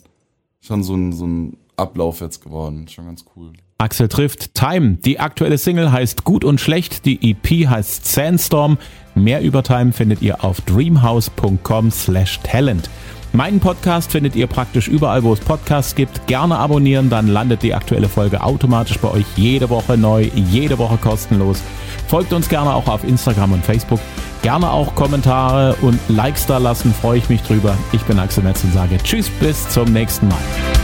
schon 0.61 0.83
so 0.83 0.95
ein, 0.95 1.11
so 1.11 1.27
ein 1.27 1.57
Ablauf 1.75 2.21
jetzt 2.21 2.41
geworden. 2.41 2.87
Schon 2.87 3.05
ganz 3.05 3.25
cool. 3.35 3.51
Axel 3.79 4.09
trifft 4.09 4.53
Time. 4.55 4.97
Die 5.05 5.21
aktuelle 5.21 5.57
Single 5.57 5.91
heißt 5.91 6.25
Gut 6.25 6.43
und 6.43 6.59
Schlecht. 6.59 7.05
Die 7.05 7.31
EP 7.31 7.67
heißt 7.67 8.05
Sandstorm. 8.05 8.77
Mehr 9.15 9.41
über 9.41 9.63
Time 9.63 9.93
findet 9.93 10.21
ihr 10.21 10.43
auf 10.43 10.59
dreamhouse.com 10.61 11.89
slash 11.89 12.41
talent. 12.43 12.89
Meinen 13.31 13.61
Podcast 13.61 14.11
findet 14.11 14.35
ihr 14.35 14.47
praktisch 14.47 14.89
überall, 14.89 15.23
wo 15.23 15.31
es 15.31 15.39
Podcasts 15.39 15.95
gibt. 15.95 16.27
Gerne 16.27 16.57
abonnieren, 16.57 17.09
dann 17.09 17.27
landet 17.27 17.63
die 17.63 17.73
aktuelle 17.73 18.09
Folge 18.09 18.43
automatisch 18.43 18.97
bei 18.97 19.09
euch 19.11 19.25
jede 19.37 19.69
Woche 19.69 19.97
neu, 19.97 20.29
jede 20.33 20.77
Woche 20.77 20.97
kostenlos. 20.97 21.61
Folgt 22.07 22.33
uns 22.33 22.49
gerne 22.49 22.73
auch 22.73 22.87
auf 22.87 23.05
Instagram 23.05 23.53
und 23.53 23.63
Facebook. 23.63 23.99
Gerne 24.41 24.71
auch 24.71 24.93
Kommentare 24.95 25.75
und 25.81 25.99
Likes 26.09 26.47
da 26.47 26.57
lassen, 26.57 26.93
freue 26.93 27.19
ich 27.19 27.29
mich 27.29 27.43
drüber. 27.43 27.77
Ich 27.93 28.01
bin 28.03 28.19
Axel 28.19 28.43
Metz 28.43 28.63
und 28.63 28.73
sage 28.73 28.97
Tschüss, 28.97 29.29
bis 29.29 29.69
zum 29.69 29.93
nächsten 29.93 30.27
Mal. 30.27 30.78